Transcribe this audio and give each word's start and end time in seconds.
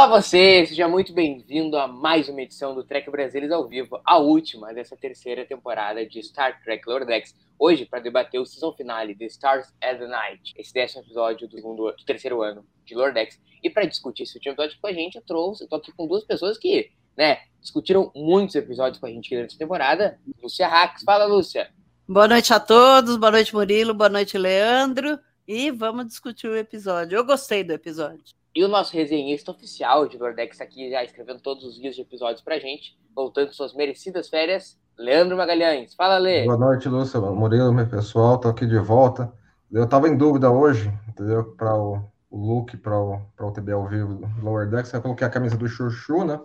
Olá 0.00 0.08
você, 0.18 0.64
seja 0.64 0.88
muito 0.88 1.12
bem-vindo 1.12 1.76
a 1.76 1.86
mais 1.86 2.26
uma 2.26 2.40
edição 2.40 2.74
do 2.74 2.82
Trek 2.82 3.10
Brasileiros 3.10 3.52
ao 3.52 3.68
vivo, 3.68 4.00
a 4.02 4.16
última 4.16 4.72
dessa 4.72 4.96
terceira 4.96 5.44
temporada 5.44 6.06
de 6.06 6.22
Star 6.22 6.58
Trek 6.64 6.88
Lower 6.88 7.04
Decks. 7.04 7.36
Hoje, 7.58 7.84
para 7.84 8.00
debater 8.00 8.40
o 8.40 8.46
season 8.46 8.72
finale 8.72 9.14
de 9.14 9.26
Stars 9.26 9.66
at 9.78 9.98
the 9.98 10.06
Night, 10.06 10.54
esse 10.56 10.72
décimo 10.72 11.02
episódio 11.02 11.46
do, 11.46 11.54
segundo, 11.54 11.92
do 11.92 12.04
terceiro 12.06 12.40
ano 12.40 12.64
de 12.86 12.94
Lower 12.94 13.12
Decks. 13.12 13.38
E 13.62 13.68
para 13.68 13.84
discutir 13.84 14.22
esse 14.22 14.38
último 14.38 14.54
episódio 14.54 14.78
com 14.80 14.86
a 14.86 14.92
gente, 14.94 15.16
eu 15.16 15.22
trouxe, 15.22 15.64
eu 15.64 15.68
tô 15.68 15.76
aqui 15.76 15.92
com 15.92 16.06
duas 16.06 16.24
pessoas 16.24 16.56
que, 16.56 16.90
né, 17.14 17.40
discutiram 17.60 18.10
muitos 18.16 18.54
episódios 18.54 18.98
com 18.98 19.04
a 19.04 19.10
gente 19.10 19.28
durante 19.28 19.54
a 19.54 19.58
temporada. 19.58 20.18
Lúcia 20.42 20.66
Rax, 20.66 21.02
fala 21.04 21.26
Lúcia. 21.26 21.68
Boa 22.08 22.26
noite 22.26 22.54
a 22.54 22.58
todos, 22.58 23.18
boa 23.18 23.32
noite 23.32 23.54
Murilo, 23.54 23.92
boa 23.92 24.08
noite 24.08 24.38
Leandro, 24.38 25.18
e 25.46 25.70
vamos 25.70 26.06
discutir 26.06 26.48
o 26.48 26.56
episódio. 26.56 27.18
Eu 27.18 27.24
gostei 27.26 27.62
do 27.62 27.74
episódio. 27.74 28.39
E 28.54 28.64
o 28.64 28.68
nosso 28.68 28.92
resenhista 28.94 29.52
oficial 29.52 30.08
de 30.08 30.18
Lordex 30.18 30.58
tá 30.58 30.64
aqui 30.64 30.90
já 30.90 31.04
escrevendo 31.04 31.40
todos 31.40 31.64
os 31.64 31.78
guias 31.78 31.94
de 31.94 32.02
episódios 32.02 32.42
pra 32.42 32.58
gente, 32.58 32.98
voltando 33.14 33.52
suas 33.52 33.72
merecidas 33.72 34.28
férias, 34.28 34.76
Leandro 34.98 35.36
Magalhães. 35.36 35.94
Fala, 35.94 36.18
Lê. 36.18 36.44
Boa 36.44 36.58
noite, 36.58 36.88
Lúcia. 36.88 37.20
Murilo, 37.20 37.72
meu 37.72 37.88
pessoal, 37.88 38.38
tô 38.38 38.48
aqui 38.48 38.66
de 38.66 38.78
volta. 38.78 39.32
Eu 39.70 39.88
tava 39.88 40.08
em 40.08 40.16
dúvida 40.16 40.50
hoje, 40.50 40.92
entendeu? 41.08 41.44
Para 41.56 41.76
o, 41.76 42.02
o 42.28 42.36
look, 42.36 42.76
para 42.78 42.98
o, 42.98 43.20
pra 43.36 43.46
o 43.46 43.52
TB 43.52 43.70
ao 43.70 43.86
vivo 43.86 44.14
do 44.14 44.44
Lower 44.44 44.68
Decks, 44.68 44.92
eu 44.92 45.00
coloquei 45.00 45.28
a 45.28 45.30
camisa 45.30 45.56
do 45.56 45.68
Chuchu, 45.68 46.24
né? 46.24 46.40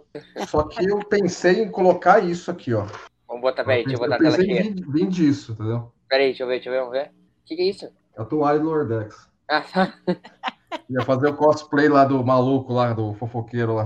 Só 0.48 0.62
que 0.62 0.86
eu 0.86 1.00
pensei 1.00 1.64
em 1.64 1.72
colocar 1.72 2.24
isso 2.24 2.52
aqui, 2.52 2.72
ó. 2.76 2.86
Vamos 3.28 3.42
botar, 3.42 3.64
peraí, 3.64 3.84
deixa 3.84 3.96
eu 3.96 4.08
botar 4.08 4.16
a 4.16 4.18
eu 4.20 4.24
tela 4.32 4.38
pensei 4.38 4.60
aqui. 4.60 4.70
em 4.70 4.74
vir, 4.76 4.92
vir 4.92 5.08
disso, 5.08 5.54
entendeu? 5.54 5.92
Peraí, 6.08 6.28
deixa 6.28 6.44
eu 6.44 6.48
ver, 6.48 6.54
deixa 6.54 6.70
eu 6.70 6.74
ver, 6.74 6.80
vamos 6.82 6.94
ver. 6.94 7.08
O 7.08 7.46
que, 7.46 7.56
que 7.56 7.62
é 7.64 7.66
isso? 7.66 7.86
É 7.86 8.22
a 8.22 8.26
toalha 8.26 8.60
do 8.60 8.66
Lower 8.66 8.86
Decks. 8.86 9.28
Ah, 9.48 9.62
tá. 9.62 9.94
Ia 10.90 11.02
fazer 11.06 11.28
o 11.28 11.36
cosplay 11.36 11.90
lá 11.90 12.06
do 12.06 12.24
maluco 12.24 12.74
lá, 12.74 12.94
do 12.94 13.14
fofoqueiro 13.16 13.74
lá. 13.76 13.86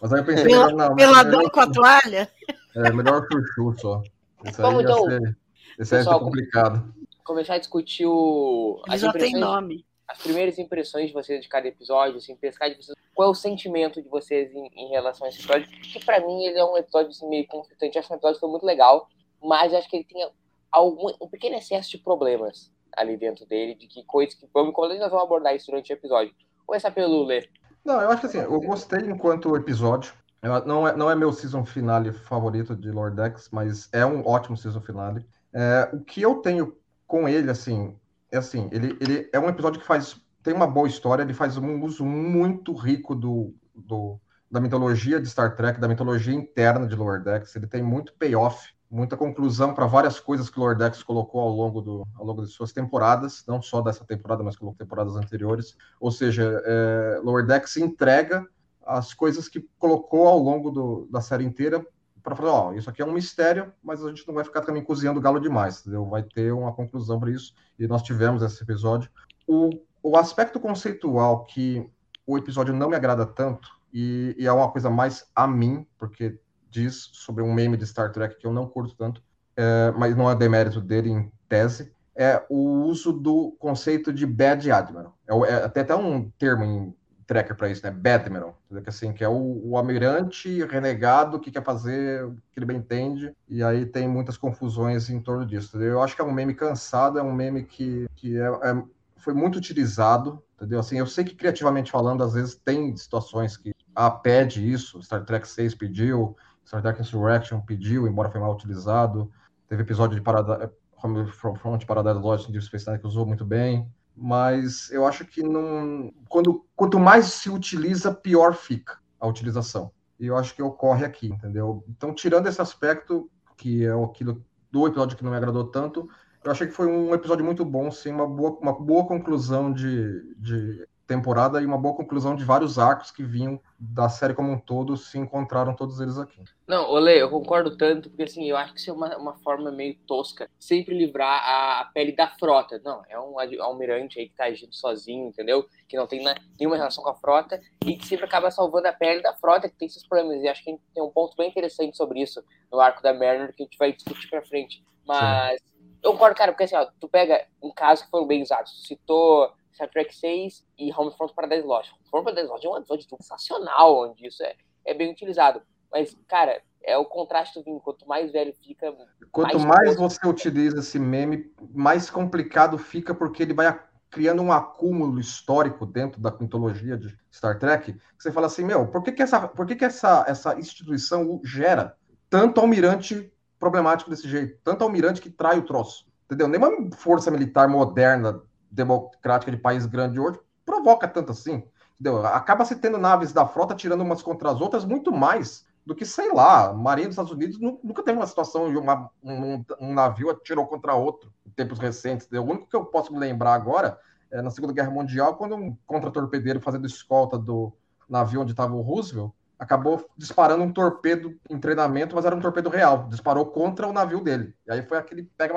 Mas 0.00 0.12
aí 0.12 0.20
eu 0.20 0.24
pensei, 0.24 0.46
Pela- 0.46 0.70
não, 0.72 0.96
Peladão 0.96 1.38
melhor, 1.38 1.50
com 1.50 1.60
a 1.60 1.66
toalha? 1.70 2.30
é, 2.76 2.92
melhor 2.92 3.22
o 3.22 3.26
Chuchu 3.30 3.78
só. 3.80 4.02
Esse 4.44 4.60
aí 4.60 4.66
Vamos, 4.66 4.82
ia 4.82 4.88
então, 4.90 5.04
ser, 5.04 5.16
esse 5.16 5.20
aí 5.20 5.30
ia 5.78 5.84
ser 5.84 5.96
pessoal, 5.98 6.20
complicado. 6.20 6.94
Começar 7.24 7.54
a 7.54 7.58
discutir 7.58 8.06
o... 8.06 8.80
Ele 8.86 8.94
as 8.94 9.00
já 9.02 9.12
tem 9.12 9.34
nome. 9.34 9.84
as 10.08 10.18
primeiras 10.18 10.58
impressões 10.58 11.08
de 11.08 11.12
vocês 11.12 11.40
de 11.42 11.48
cada 11.48 11.68
episódio, 11.68 12.16
assim, 12.16 12.34
pescar 12.34 12.70
de 12.70 12.76
vocês. 12.76 12.96
Qual 13.14 13.28
é 13.28 13.30
o 13.30 13.34
sentimento 13.34 14.00
de 14.02 14.08
vocês 14.08 14.50
em, 14.54 14.66
em 14.74 14.88
relação 14.88 15.26
a 15.26 15.28
esse 15.28 15.38
episódio? 15.40 15.68
Que 15.68 16.02
pra 16.04 16.20
mim 16.26 16.44
ele 16.44 16.58
é 16.58 16.64
um 16.64 16.76
episódio 16.78 17.10
assim, 17.10 17.28
meio 17.28 17.46
conflitante. 17.46 17.98
Acho 17.98 18.08
que 18.08 18.14
o 18.14 18.16
episódio 18.16 18.40
foi 18.40 18.48
muito 18.48 18.64
legal, 18.64 19.08
mas 19.42 19.74
acho 19.74 19.88
que 19.90 19.96
ele 19.96 20.04
tem 20.04 20.26
algum, 20.72 21.12
um 21.20 21.28
pequeno 21.28 21.56
excesso 21.56 21.90
de 21.90 21.98
problemas 21.98 22.72
ali 23.00 23.16
dentro 23.16 23.46
dele, 23.46 23.74
de 23.74 23.86
que 23.86 24.04
coisas 24.04 24.34
que 24.34 24.46
vamos, 24.52 24.74
como 24.74 24.88
nós 24.88 25.10
vamos 25.10 25.24
abordar 25.24 25.54
isso 25.54 25.66
durante 25.66 25.92
o 25.92 25.94
episódio. 25.94 26.32
Começar 26.66 26.90
pelo 26.90 27.24
Lê. 27.24 27.48
Não, 27.84 28.00
eu 28.00 28.10
acho 28.10 28.20
que 28.20 28.26
assim, 28.26 28.38
eu 28.38 28.60
gostei 28.60 29.00
enquanto 29.00 29.56
episódio. 29.56 30.12
Eu- 30.42 30.64
não, 30.64 30.86
é, 30.88 30.96
não 30.96 31.10
é 31.10 31.14
meu 31.14 31.32
season 31.32 31.64
finale 31.64 32.12
favorito 32.12 32.74
de 32.76 32.90
Lord 32.90 33.16
Decks, 33.16 33.48
mas 33.50 33.88
é 33.92 34.04
um 34.06 34.26
ótimo 34.26 34.56
season 34.56 34.80
finale. 34.80 35.26
É, 35.52 35.88
o 35.92 36.00
que 36.00 36.22
eu 36.22 36.36
tenho 36.36 36.76
com 37.06 37.28
ele, 37.28 37.50
assim, 37.50 37.96
é 38.30 38.38
assim, 38.38 38.68
ele, 38.70 38.96
ele 39.00 39.28
é 39.32 39.38
um 39.40 39.48
episódio 39.48 39.80
que 39.80 39.86
faz, 39.86 40.16
tem 40.42 40.54
uma 40.54 40.66
boa 40.66 40.86
história, 40.86 41.22
ele 41.22 41.34
faz 41.34 41.56
um 41.56 41.82
uso 41.82 42.04
muito 42.04 42.72
rico 42.72 43.14
do, 43.14 43.54
do- 43.74 44.18
da 44.50 44.60
mitologia 44.60 45.20
de 45.20 45.28
Star 45.28 45.56
Trek, 45.56 45.80
da 45.80 45.88
mitologia 45.88 46.34
interna 46.34 46.86
de 46.86 46.94
Lower 46.94 47.22
Decks. 47.22 47.54
Ele 47.56 47.66
tem 47.66 47.82
muito 47.82 48.12
payoff, 48.14 48.72
muita 48.90 49.16
conclusão 49.16 49.72
para 49.72 49.86
várias 49.86 50.18
coisas 50.18 50.50
que 50.50 50.58
o 50.58 50.62
Lower 50.62 50.76
Decks 50.76 51.02
colocou 51.02 51.40
ao 51.40 51.50
longo, 51.50 51.80
do, 51.80 52.06
ao 52.16 52.24
longo 52.24 52.42
de 52.42 52.50
suas 52.50 52.72
temporadas, 52.72 53.44
não 53.46 53.62
só 53.62 53.80
dessa 53.80 54.04
temporada, 54.04 54.42
mas 54.42 54.56
colocou 54.56 54.76
temporadas 54.76 55.14
anteriores. 55.14 55.76
Ou 56.00 56.10
seja, 56.10 56.60
é, 56.64 57.20
Lower 57.22 57.46
Decks 57.46 57.76
entrega 57.76 58.44
as 58.84 59.14
coisas 59.14 59.48
que 59.48 59.64
colocou 59.78 60.26
ao 60.26 60.38
longo 60.38 60.70
do- 60.70 61.08
da 61.10 61.20
série 61.20 61.44
inteira 61.44 61.86
para 62.22 62.34
falar, 62.34 62.52
ó, 62.52 62.72
isso 62.72 62.90
aqui 62.90 63.00
é 63.00 63.06
um 63.06 63.12
mistério, 63.12 63.72
mas 63.82 64.04
a 64.04 64.08
gente 64.08 64.26
não 64.26 64.34
vai 64.34 64.44
ficar 64.44 64.62
também 64.62 64.84
cozinhando 64.84 65.20
galo 65.20 65.40
demais, 65.40 65.80
entendeu? 65.80 66.04
Vai 66.06 66.22
ter 66.22 66.52
uma 66.52 66.72
conclusão 66.72 67.18
para 67.18 67.30
isso, 67.30 67.54
e 67.78 67.86
nós 67.86 68.02
tivemos 68.02 68.42
esse 68.42 68.62
episódio. 68.62 69.08
O, 69.46 69.70
o 70.02 70.16
aspecto 70.16 70.58
conceitual 70.60 71.44
que 71.44 71.88
o 72.26 72.36
episódio 72.36 72.74
não 72.74 72.90
me 72.90 72.96
agrada 72.96 73.24
tanto, 73.24 73.68
e, 73.92 74.34
e 74.38 74.46
é 74.46 74.52
uma 74.52 74.70
coisa 74.70 74.90
mais 74.90 75.30
a 75.34 75.46
mim, 75.46 75.86
porque 75.96 76.38
diz 76.70 77.10
sobre 77.12 77.42
um 77.42 77.52
meme 77.52 77.76
de 77.76 77.86
Star 77.86 78.12
Trek 78.12 78.36
que 78.38 78.46
eu 78.46 78.52
não 78.52 78.66
curto 78.66 78.94
tanto, 78.94 79.22
é, 79.56 79.92
mas 79.96 80.16
não 80.16 80.30
é 80.30 80.34
demérito 80.34 80.80
dele 80.80 81.10
em 81.10 81.30
tese, 81.48 81.92
é 82.16 82.44
o 82.48 82.82
uso 82.84 83.12
do 83.12 83.56
conceito 83.58 84.12
de 84.12 84.26
Bad 84.26 84.70
Admiral. 84.70 85.16
É, 85.26 85.34
é 85.34 85.64
até 85.64 85.80
até 85.80 85.94
um 85.94 86.30
termo 86.30 86.64
em 86.64 86.94
tracker 87.26 87.56
para 87.56 87.68
isso, 87.70 87.84
né? 87.84 87.92
Bad 87.92 88.24
Admiral, 88.24 88.58
que 88.82 88.88
assim, 88.88 89.12
que 89.12 89.22
é 89.22 89.28
o, 89.28 89.60
o 89.64 89.76
almirante 89.76 90.64
renegado 90.64 91.38
que 91.38 91.50
quer 91.50 91.62
fazer 91.62 92.24
o 92.24 92.34
que 92.34 92.58
ele 92.58 92.66
bem 92.66 92.78
entende, 92.78 93.32
e 93.48 93.62
aí 93.62 93.86
tem 93.86 94.08
muitas 94.08 94.36
confusões 94.36 95.08
em 95.08 95.20
torno 95.20 95.46
disso. 95.46 95.76
entendeu? 95.76 95.92
Eu 95.94 96.02
acho 96.02 96.16
que 96.16 96.22
é 96.22 96.24
um 96.24 96.32
meme 96.32 96.54
cansado, 96.54 97.18
é 97.18 97.22
um 97.22 97.32
meme 97.32 97.64
que, 97.64 98.06
que 98.16 98.36
é, 98.36 98.46
é- 98.46 98.82
foi 99.16 99.32
muito 99.32 99.56
utilizado, 99.56 100.42
entendeu? 100.56 100.80
Assim, 100.80 100.98
eu 100.98 101.06
sei 101.06 101.22
que 101.24 101.36
criativamente 101.36 101.92
falando, 101.92 102.24
às 102.24 102.32
vezes 102.32 102.56
tem 102.56 102.96
situações 102.96 103.56
que 103.56 103.72
ah, 103.94 104.10
pede 104.10 104.68
isso, 104.68 105.00
Star 105.02 105.24
Trek 105.24 105.46
6 105.46 105.74
pediu, 105.74 106.36
Star 106.70 106.80
Trek 106.80 107.00
Insurrection 107.00 107.60
pediu, 107.60 108.06
embora 108.06 108.30
foi 108.30 108.40
mal 108.40 108.54
utilizado. 108.54 109.28
Teve 109.66 109.82
episódio 109.82 110.14
de 110.14 110.22
Parada, 110.22 110.72
Home 111.02 111.26
from 111.32 111.56
Front, 111.56 111.84
Paradise 111.84 112.20
Lost 112.20 112.48
de 112.48 112.60
Space 112.60 112.86
Nine 112.86 113.00
que 113.00 113.08
usou 113.08 113.26
muito 113.26 113.44
bem. 113.44 113.90
Mas 114.16 114.88
eu 114.92 115.04
acho 115.04 115.24
que 115.24 115.42
não. 115.42 116.12
Quando, 116.28 116.64
quanto 116.76 117.00
mais 117.00 117.26
se 117.26 117.50
utiliza, 117.50 118.14
pior 118.14 118.54
fica 118.54 119.00
a 119.18 119.26
utilização. 119.26 119.90
E 120.20 120.28
eu 120.28 120.36
acho 120.36 120.54
que 120.54 120.62
ocorre 120.62 121.04
aqui, 121.04 121.26
entendeu? 121.26 121.82
Então, 121.88 122.14
tirando 122.14 122.46
esse 122.46 122.62
aspecto, 122.62 123.28
que 123.56 123.84
é 123.84 123.90
aquilo 123.90 124.40
do 124.70 124.86
episódio 124.86 125.16
que 125.16 125.24
não 125.24 125.32
me 125.32 125.36
agradou 125.36 125.64
tanto, 125.64 126.08
eu 126.44 126.52
achei 126.52 126.68
que 126.68 126.72
foi 126.72 126.86
um 126.86 127.12
episódio 127.12 127.44
muito 127.44 127.64
bom, 127.64 127.90
sim, 127.90 128.12
uma 128.12 128.28
boa, 128.28 128.56
uma 128.60 128.78
boa 128.78 129.04
conclusão 129.08 129.72
de, 129.72 130.36
de 130.36 130.86
temporada 131.10 131.60
e 131.60 131.66
uma 131.66 131.76
boa 131.76 131.96
conclusão 131.96 132.36
de 132.36 132.44
vários 132.44 132.78
arcos 132.78 133.10
que 133.10 133.24
vinham 133.24 133.60
da 133.76 134.08
série 134.08 134.32
como 134.32 134.52
um 134.52 134.58
todo, 134.58 134.96
se 134.96 135.18
encontraram 135.18 135.74
todos 135.74 135.98
eles 135.98 136.16
aqui. 136.16 136.44
Não, 136.68 136.88
Olê, 136.88 137.20
eu 137.20 137.28
concordo 137.28 137.76
tanto, 137.76 138.08
porque 138.08 138.22
assim, 138.22 138.48
eu 138.48 138.56
acho 138.56 138.72
que 138.72 138.78
isso 138.78 138.90
é 138.90 138.92
uma, 138.92 139.16
uma 139.16 139.34
forma 139.38 139.72
meio 139.72 139.96
tosca, 140.06 140.48
sempre 140.56 140.96
livrar 140.96 141.42
a, 141.42 141.80
a 141.80 141.84
pele 141.86 142.12
da 142.12 142.28
frota. 142.28 142.80
Não, 142.84 143.02
é 143.08 143.18
um 143.18 143.34
almirante 143.60 144.20
aí 144.20 144.28
que 144.28 144.36
tá 144.36 144.44
agindo 144.44 144.72
sozinho, 144.72 145.26
entendeu? 145.26 145.66
Que 145.88 145.96
não 145.96 146.06
tem 146.06 146.22
nenhuma 146.56 146.76
relação 146.76 147.02
com 147.02 147.10
a 147.10 147.14
frota 147.16 147.60
e 147.84 147.96
que 147.96 148.06
sempre 148.06 148.26
acaba 148.26 148.48
salvando 148.52 148.86
a 148.86 148.92
pele 148.92 149.20
da 149.20 149.34
frota, 149.34 149.68
que 149.68 149.74
tem 149.74 149.88
seus 149.88 150.06
problemas. 150.06 150.44
E 150.44 150.48
acho 150.48 150.62
que 150.62 150.78
tem 150.94 151.02
um 151.02 151.10
ponto 151.10 151.36
bem 151.36 151.48
interessante 151.48 151.96
sobre 151.96 152.22
isso 152.22 152.40
no 152.70 152.78
arco 152.78 153.02
da 153.02 153.12
Mariner 153.12 153.52
que 153.52 153.64
a 153.64 153.66
gente 153.66 153.78
vai 153.78 153.92
discutir 153.92 154.30
pra 154.30 154.42
frente. 154.42 154.84
Mas 155.04 155.60
eu 156.04 156.12
concordo, 156.12 156.36
cara, 156.36 156.52
porque 156.52 156.64
assim, 156.64 156.76
ó, 156.76 156.86
tu 157.00 157.08
pega 157.08 157.44
um 157.60 157.72
caso 157.72 158.04
que 158.04 158.10
foram 158.10 158.28
bem 158.28 158.42
usados. 158.42 158.72
Tu 158.74 158.86
citou 158.86 159.52
Star 159.72 159.88
Trek 159.88 160.14
6 160.14 160.66
e 160.78 160.92
Homefront 160.92 161.34
Paradise 161.34 161.66
Lost. 161.66 161.92
Homefront 161.92 162.24
Paradise 162.24 162.48
Lost 162.48 162.64
é 162.64 162.68
um 162.68 162.76
episódio 162.76 163.06
sensacional, 163.08 164.10
onde 164.10 164.26
isso 164.26 164.42
é, 164.42 164.54
é 164.84 164.94
bem 164.94 165.10
utilizado. 165.10 165.62
Mas, 165.90 166.16
cara, 166.28 166.62
é 166.82 166.96
o 166.96 167.04
contraste 167.04 167.58
do 167.58 167.64
vinho. 167.64 167.80
Quanto 167.80 168.06
mais 168.06 168.32
velho 168.32 168.54
fica. 168.54 168.94
Quanto 169.30 169.58
mais 169.60 169.96
você 169.96 170.26
utiliza 170.26 170.80
esse 170.80 170.98
meme, 170.98 171.52
mais 171.72 172.10
complicado 172.10 172.78
fica 172.78 173.14
porque 173.14 173.42
ele 173.42 173.54
vai 173.54 173.78
criando 174.10 174.42
um 174.42 174.52
acúmulo 174.52 175.20
histórico 175.20 175.86
dentro 175.86 176.20
da 176.20 176.36
mitologia 176.38 176.96
de 176.96 177.16
Star 177.32 177.58
Trek. 177.58 177.96
Você 178.18 178.32
fala 178.32 178.48
assim, 178.48 178.64
meu, 178.64 178.86
por 178.88 179.02
que, 179.02 179.12
que, 179.12 179.22
essa, 179.22 179.46
por 179.46 179.64
que, 179.66 179.76
que 179.76 179.84
essa, 179.84 180.24
essa 180.26 180.58
instituição 180.58 181.40
gera 181.44 181.96
tanto 182.28 182.60
almirante 182.60 183.32
problemático 183.58 184.10
desse 184.10 184.28
jeito? 184.28 184.58
Tanto 184.64 184.82
almirante 184.82 185.20
que 185.20 185.30
trai 185.30 185.58
o 185.58 185.64
troço. 185.64 186.06
Entendeu? 186.26 186.48
Nenhuma 186.48 186.90
força 186.96 187.30
militar 187.30 187.68
moderna, 187.68 188.42
democrática 188.70 189.50
de 189.50 189.56
país 189.56 189.86
grande 189.86 190.20
hoje 190.20 190.38
provoca 190.64 191.08
tanto 191.08 191.32
assim. 191.32 191.64
Entendeu? 192.00 192.24
Acaba 192.26 192.64
se 192.64 192.76
tendo 192.76 192.98
naves 192.98 193.32
da 193.32 193.46
frota 193.46 193.74
tirando 193.74 194.02
umas 194.02 194.22
contra 194.22 194.50
as 194.50 194.60
outras 194.60 194.84
muito 194.84 195.12
mais 195.12 195.66
do 195.84 195.94
que, 195.94 196.06
sei 196.06 196.32
lá, 196.32 196.68
a 196.68 196.72
Marinha 196.72 197.08
dos 197.08 197.14
Estados 197.14 197.32
Unidos 197.32 197.58
nunca 197.58 198.02
teve 198.02 198.18
uma 198.18 198.26
situação 198.26 198.66
onde 198.66 198.76
uma, 198.76 199.10
um, 199.22 199.64
um, 199.80 199.92
navio 199.92 200.30
atirou 200.30 200.66
contra 200.66 200.94
outro 200.94 201.32
em 201.46 201.50
tempos 201.50 201.78
recentes. 201.78 202.28
O 202.30 202.42
único 202.42 202.68
que 202.68 202.76
eu 202.76 202.84
posso 202.84 203.12
me 203.12 203.18
lembrar 203.18 203.54
agora 203.54 203.98
é 204.30 204.40
na 204.40 204.50
Segunda 204.50 204.72
Guerra 204.72 204.90
Mundial, 204.90 205.36
quando 205.36 205.56
um 205.56 205.76
contra-torpedeiro 205.86 206.60
fazendo 206.60 206.86
escolta 206.86 207.36
do 207.36 207.72
navio 208.08 208.42
onde 208.42 208.52
estava 208.52 208.74
o 208.74 208.80
Roosevelt 208.80 209.32
acabou 209.60 210.08
disparando 210.16 210.64
um 210.64 210.72
torpedo 210.72 211.38
em 211.50 211.60
treinamento, 211.60 212.16
mas 212.16 212.24
era 212.24 212.34
um 212.34 212.40
torpedo 212.40 212.70
real. 212.70 213.06
Disparou 213.08 213.44
contra 213.44 213.86
o 213.86 213.92
navio 213.92 214.22
dele. 214.22 214.54
E 214.66 214.72
aí 214.72 214.82
foi 214.82 214.96
aquele 214.96 215.24
pega 215.36 215.54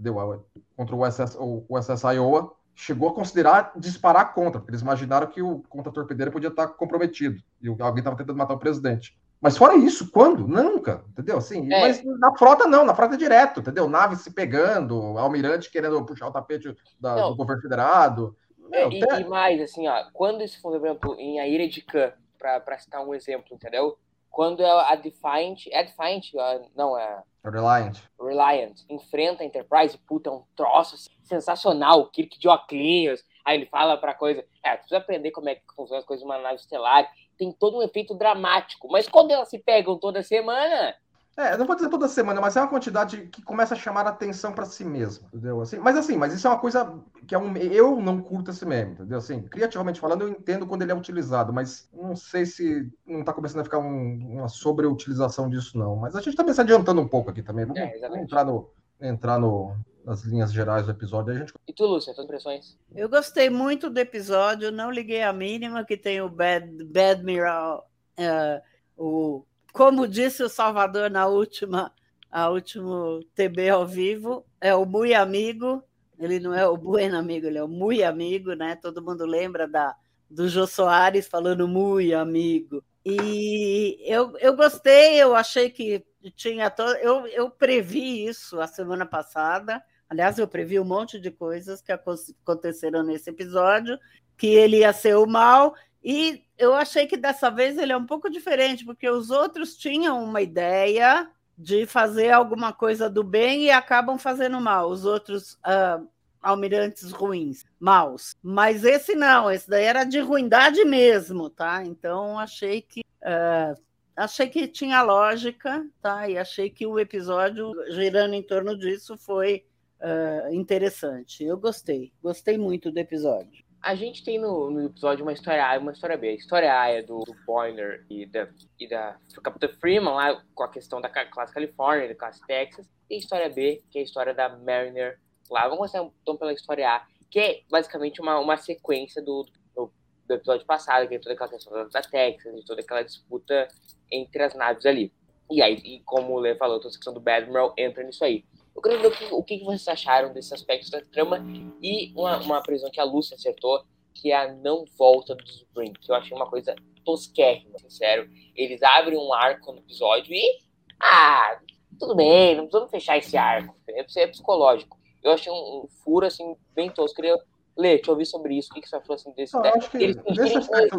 entendeu? 0.00 0.44
Contra 0.76 0.96
o 0.96 1.06
USS, 1.06 1.36
o 1.38 1.64
USS 1.68 2.02
Iowa. 2.14 2.54
Chegou 2.72 3.10
a 3.10 3.14
considerar 3.14 3.72
disparar 3.76 4.32
contra, 4.32 4.58
porque 4.58 4.70
eles 4.70 4.80
imaginaram 4.80 5.26
que 5.26 5.42
o 5.42 5.62
contra-torpedeiro 5.68 6.32
podia 6.32 6.48
estar 6.48 6.68
comprometido 6.68 7.42
e 7.60 7.68
alguém 7.68 7.98
estava 7.98 8.16
tentando 8.16 8.38
matar 8.38 8.54
o 8.54 8.58
presidente. 8.58 9.18
Mas 9.38 9.56
fora 9.56 9.74
isso, 9.76 10.10
quando? 10.10 10.46
Nunca, 10.46 11.04
entendeu? 11.10 11.36
Assim, 11.36 11.70
é. 11.70 11.80
Mas 11.80 12.02
na 12.04 12.34
frota 12.36 12.66
não, 12.66 12.84
na 12.84 12.94
frota 12.94 13.14
é 13.14 13.18
direto, 13.18 13.60
entendeu? 13.60 13.88
Nave 13.88 14.16
se 14.16 14.30
pegando, 14.32 15.18
almirante 15.18 15.70
querendo 15.70 16.02
puxar 16.06 16.28
o 16.28 16.32
tapete 16.32 16.74
da, 16.98 17.28
do 17.28 17.36
governo 17.36 17.60
federado. 17.60 18.36
É, 18.72 18.88
e, 18.88 19.00
e, 19.00 19.24
mais, 19.24 19.60
assim, 19.60 19.88
ó, 19.88 20.04
quando 20.12 20.42
isso 20.42 20.60
for, 20.60 20.70
por 20.70 20.86
exemplo, 20.86 21.14
em 21.18 21.40
A 21.40 21.48
Ira 21.48 21.68
de 21.68 21.82
Khan, 21.82 22.12
para 22.38 22.78
citar 22.78 23.04
um 23.04 23.14
exemplo, 23.14 23.48
entendeu? 23.52 23.98
Quando 24.30 24.64
a 24.64 24.94
Defiant, 24.94 25.66
é 25.70 25.82
Defiant, 25.82 26.32
não, 26.76 26.96
é... 26.96 27.22
Reliant. 27.44 27.96
Reliant, 28.20 28.80
enfrenta 28.88 29.42
a 29.42 29.46
Enterprise, 29.46 29.98
puta, 29.98 30.30
é 30.30 30.32
um 30.32 30.44
troço 30.54 30.94
assim, 30.94 31.10
sensacional, 31.22 32.06
Kirk 32.10 32.38
de 32.38 32.48
Oclinhos, 32.48 33.24
aí 33.44 33.56
ele 33.56 33.66
fala 33.66 33.96
pra 33.96 34.14
coisa, 34.14 34.44
é, 34.62 34.76
tu 34.76 34.80
precisa 34.80 34.98
aprender 34.98 35.30
como 35.30 35.48
é 35.48 35.54
que 35.54 35.62
funciona 35.74 36.00
as 36.00 36.04
coisas 36.04 36.24
de 36.24 36.30
uma 36.30 36.38
nave 36.38 36.56
estelar, 36.56 37.10
tem 37.38 37.50
todo 37.50 37.78
um 37.78 37.82
efeito 37.82 38.14
dramático, 38.14 38.88
mas 38.90 39.08
quando 39.08 39.30
elas 39.30 39.48
se 39.48 39.58
pegam 39.58 39.98
toda 39.98 40.22
semana, 40.22 40.94
é, 41.36 41.56
não 41.56 41.66
vou 41.66 41.76
dizer 41.76 41.88
toda 41.88 42.08
semana, 42.08 42.40
mas 42.40 42.56
é 42.56 42.60
uma 42.60 42.68
quantidade 42.68 43.28
que 43.28 43.40
começa 43.40 43.74
a 43.74 43.76
chamar 43.76 44.06
a 44.06 44.10
atenção 44.10 44.52
para 44.52 44.66
si 44.66 44.84
mesmo, 44.84 45.26
entendeu? 45.28 45.60
Assim, 45.60 45.78
mas 45.78 45.96
assim, 45.96 46.16
mas 46.16 46.34
isso 46.34 46.46
é 46.46 46.50
uma 46.50 46.58
coisa 46.58 46.92
que 47.26 47.34
é 47.34 47.38
um, 47.38 47.56
eu 47.56 48.00
não 48.00 48.20
curto 48.20 48.50
esse 48.50 48.66
meme, 48.66 48.92
entendeu? 48.92 49.18
Assim, 49.18 49.42
criativamente 49.42 50.00
falando, 50.00 50.22
eu 50.22 50.28
entendo 50.28 50.66
quando 50.66 50.82
ele 50.82 50.92
é 50.92 50.94
utilizado, 50.94 51.52
mas 51.52 51.88
não 51.92 52.14
sei 52.16 52.44
se 52.44 52.92
não 53.06 53.20
está 53.20 53.32
começando 53.32 53.60
a 53.60 53.64
ficar 53.64 53.78
um, 53.78 54.38
uma 54.38 54.48
sobreutilização 54.48 55.48
disso, 55.48 55.78
não. 55.78 55.96
Mas 55.96 56.16
a 56.16 56.20
gente 56.20 56.36
também 56.36 56.52
se 56.52 56.60
adiantando 56.60 57.00
um 57.00 57.08
pouco 57.08 57.30
aqui 57.30 57.42
também. 57.42 57.64
Vamos, 57.64 57.80
é, 57.80 57.98
vamos 58.00 58.18
entrar, 58.18 58.44
no, 58.44 58.70
entrar 59.00 59.38
no, 59.38 59.76
nas 60.04 60.22
linhas 60.22 60.52
gerais 60.52 60.84
do 60.84 60.92
episódio. 60.92 61.32
A 61.32 61.38
gente... 61.38 61.54
E 61.66 61.72
tu, 61.72 61.86
Lúcia, 61.86 62.12
tuas 62.12 62.26
impressões? 62.26 62.76
Eu 62.94 63.08
gostei 63.08 63.48
muito 63.48 63.88
do 63.88 63.98
episódio, 63.98 64.72
não 64.72 64.90
liguei 64.90 65.22
a 65.22 65.32
mínima 65.32 65.84
que 65.84 65.96
tem 65.96 66.20
o 66.20 66.28
Bad, 66.28 66.84
Bad 66.84 67.22
Mirror, 67.22 67.78
uh, 68.18 68.62
o 68.96 69.44
como 69.72 70.08
disse 70.08 70.42
o 70.42 70.48
Salvador 70.48 71.10
na 71.10 71.26
última, 71.26 71.92
a 72.30 72.50
último 72.50 73.24
TB 73.34 73.68
ao 73.70 73.86
vivo, 73.86 74.44
é 74.60 74.74
o 74.74 74.84
muito 74.84 75.14
amigo. 75.14 75.82
Ele 76.18 76.38
não 76.38 76.54
é 76.54 76.66
o 76.66 76.76
bueno 76.76 77.16
amigo, 77.16 77.46
ele 77.46 77.58
é 77.58 77.62
o 77.62 77.68
muito 77.68 78.04
amigo, 78.04 78.52
né? 78.54 78.76
Todo 78.76 79.02
mundo 79.02 79.24
lembra 79.24 79.66
da 79.66 79.96
do 80.30 80.48
Jô 80.48 80.66
Soares 80.66 81.26
falando 81.26 81.66
muito 81.66 82.14
amigo. 82.14 82.84
E 83.04 83.98
eu, 84.04 84.36
eu 84.38 84.54
gostei, 84.54 85.16
eu 85.16 85.34
achei 85.34 85.70
que 85.70 86.04
tinha 86.36 86.70
todo. 86.70 86.94
Eu, 86.96 87.26
eu 87.26 87.50
previ 87.50 88.26
isso 88.26 88.60
a 88.60 88.66
semana 88.66 89.04
passada. 89.04 89.82
Aliás, 90.08 90.38
eu 90.38 90.46
previ 90.46 90.78
um 90.78 90.84
monte 90.84 91.18
de 91.18 91.30
coisas 91.30 91.80
que 91.80 91.92
aconteceram 91.92 93.02
nesse 93.02 93.30
episódio, 93.30 93.98
que 94.36 94.48
ele 94.48 94.78
ia 94.78 94.92
ser 94.92 95.16
o 95.16 95.26
mal, 95.26 95.74
e 96.02 96.42
eu 96.56 96.74
achei 96.74 97.06
que 97.06 97.16
dessa 97.16 97.50
vez 97.50 97.76
ele 97.78 97.92
é 97.92 97.96
um 97.96 98.06
pouco 98.06 98.30
diferente, 98.30 98.84
porque 98.84 99.08
os 99.08 99.30
outros 99.30 99.76
tinham 99.76 100.22
uma 100.22 100.40
ideia 100.40 101.30
de 101.56 101.84
fazer 101.84 102.30
alguma 102.30 102.72
coisa 102.72 103.08
do 103.10 103.22
bem 103.22 103.64
e 103.64 103.70
acabam 103.70 104.18
fazendo 104.18 104.60
mal. 104.60 104.88
Os 104.88 105.04
outros 105.04 105.54
uh, 105.56 106.08
almirantes 106.40 107.12
ruins, 107.12 107.64
maus. 107.78 108.34
Mas 108.42 108.84
esse 108.84 109.14
não, 109.14 109.50
esse 109.50 109.68
daí 109.68 109.84
era 109.84 110.04
de 110.04 110.20
ruindade 110.20 110.84
mesmo, 110.84 111.50
tá? 111.50 111.84
Então 111.84 112.38
achei 112.38 112.80
que 112.80 113.00
uh, 113.00 113.78
achei 114.16 114.48
que 114.48 114.66
tinha 114.66 115.02
lógica, 115.02 115.86
tá? 116.00 116.28
E 116.28 116.38
achei 116.38 116.70
que 116.70 116.86
o 116.86 116.98
episódio 116.98 117.72
girando 117.90 118.34
em 118.34 118.42
torno 118.42 118.76
disso 118.76 119.18
foi 119.18 119.64
uh, 120.00 120.54
interessante. 120.54 121.44
Eu 121.44 121.58
gostei, 121.58 122.12
gostei 122.22 122.56
muito 122.56 122.90
do 122.90 122.98
episódio. 122.98 123.69
A 123.82 123.94
gente 123.94 124.22
tem 124.22 124.38
no, 124.38 124.70
no, 124.70 124.86
episódio 124.86 125.24
uma 125.24 125.32
história 125.32 125.66
A 125.66 125.74
e 125.74 125.78
uma 125.78 125.92
história 125.92 126.16
B. 126.16 126.28
A 126.28 126.34
história 126.34 126.80
A 126.80 126.88
é 126.88 127.02
do, 127.02 127.20
do 127.20 127.34
Boiler 127.46 128.04
e 128.10 128.26
da, 128.26 128.48
e 128.78 128.86
da 128.86 129.16
Capitã 129.42 129.68
Freeman, 129.68 130.12
lá 130.12 130.42
com 130.54 130.62
a 130.62 130.68
questão 130.68 131.00
da 131.00 131.08
classe 131.08 131.54
Califórnia, 131.54 132.08
da 132.08 132.14
classe 132.14 132.44
Texas. 132.46 132.86
E 133.08 133.14
a 133.14 133.18
história 133.18 133.48
B, 133.48 133.82
que 133.90 133.98
é 133.98 134.02
a 134.02 134.04
história 134.04 134.34
da 134.34 134.50
Mariner 134.50 135.18
lá. 135.50 135.62
Vamos 135.62 135.78
começar 135.78 136.06
então 136.22 136.36
pela 136.36 136.52
história 136.52 136.90
A, 136.90 137.06
que 137.30 137.40
é 137.40 137.60
basicamente 137.70 138.20
uma, 138.20 138.38
uma 138.38 138.58
sequência 138.58 139.22
do, 139.22 139.46
do, 139.74 139.90
do 140.26 140.34
episódio 140.34 140.66
passado, 140.66 141.08
que 141.08 141.14
é 141.14 141.18
toda 141.18 141.34
aquela 141.34 141.50
questão 141.50 141.72
da 141.72 142.02
Texas, 142.02 142.58
e 142.58 142.64
toda 142.64 142.82
aquela 142.82 143.02
disputa 143.02 143.66
entre 144.12 144.42
as 144.42 144.54
naves 144.54 144.84
ali. 144.84 145.10
E 145.50 145.62
aí, 145.62 145.74
e 145.84 146.00
como 146.04 146.34
o 146.34 146.38
Lê 146.38 146.54
falou, 146.54 146.78
toda 146.78 146.94
a 146.94 146.96
questão 146.96 147.14
do 147.14 147.20
Badmiral 147.20 147.74
entra 147.76 148.04
nisso 148.04 148.24
aí. 148.24 148.44
Eu 148.74 148.82
quero 148.82 149.00
ver 149.00 149.32
o 149.32 149.42
que, 149.42 149.62
vocês 149.64 149.88
acharam 149.88 150.32
desses 150.32 150.52
aspectos 150.52 150.90
da 150.90 151.00
trama 151.00 151.44
e 151.82 152.12
uma, 152.14 152.38
uma 152.38 152.62
previsão 152.62 152.90
que 152.90 153.00
a 153.00 153.04
Lúcia 153.04 153.34
acertou, 153.34 153.84
que 154.14 154.32
é 154.32 154.36
a 154.36 154.54
não 154.54 154.84
volta 154.98 155.34
do 155.34 155.44
Spring, 155.44 155.92
que 155.92 156.10
eu 156.10 156.14
achei 156.14 156.36
uma 156.36 156.48
coisa 156.48 156.74
tosquérrima, 157.04 157.78
sincero. 157.78 158.28
Eles 158.54 158.82
abrem 158.82 159.18
um 159.18 159.32
arco 159.32 159.72
no 159.72 159.78
episódio 159.78 160.32
e. 160.32 160.60
Ah, 161.02 161.58
tudo 161.98 162.14
bem, 162.14 162.56
não 162.56 162.64
precisamos 162.64 162.90
fechar 162.90 163.18
esse 163.18 163.36
arco, 163.36 163.74
é 163.88 164.26
psicológico. 164.26 164.98
Eu 165.22 165.32
achei 165.32 165.52
um, 165.52 165.84
um 165.84 165.88
furo, 166.02 166.26
assim, 166.26 166.56
bem 166.74 166.90
tosco. 166.90 167.16
Queria 167.16 167.38
ler, 167.76 167.98
te 167.98 168.10
ouvir 168.10 168.26
sobre 168.26 168.54
isso. 168.56 168.70
O 168.70 168.74
que, 168.74 168.80
que 168.80 168.88
você 168.88 169.00
falou 169.00 169.14
assim 169.14 169.32
desse. 169.32 169.54
Não, 169.54 169.64
acho 169.64 169.90
que 169.90 169.98
eles, 169.98 170.16
nesse, 170.16 170.56
aspecto, 170.56 170.96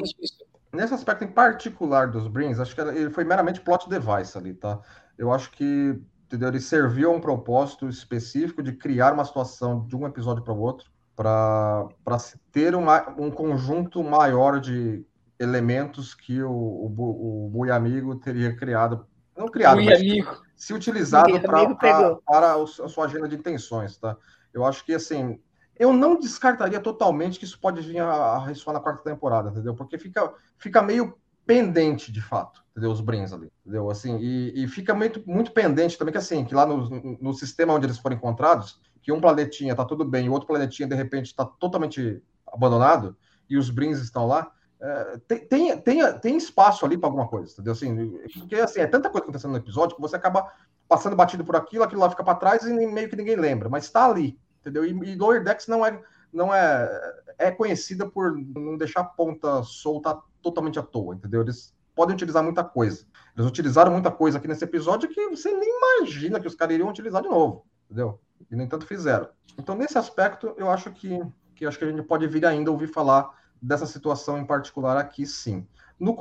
nesse 0.73 0.93
aspecto 0.93 1.23
em 1.23 1.31
particular 1.31 2.11
dos 2.11 2.27
Brins, 2.27 2.59
acho 2.59 2.75
que 2.75 2.81
ele 2.81 3.09
foi 3.09 3.23
meramente 3.23 3.61
plot 3.61 3.89
device 3.89 4.37
ali, 4.37 4.53
tá? 4.53 4.79
Eu 5.17 5.31
acho 5.31 5.51
que 5.51 5.99
entendeu? 6.31 6.49
Ele 6.49 6.61
serviu 6.61 7.11
a 7.11 7.15
um 7.15 7.19
propósito 7.19 7.89
específico 7.89 8.63
de 8.63 8.71
criar 8.71 9.13
uma 9.13 9.25
situação 9.25 9.85
de 9.85 9.95
um 9.95 10.07
episódio 10.07 10.41
para 10.43 10.53
o 10.53 10.59
outro, 10.59 10.89
para 11.13 12.19
se 12.19 12.39
ter 12.51 12.73
uma, 12.73 13.09
um 13.19 13.29
conjunto 13.29 14.01
maior 14.01 14.59
de 14.59 15.05
elementos 15.37 16.13
que 16.13 16.41
o, 16.41 16.51
o, 16.51 17.45
o 17.45 17.49
Bui 17.49 17.69
Amigo 17.69 18.15
teria 18.15 18.55
criado. 18.55 19.05
Não 19.35 19.47
criado, 19.47 19.75
Bui 19.75 19.85
mas 19.85 19.99
amigo. 19.99 20.41
se 20.55 20.73
utilizado 20.73 21.39
pra, 21.41 21.75
pra, 21.75 22.15
para 22.15 22.53
a 22.53 22.65
sua 22.65 23.05
agenda 23.05 23.27
de 23.27 23.35
intenções, 23.35 23.97
tá? 23.97 24.15
Eu 24.53 24.65
acho 24.65 24.85
que, 24.85 24.93
assim, 24.93 25.39
eu 25.77 25.91
não 25.91 26.17
descartaria 26.19 26.79
totalmente 26.79 27.39
que 27.39 27.45
isso 27.45 27.59
pode 27.59 27.81
vir 27.81 27.99
a, 27.99 28.13
a 28.13 28.45
ressoar 28.45 28.73
na 28.73 28.79
quarta 28.79 29.03
temporada, 29.03 29.49
entendeu? 29.49 29.75
Porque 29.75 29.97
fica, 29.97 30.33
fica 30.57 30.81
meio 30.81 31.17
pendente, 31.45 32.11
de 32.11 32.21
fato, 32.21 32.60
entendeu? 32.71 32.91
Os 32.91 33.01
Brins 33.01 33.33
ali, 33.33 33.51
entendeu? 33.61 33.89
Assim, 33.89 34.17
e, 34.17 34.63
e, 34.63 34.67
fica 34.67 34.93
muito, 34.93 35.21
muito 35.29 35.51
pendente 35.51 35.97
também 35.97 36.11
que, 36.11 36.17
assim, 36.17 36.43
que 36.45 36.55
lá 36.55 36.65
no, 36.65 37.17
no 37.19 37.33
sistema 37.33 37.73
onde 37.73 37.85
eles 37.85 37.97
foram 37.97 38.15
encontrados, 38.15 38.79
que 39.01 39.11
um 39.11 39.19
planetinha 39.19 39.75
tá 39.75 39.83
tudo 39.83 40.05
bem 40.05 40.25
e 40.25 40.29
o 40.29 40.31
outro 40.31 40.47
planetinha, 40.47 40.87
de 40.87 40.95
repente, 40.95 41.27
está 41.27 41.45
totalmente 41.45 42.21
abandonado 42.47 43.15
e 43.49 43.57
os 43.57 43.69
Brins 43.69 43.99
estão 43.99 44.25
lá, 44.27 44.51
é, 44.79 45.19
tem, 45.27 45.47
tem, 45.47 45.77
tem, 45.77 46.19
tem, 46.19 46.37
espaço 46.37 46.85
ali 46.85 46.97
para 46.97 47.07
alguma 47.07 47.27
coisa, 47.27 47.51
entendeu? 47.51 47.73
Assim, 47.73 48.17
porque, 48.39 48.55
assim, 48.55 48.79
é 48.79 48.87
tanta 48.87 49.09
coisa 49.09 49.23
acontecendo 49.23 49.51
no 49.51 49.57
episódio 49.57 49.95
que 49.95 50.01
você 50.01 50.15
acaba 50.15 50.51
passando 50.87 51.15
batido 51.15 51.45
por 51.45 51.55
aquilo, 51.55 51.83
aquilo 51.83 52.01
lá 52.01 52.09
fica 52.09 52.23
para 52.23 52.35
trás 52.35 52.63
e 52.63 52.73
meio 52.73 53.09
que 53.09 53.15
ninguém 53.15 53.35
lembra, 53.35 53.69
mas 53.69 53.85
está 53.85 54.05
ali, 54.05 54.39
entendeu? 54.61 54.85
E, 54.85 54.89
e 54.89 55.15
Lower 55.15 55.43
Decks 55.43 55.67
não 55.67 55.85
é 55.85 56.01
não 56.33 56.53
é 56.53 56.89
é 57.37 57.51
conhecida 57.51 58.09
por 58.09 58.35
não 58.37 58.77
deixar 58.77 59.01
a 59.01 59.05
ponta 59.05 59.63
solta 59.63 60.17
totalmente 60.41 60.79
à 60.79 60.83
toa, 60.83 61.15
entendeu? 61.15 61.41
Eles 61.41 61.73
podem 62.01 62.15
utilizar 62.15 62.43
muita 62.43 62.63
coisa. 62.63 63.05
Eles 63.37 63.47
utilizaram 63.47 63.91
muita 63.91 64.09
coisa 64.09 64.39
aqui 64.39 64.47
nesse 64.47 64.63
episódio 64.63 65.07
que 65.07 65.29
você 65.29 65.51
nem 65.51 65.69
imagina 65.69 66.39
que 66.39 66.47
os 66.47 66.55
caras 66.55 66.73
iriam 66.73 66.89
utilizar 66.89 67.21
de 67.21 67.29
novo, 67.29 67.63
entendeu? 67.85 68.19
E 68.49 68.55
nem 68.55 68.67
tanto 68.67 68.87
fizeram. 68.87 69.29
Então, 69.55 69.75
nesse 69.75 69.99
aspecto, 69.99 70.55
eu 70.57 70.71
acho 70.71 70.89
que, 70.89 71.21
que 71.53 71.63
acho 71.63 71.77
que 71.77 71.85
a 71.85 71.87
gente 71.87 72.01
pode 72.01 72.25
vir 72.25 72.43
ainda 72.43 72.71
ouvir 72.71 72.87
falar 72.87 73.29
dessa 73.61 73.85
situação 73.85 74.39
em 74.39 74.45
particular 74.45 74.97
aqui, 74.97 75.27
sim. 75.27 75.67
No 75.99 76.15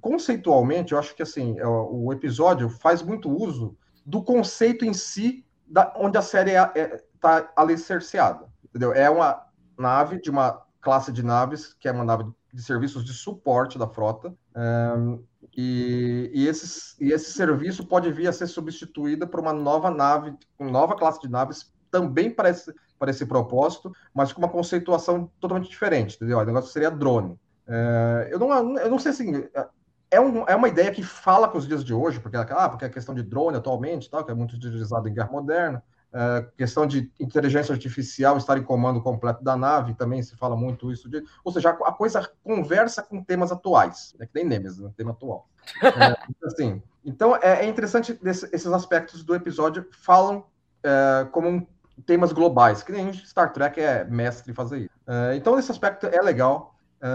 conceitualmente, 0.00 0.92
eu 0.92 0.98
acho 1.00 1.12
que 1.16 1.24
assim, 1.24 1.58
é, 1.58 1.66
o 1.66 2.12
episódio 2.12 2.68
faz 2.68 3.02
muito 3.02 3.28
uso 3.28 3.76
do 4.04 4.22
conceito 4.22 4.84
em 4.84 4.94
si, 4.94 5.44
da, 5.66 5.92
onde 5.96 6.16
a 6.16 6.22
série 6.22 6.52
está 6.52 6.72
é, 6.76 6.80
é, 6.82 7.04
tá 7.20 8.44
entendeu? 8.64 8.92
É 8.92 9.10
uma 9.10 9.44
nave 9.76 10.20
de 10.20 10.30
uma 10.30 10.62
classe 10.80 11.10
de 11.10 11.24
naves 11.24 11.74
que 11.74 11.88
é 11.88 11.92
uma 11.92 12.04
nave 12.04 12.30
de 12.52 12.62
serviços 12.62 13.04
de 13.04 13.12
suporte 13.12 13.78
da 13.78 13.86
frota. 13.86 14.34
Um, 14.56 15.22
e, 15.56 16.30
e, 16.34 16.46
esses, 16.46 16.96
e 17.00 17.12
esse 17.12 17.32
serviço 17.32 17.86
pode 17.86 18.10
vir 18.12 18.28
a 18.28 18.32
ser 18.32 18.46
substituída 18.46 19.26
por 19.26 19.40
uma 19.40 19.52
nova 19.52 19.90
nave, 19.90 20.34
uma 20.58 20.70
nova 20.70 20.96
classe 20.96 21.20
de 21.20 21.30
naves 21.30 21.72
também 21.90 22.30
para 22.30 22.50
esse, 22.50 22.74
para 22.98 23.10
esse 23.10 23.24
propósito, 23.24 23.92
mas 24.12 24.32
com 24.32 24.40
uma 24.40 24.48
conceituação 24.48 25.30
totalmente 25.40 25.68
diferente, 25.68 26.16
entendeu? 26.16 26.38
O 26.38 26.44
negócio 26.44 26.70
seria 26.70 26.90
drone. 26.90 27.38
É, 27.66 28.28
eu, 28.30 28.38
não, 28.38 28.78
eu 28.78 28.90
não 28.90 28.98
sei 28.98 29.10
assim, 29.12 29.36
é, 29.54 29.68
é, 30.10 30.20
um, 30.20 30.44
é 30.46 30.54
uma 30.54 30.68
ideia 30.68 30.90
que 30.90 31.02
fala 31.02 31.48
com 31.48 31.58
os 31.58 31.66
dias 31.66 31.84
de 31.84 31.92
hoje, 31.92 32.20
porque, 32.20 32.36
ah, 32.36 32.68
porque 32.68 32.84
a 32.84 32.90
questão 32.90 33.14
de 33.14 33.22
drone 33.22 33.56
atualmente, 33.56 34.10
tal, 34.10 34.24
que 34.24 34.30
é 34.30 34.34
muito 34.34 34.56
utilizado 34.56 35.08
em 35.08 35.14
guerra 35.14 35.30
moderna, 35.30 35.82
é, 36.16 36.46
questão 36.56 36.86
de 36.86 37.12
inteligência 37.20 37.74
artificial 37.74 38.38
estar 38.38 38.56
em 38.56 38.62
comando 38.62 39.02
completo 39.02 39.44
da 39.44 39.54
nave, 39.54 39.92
também 39.92 40.22
se 40.22 40.34
fala 40.34 40.56
muito 40.56 40.90
isso. 40.90 41.10
De, 41.10 41.22
ou 41.44 41.52
seja, 41.52 41.68
a, 41.68 41.92
coisa 41.92 42.26
conversa 42.42 43.02
com 43.02 43.22
temas 43.22 43.52
atuais, 43.52 44.16
é 44.18 44.24
que 44.24 44.32
nem 44.34 44.46
Nemesis, 44.46 44.78
né, 44.78 44.90
tema 44.96 45.10
atual. 45.10 45.46
É, 45.84 46.46
assim, 46.46 46.80
então, 47.04 47.36
é, 47.36 47.64
é 47.64 47.66
interessante 47.66 48.14
desse, 48.14 48.48
esses 48.52 48.72
aspectos 48.72 49.22
do 49.24 49.34
episódio 49.34 49.86
falam 49.90 50.44
é, 50.82 51.26
como 51.32 51.48
um, 51.48 51.66
temas 52.06 52.32
globais, 52.32 52.82
que 52.82 52.92
nem 52.92 53.12
Star 53.12 53.52
Trek 53.52 53.78
é 53.78 54.04
mestre 54.04 54.52
em 54.52 54.54
fazer 54.54 54.78
isso. 54.78 54.94
É, 55.06 55.36
então, 55.36 55.58
esse 55.58 55.70
aspecto 55.70 56.06
é 56.06 56.22
legal. 56.22 56.76
É, 57.02 57.08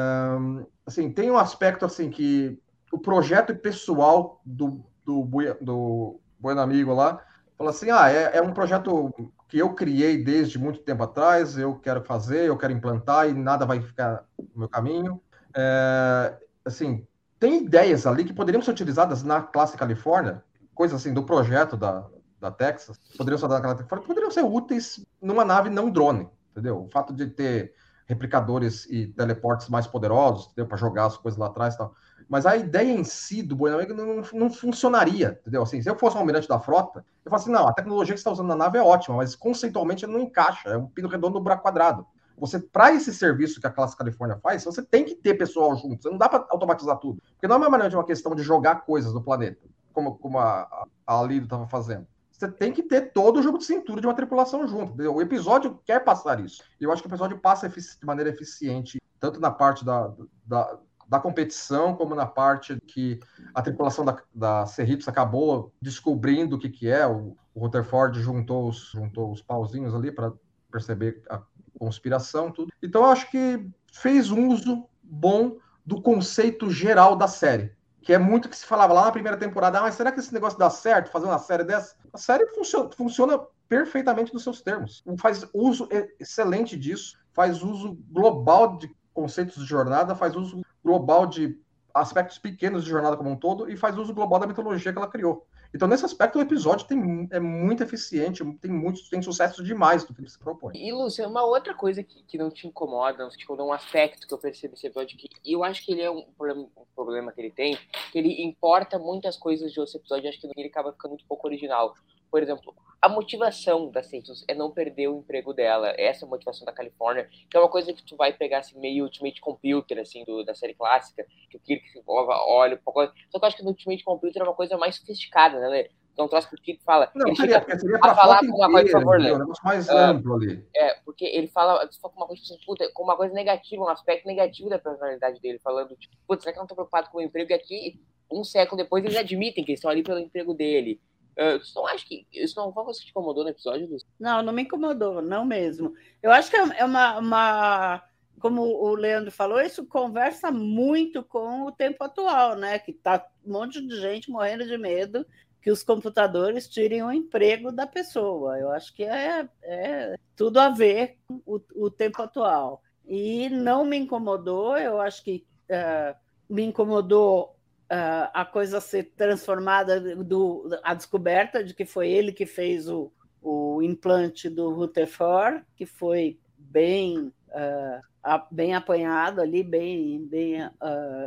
assim, 0.85 1.11
tem 1.11 1.31
um 1.31 1.37
aspecto 1.37 1.85
assim 1.85 2.11
que 2.11 2.61
o 2.91 2.99
projeto 2.99 3.55
pessoal 3.55 4.41
do, 4.45 4.85
do, 5.03 5.27
do 5.59 6.19
Bueno 6.39 6.61
Amigo 6.61 6.93
lá 6.93 7.19
fala 7.61 7.69
assim: 7.69 7.91
ah, 7.91 8.09
é, 8.09 8.37
é 8.37 8.41
um 8.41 8.53
projeto 8.53 9.13
que 9.47 9.59
eu 9.59 9.73
criei 9.73 10.23
desde 10.23 10.57
muito 10.57 10.79
tempo 10.79 11.03
atrás, 11.03 11.57
eu 11.57 11.75
quero 11.75 12.03
fazer, 12.03 12.47
eu 12.47 12.57
quero 12.57 12.73
implantar 12.73 13.29
e 13.29 13.33
nada 13.33 13.65
vai 13.65 13.81
ficar 13.81 14.25
no 14.37 14.61
meu 14.61 14.69
caminho. 14.69 15.21
É, 15.55 16.37
assim, 16.65 17.05
tem 17.39 17.63
ideias 17.63 18.07
ali 18.07 18.23
que 18.23 18.33
poderiam 18.33 18.61
ser 18.61 18.71
utilizadas 18.71 19.23
na 19.23 19.41
classe 19.41 19.77
Califórnia, 19.77 20.43
coisas 20.73 20.99
assim 20.99 21.13
do 21.13 21.23
projeto 21.23 21.77
da, 21.77 22.07
da 22.39 22.49
Texas, 22.49 22.97
poderiam 23.17 23.37
ser 23.37 23.47
daquela 23.47 23.75
Califórnia, 23.75 24.07
poderiam 24.07 24.31
ser 24.31 24.43
úteis 24.43 25.05
numa 25.21 25.45
nave 25.45 25.69
não 25.69 25.89
drone, 25.89 26.29
entendeu? 26.51 26.85
O 26.85 26.89
fato 26.89 27.13
de 27.13 27.27
ter 27.27 27.73
replicadores 28.07 28.85
e 28.89 29.07
teleportes 29.07 29.69
mais 29.69 29.85
poderosos, 29.85 30.45
entendeu? 30.47 30.67
Para 30.67 30.77
jogar 30.77 31.05
as 31.05 31.17
coisas 31.17 31.37
lá 31.37 31.47
atrás 31.47 31.75
e 31.75 31.77
tal. 31.77 31.93
Mas 32.29 32.45
a 32.45 32.55
ideia 32.55 32.91
em 32.91 33.03
si 33.03 33.41
do 33.41 33.55
Bueno 33.55 33.81
não, 33.93 34.21
não, 34.33 34.49
funcionaria, 34.49 35.37
entendeu? 35.41 35.63
Assim, 35.63 35.81
se 35.81 35.89
eu 35.89 35.97
fosse 35.97 36.15
um 36.15 36.19
almirante 36.19 36.47
da 36.47 36.59
frota, 36.59 37.05
eu 37.23 37.29
falo 37.29 37.41
assim, 37.41 37.51
não, 37.51 37.67
a 37.67 37.73
tecnologia 37.73 38.13
que 38.13 38.19
você 38.19 38.21
está 38.21 38.31
usando 38.31 38.47
na 38.47 38.55
nave 38.55 38.77
é 38.77 38.81
ótima, 38.81 39.17
mas 39.17 39.35
conceitualmente 39.35 40.07
não 40.07 40.19
encaixa, 40.19 40.69
é 40.69 40.77
um 40.77 40.87
pino 40.87 41.07
redondo 41.07 41.35
no 41.35 41.43
buraco 41.43 41.63
quadrado 41.63 42.05
você 42.41 42.59
para 42.59 42.91
esse 42.91 43.13
serviço 43.13 43.61
que 43.61 43.67
a 43.67 43.71
classe 43.71 43.95
Califórnia 43.95 44.35
faz, 44.41 44.63
você 44.63 44.81
tem 44.81 45.05
que 45.05 45.13
ter 45.13 45.35
pessoal 45.35 45.75
junto. 45.75 46.01
Você 46.01 46.09
não 46.09 46.17
dá 46.17 46.27
para 46.27 46.47
automatizar 46.49 46.97
tudo. 46.97 47.21
Porque 47.33 47.47
não 47.47 47.63
é 47.63 47.67
uma 47.67 47.77
uma 47.77 48.03
questão 48.03 48.33
de 48.33 48.41
jogar 48.41 48.81
coisas 48.81 49.13
no 49.13 49.21
planeta, 49.21 49.61
como, 49.93 50.17
como 50.17 50.39
a, 50.39 50.87
a 51.05 51.21
Lido 51.21 51.43
estava 51.43 51.67
fazendo. 51.67 52.07
Você 52.31 52.51
tem 52.51 52.73
que 52.73 52.81
ter 52.81 53.11
todo 53.11 53.39
o 53.39 53.43
jogo 53.43 53.59
de 53.59 53.65
cintura 53.65 54.01
de 54.01 54.07
uma 54.07 54.15
tripulação 54.15 54.67
junto. 54.67 54.93
Entendeu? 54.93 55.13
O 55.13 55.21
episódio 55.21 55.79
quer 55.85 56.03
passar 56.03 56.39
isso. 56.39 56.63
Eu 56.79 56.91
acho 56.91 57.03
que 57.03 57.07
o 57.07 57.11
episódio 57.11 57.37
passa 57.37 57.69
de 57.69 58.05
maneira 58.07 58.31
eficiente, 58.31 58.99
tanto 59.19 59.39
na 59.39 59.51
parte 59.51 59.85
da, 59.85 60.11
da, 60.43 60.79
da 61.11 61.19
competição, 61.19 61.93
como 61.93 62.15
na 62.15 62.25
parte 62.25 62.79
que 62.87 63.19
a 63.53 63.61
tripulação 63.61 64.05
da, 64.05 64.17
da 64.33 64.65
Cerritos 64.65 65.09
acabou 65.09 65.73
descobrindo 65.81 66.55
o 66.55 66.59
que, 66.59 66.69
que 66.69 66.89
é. 66.89 67.05
O, 67.05 67.35
o 67.53 67.59
Rutherford 67.59 68.21
juntou 68.21 68.69
os, 68.69 68.91
juntou 68.91 69.29
os 69.29 69.41
pauzinhos 69.41 69.93
ali 69.93 70.09
para 70.09 70.31
perceber 70.71 71.21
a 71.29 71.41
conspiração, 71.77 72.49
tudo. 72.49 72.71
Então 72.81 73.03
acho 73.05 73.29
que 73.29 73.69
fez 73.91 74.31
um 74.31 74.47
uso 74.47 74.87
bom 75.03 75.57
do 75.85 76.01
conceito 76.01 76.69
geral 76.69 77.17
da 77.17 77.27
série. 77.27 77.73
Que 78.01 78.13
é 78.13 78.17
muito 78.17 78.47
que 78.47 78.55
se 78.55 78.65
falava 78.65 78.93
lá 78.93 79.03
na 79.03 79.11
primeira 79.11 79.37
temporada, 79.37 79.79
ah, 79.79 79.81
mas 79.81 79.95
será 79.95 80.13
que 80.13 80.19
esse 80.21 80.33
negócio 80.33 80.57
dá 80.57 80.69
certo, 80.69 81.11
fazer 81.11 81.25
uma 81.25 81.39
série 81.39 81.65
dessa? 81.65 81.93
A 82.13 82.17
série 82.17 82.47
funciona, 82.55 82.89
funciona 82.95 83.37
perfeitamente 83.67 84.33
nos 84.33 84.43
seus 84.43 84.61
termos. 84.61 85.03
Faz 85.17 85.45
uso 85.53 85.89
excelente 86.17 86.77
disso, 86.77 87.17
faz 87.33 87.61
uso 87.61 87.97
global 88.09 88.77
de 88.77 88.89
conceitos 89.13 89.61
de 89.61 89.69
jornada, 89.69 90.15
faz 90.15 90.37
uso 90.37 90.61
global 90.83 91.25
de 91.25 91.59
aspectos 91.93 92.37
pequenos 92.37 92.83
de 92.83 92.89
jornada 92.89 93.17
como 93.17 93.29
um 93.29 93.35
todo 93.35 93.69
e 93.69 93.75
faz 93.75 93.97
uso 93.97 94.13
global 94.13 94.39
da 94.39 94.47
mitologia 94.47 94.91
que 94.91 94.97
ela 94.97 95.09
criou. 95.09 95.45
Então, 95.73 95.87
nesse 95.87 96.03
aspecto, 96.03 96.37
o 96.37 96.41
episódio 96.41 96.85
tem, 96.85 97.29
é 97.31 97.39
muito 97.39 97.81
eficiente, 97.81 98.43
tem 98.59 98.69
muito, 98.69 99.09
tem 99.09 99.21
sucesso 99.21 99.63
demais 99.63 100.03
do 100.03 100.13
que 100.13 100.19
ele 100.19 100.29
se 100.29 100.37
propõe. 100.37 100.73
E, 100.75 100.91
Lúcia, 100.91 101.25
uma 101.27 101.45
outra 101.45 101.73
coisa 101.73 102.03
que, 102.03 102.23
que 102.23 102.37
não 102.37 102.49
te 102.49 102.67
incomoda, 102.67 103.27
tipo, 103.29 103.53
um 103.55 103.71
aspecto 103.71 104.27
que 104.27 104.33
eu 104.33 104.37
percebi 104.37 104.73
nesse 104.73 104.87
episódio, 104.87 105.17
que 105.17 105.29
eu 105.45 105.63
acho 105.63 105.85
que 105.85 105.93
ele 105.93 106.01
é 106.01 106.11
um 106.11 106.23
problema, 106.37 106.67
um 106.75 106.85
problema 106.93 107.31
que 107.31 107.39
ele 107.39 107.51
tem, 107.51 107.77
que 108.11 108.19
ele 108.19 108.43
importa 108.43 108.99
muitas 108.99 109.37
coisas 109.37 109.71
de 109.71 109.79
outro 109.79 109.97
episódio, 109.97 110.29
acho 110.29 110.41
que 110.41 110.51
ele 110.57 110.67
acaba 110.67 110.91
ficando 110.91 111.11
muito 111.11 111.25
pouco 111.25 111.47
original. 111.47 111.95
Por 112.31 112.41
exemplo, 112.41 112.73
a 113.01 113.09
motivação 113.09 113.89
da 113.89 114.01
Santos 114.01 114.45
é 114.47 114.53
não 114.53 114.71
perder 114.71 115.09
o 115.09 115.17
emprego 115.17 115.53
dela. 115.53 115.93
Essa 115.97 116.23
é 116.23 116.27
a 116.27 116.29
motivação 116.29 116.65
da 116.65 116.71
Califórnia, 116.71 117.27
que 117.49 117.57
é 117.57 117.59
uma 117.59 117.67
coisa 117.67 117.91
que 117.91 118.03
tu 118.03 118.15
vai 118.15 118.31
pegar 118.31 118.59
assim, 118.59 118.79
meio 118.79 119.03
Ultimate 119.03 119.41
Computer, 119.41 119.99
assim, 119.99 120.23
do, 120.23 120.43
da 120.43 120.55
série 120.55 120.75
clássica, 120.75 121.25
que 121.49 121.57
o 121.57 121.59
Kirk 121.59 121.83
olha, 122.07 122.79
só 122.85 122.91
que 123.39 123.45
eu 123.45 123.47
acho 123.47 123.57
que 123.57 123.63
no 123.63 123.69
Ultimate 123.69 124.03
Computer 124.03 124.41
é 124.41 124.45
uma 124.45 124.53
coisa 124.53 124.77
mais 124.77 124.95
sofisticada, 124.95 125.59
né, 125.59 125.67
Lê? 125.67 125.89
Então, 126.13 126.27
troço 126.27 126.49
que 126.49 126.55
o 126.55 126.61
Kirk 126.61 126.83
fala. 126.83 127.09
Não, 127.15 127.27
ele 127.27 127.35
seria, 127.35 127.59
chega 127.59 127.79
seria 127.79 127.99
a 128.01 128.15
falar 128.15 128.39
com 128.39 128.55
uma 128.55 128.69
coisa, 128.69 128.91
por 128.91 128.91
favor, 128.91 129.19
Lê. 129.19 129.33
Um 129.33 129.39
negócio 129.39 129.65
mais 129.65 129.89
amplo 129.89 130.35
ali. 130.35 130.65
É, 130.75 130.93
porque 131.03 131.25
ele 131.25 131.47
fala 131.47 131.89
com 132.01 132.09
uma 132.09 132.27
coisa, 132.27 132.41
assim, 132.43 132.57
puta, 132.65 132.91
com 132.93 133.03
uma 133.03 133.17
coisa 133.17 133.33
negativa, 133.33 133.83
um 133.83 133.89
aspecto 133.89 134.27
negativo 134.27 134.69
da 134.69 134.77
personalidade 134.77 135.41
dele, 135.41 135.59
falando, 135.59 135.95
tipo, 135.95 136.15
putz, 136.27 136.43
será 136.43 136.53
que 136.53 136.59
eu 136.59 136.61
não 136.61 136.67
tô 136.67 136.75
preocupado 136.75 137.09
com 137.09 137.17
o 137.17 137.21
emprego? 137.21 137.51
E 137.51 137.55
aqui, 137.55 137.99
um 138.31 138.43
século 138.43 138.77
depois, 138.77 139.03
eles 139.03 139.17
admitem 139.17 139.63
que 139.63 139.71
eles 139.71 139.79
estão 139.79 139.89
ali 139.89 140.03
pelo 140.03 140.19
emprego 140.19 140.53
dele. 140.53 141.01
Uh, 141.37 141.57
você 141.59 141.71
não 141.75 141.87
acha 141.87 142.05
que 142.05 142.25
isso 142.31 142.59
não 142.59 142.73
foi 142.73 142.83
você 142.83 143.03
te 143.03 143.09
incomodou 143.09 143.43
no 143.43 143.49
episódio? 143.49 143.89
Lúcio? 143.89 144.07
Não, 144.19 144.41
não 144.41 144.53
me 144.53 144.63
incomodou, 144.63 145.21
não 145.21 145.45
mesmo. 145.45 145.93
Eu 146.21 146.31
acho 146.31 146.49
que 146.49 146.57
é 146.57 146.85
uma, 146.85 147.17
uma, 147.17 148.03
como 148.39 148.61
o 148.61 148.93
Leandro 148.95 149.31
falou, 149.31 149.61
isso 149.61 149.85
conversa 149.85 150.51
muito 150.51 151.23
com 151.23 151.63
o 151.63 151.71
tempo 151.71 152.03
atual, 152.03 152.55
né? 152.55 152.79
Que 152.79 152.91
tá 152.91 153.25
um 153.45 153.53
monte 153.53 153.85
de 153.85 153.99
gente 153.99 154.29
morrendo 154.29 154.65
de 154.67 154.77
medo 154.77 155.25
que 155.61 155.71
os 155.71 155.83
computadores 155.83 156.67
tirem 156.67 157.03
o 157.03 157.11
emprego 157.11 157.71
da 157.71 157.85
pessoa. 157.85 158.57
Eu 158.57 158.71
acho 158.71 158.93
que 158.93 159.03
é, 159.03 159.47
é 159.61 160.15
tudo 160.35 160.59
a 160.59 160.69
ver 160.69 161.19
com 161.27 161.41
o, 161.45 161.61
o 161.75 161.89
tempo 161.89 162.21
atual. 162.21 162.81
E 163.05 163.49
não 163.49 163.85
me 163.85 163.97
incomodou, 163.97 164.77
eu 164.77 164.99
acho 164.99 165.23
que 165.23 165.45
uh, 165.69 166.17
me 166.49 166.63
incomodou 166.63 167.55
uh, 167.91 168.31
a 168.33 168.45
coisa 168.45 168.79
ser 168.79 169.11
transformada, 169.17 169.99
do, 170.23 170.69
a 170.81 170.93
descoberta 170.93 171.63
de 171.63 171.73
que 171.73 171.85
foi 171.85 172.09
ele 172.09 172.31
que 172.31 172.45
fez 172.45 172.87
o, 172.87 173.11
o 173.41 173.81
implante 173.81 174.49
do 174.49 174.73
Rutherford, 174.73 175.63
que 175.75 175.85
foi 175.85 176.39
bem, 176.57 177.33
uh, 177.49 178.01
a, 178.23 178.47
bem 178.49 178.73
apanhado 178.73 179.41
ali, 179.41 179.61
bem, 179.61 180.25
bem 180.25 180.65
uh, 180.65 180.71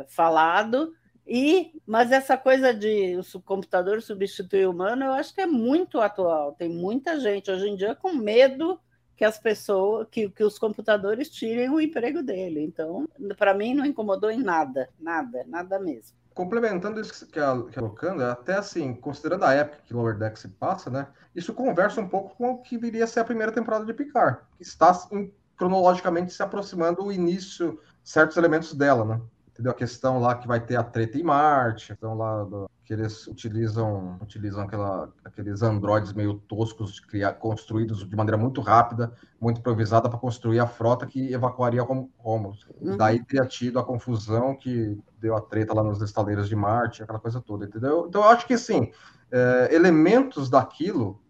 falado. 0.07 0.93
E, 1.27 1.71
mas 1.85 2.11
essa 2.11 2.37
coisa 2.37 2.73
de 2.73 3.17
o 3.17 3.41
computador 3.41 4.01
substituir 4.01 4.67
o 4.67 4.71
humano, 4.71 5.05
eu 5.05 5.13
acho 5.13 5.33
que 5.33 5.41
é 5.41 5.47
muito 5.47 5.99
atual. 5.99 6.53
Tem 6.53 6.69
muita 6.69 7.19
gente 7.19 7.49
hoje 7.49 7.67
em 7.67 7.75
dia 7.75 7.95
com 7.95 8.13
medo 8.13 8.79
que 9.15 9.23
as 9.23 9.39
pessoas, 9.39 10.07
que, 10.11 10.29
que 10.29 10.43
os 10.43 10.59
computadores 10.59 11.29
tirem 11.29 11.69
o 11.69 11.79
emprego 11.79 12.21
dele. 12.21 12.61
Então, 12.61 13.07
para 13.37 13.53
mim, 13.53 13.73
não 13.73 13.85
incomodou 13.85 14.29
em 14.29 14.43
nada, 14.43 14.89
nada, 14.99 15.43
nada 15.47 15.79
mesmo 15.79 16.15
complementando 16.35 16.99
isso 16.99 17.25
que 17.27 17.39
a, 17.39 17.63
que 17.63 17.79
a 17.79 17.81
colocando, 17.81 18.21
é 18.21 18.29
até 18.29 18.57
assim, 18.57 18.93
considerando 18.93 19.45
a 19.45 19.53
época 19.53 19.81
que 19.85 19.93
Lower 19.93 20.17
Deck 20.17 20.37
se 20.37 20.49
passa, 20.49 20.89
né? 20.89 21.07
Isso 21.33 21.53
conversa 21.53 22.01
um 22.01 22.09
pouco 22.09 22.35
com 22.35 22.51
o 22.51 22.61
que 22.61 22.77
viria 22.77 23.05
a 23.05 23.07
ser 23.07 23.21
a 23.21 23.25
primeira 23.25 23.53
temporada 23.53 23.85
de 23.85 23.93
Picard, 23.93 24.39
que 24.57 24.63
está 24.63 24.91
em, 25.11 25.33
cronologicamente 25.57 26.33
se 26.33 26.43
aproximando 26.43 27.03
do 27.03 27.11
início, 27.11 27.79
certos 28.03 28.35
elementos 28.35 28.73
dela, 28.73 29.05
né? 29.05 29.21
Entendeu? 29.55 29.71
A 29.71 29.75
questão 29.75 30.19
lá 30.19 30.35
que 30.35 30.45
vai 30.45 30.59
ter 30.59 30.75
a 30.75 30.83
treta 30.83 31.17
em 31.17 31.23
Marte, 31.23 31.93
então 31.93 32.13
lá 32.13 32.43
do, 32.43 32.69
que 32.83 32.91
eles 32.91 33.25
utilizam 33.25 34.17
utilizam 34.21 34.63
aquela, 34.63 35.09
aqueles 35.23 35.61
androides 35.61 36.11
meio 36.11 36.33
toscos 36.33 36.95
de 36.95 37.01
criar, 37.01 37.31
construídos 37.35 38.05
de 38.05 38.15
maneira 38.17 38.37
muito 38.37 38.59
rápida, 38.59 39.13
muito 39.39 39.61
improvisada 39.61 40.09
para 40.09 40.19
construir 40.19 40.59
a 40.59 40.67
frota 40.67 41.05
que 41.05 41.31
evacuaria 41.31 41.81
Romulus. 41.81 42.67
Uhum. 42.81 42.97
Daí 42.97 43.23
teria 43.23 43.45
tido 43.45 43.79
a 43.79 43.83
confusão 43.83 44.57
que 44.57 45.01
deu 45.21 45.37
a 45.37 45.41
treta 45.41 45.73
lá 45.73 45.81
nos 45.81 46.01
estaleiros 46.01 46.49
de 46.49 46.55
Marte, 46.55 47.01
aquela 47.01 47.19
coisa 47.19 47.39
toda, 47.39 47.63
entendeu? 47.63 48.07
Então 48.09 48.23
eu 48.23 48.27
acho 48.27 48.45
que 48.45 48.55
assim, 48.55 48.91
é, 49.31 49.69
elementos 49.73 50.49
daquilo, 50.49 51.21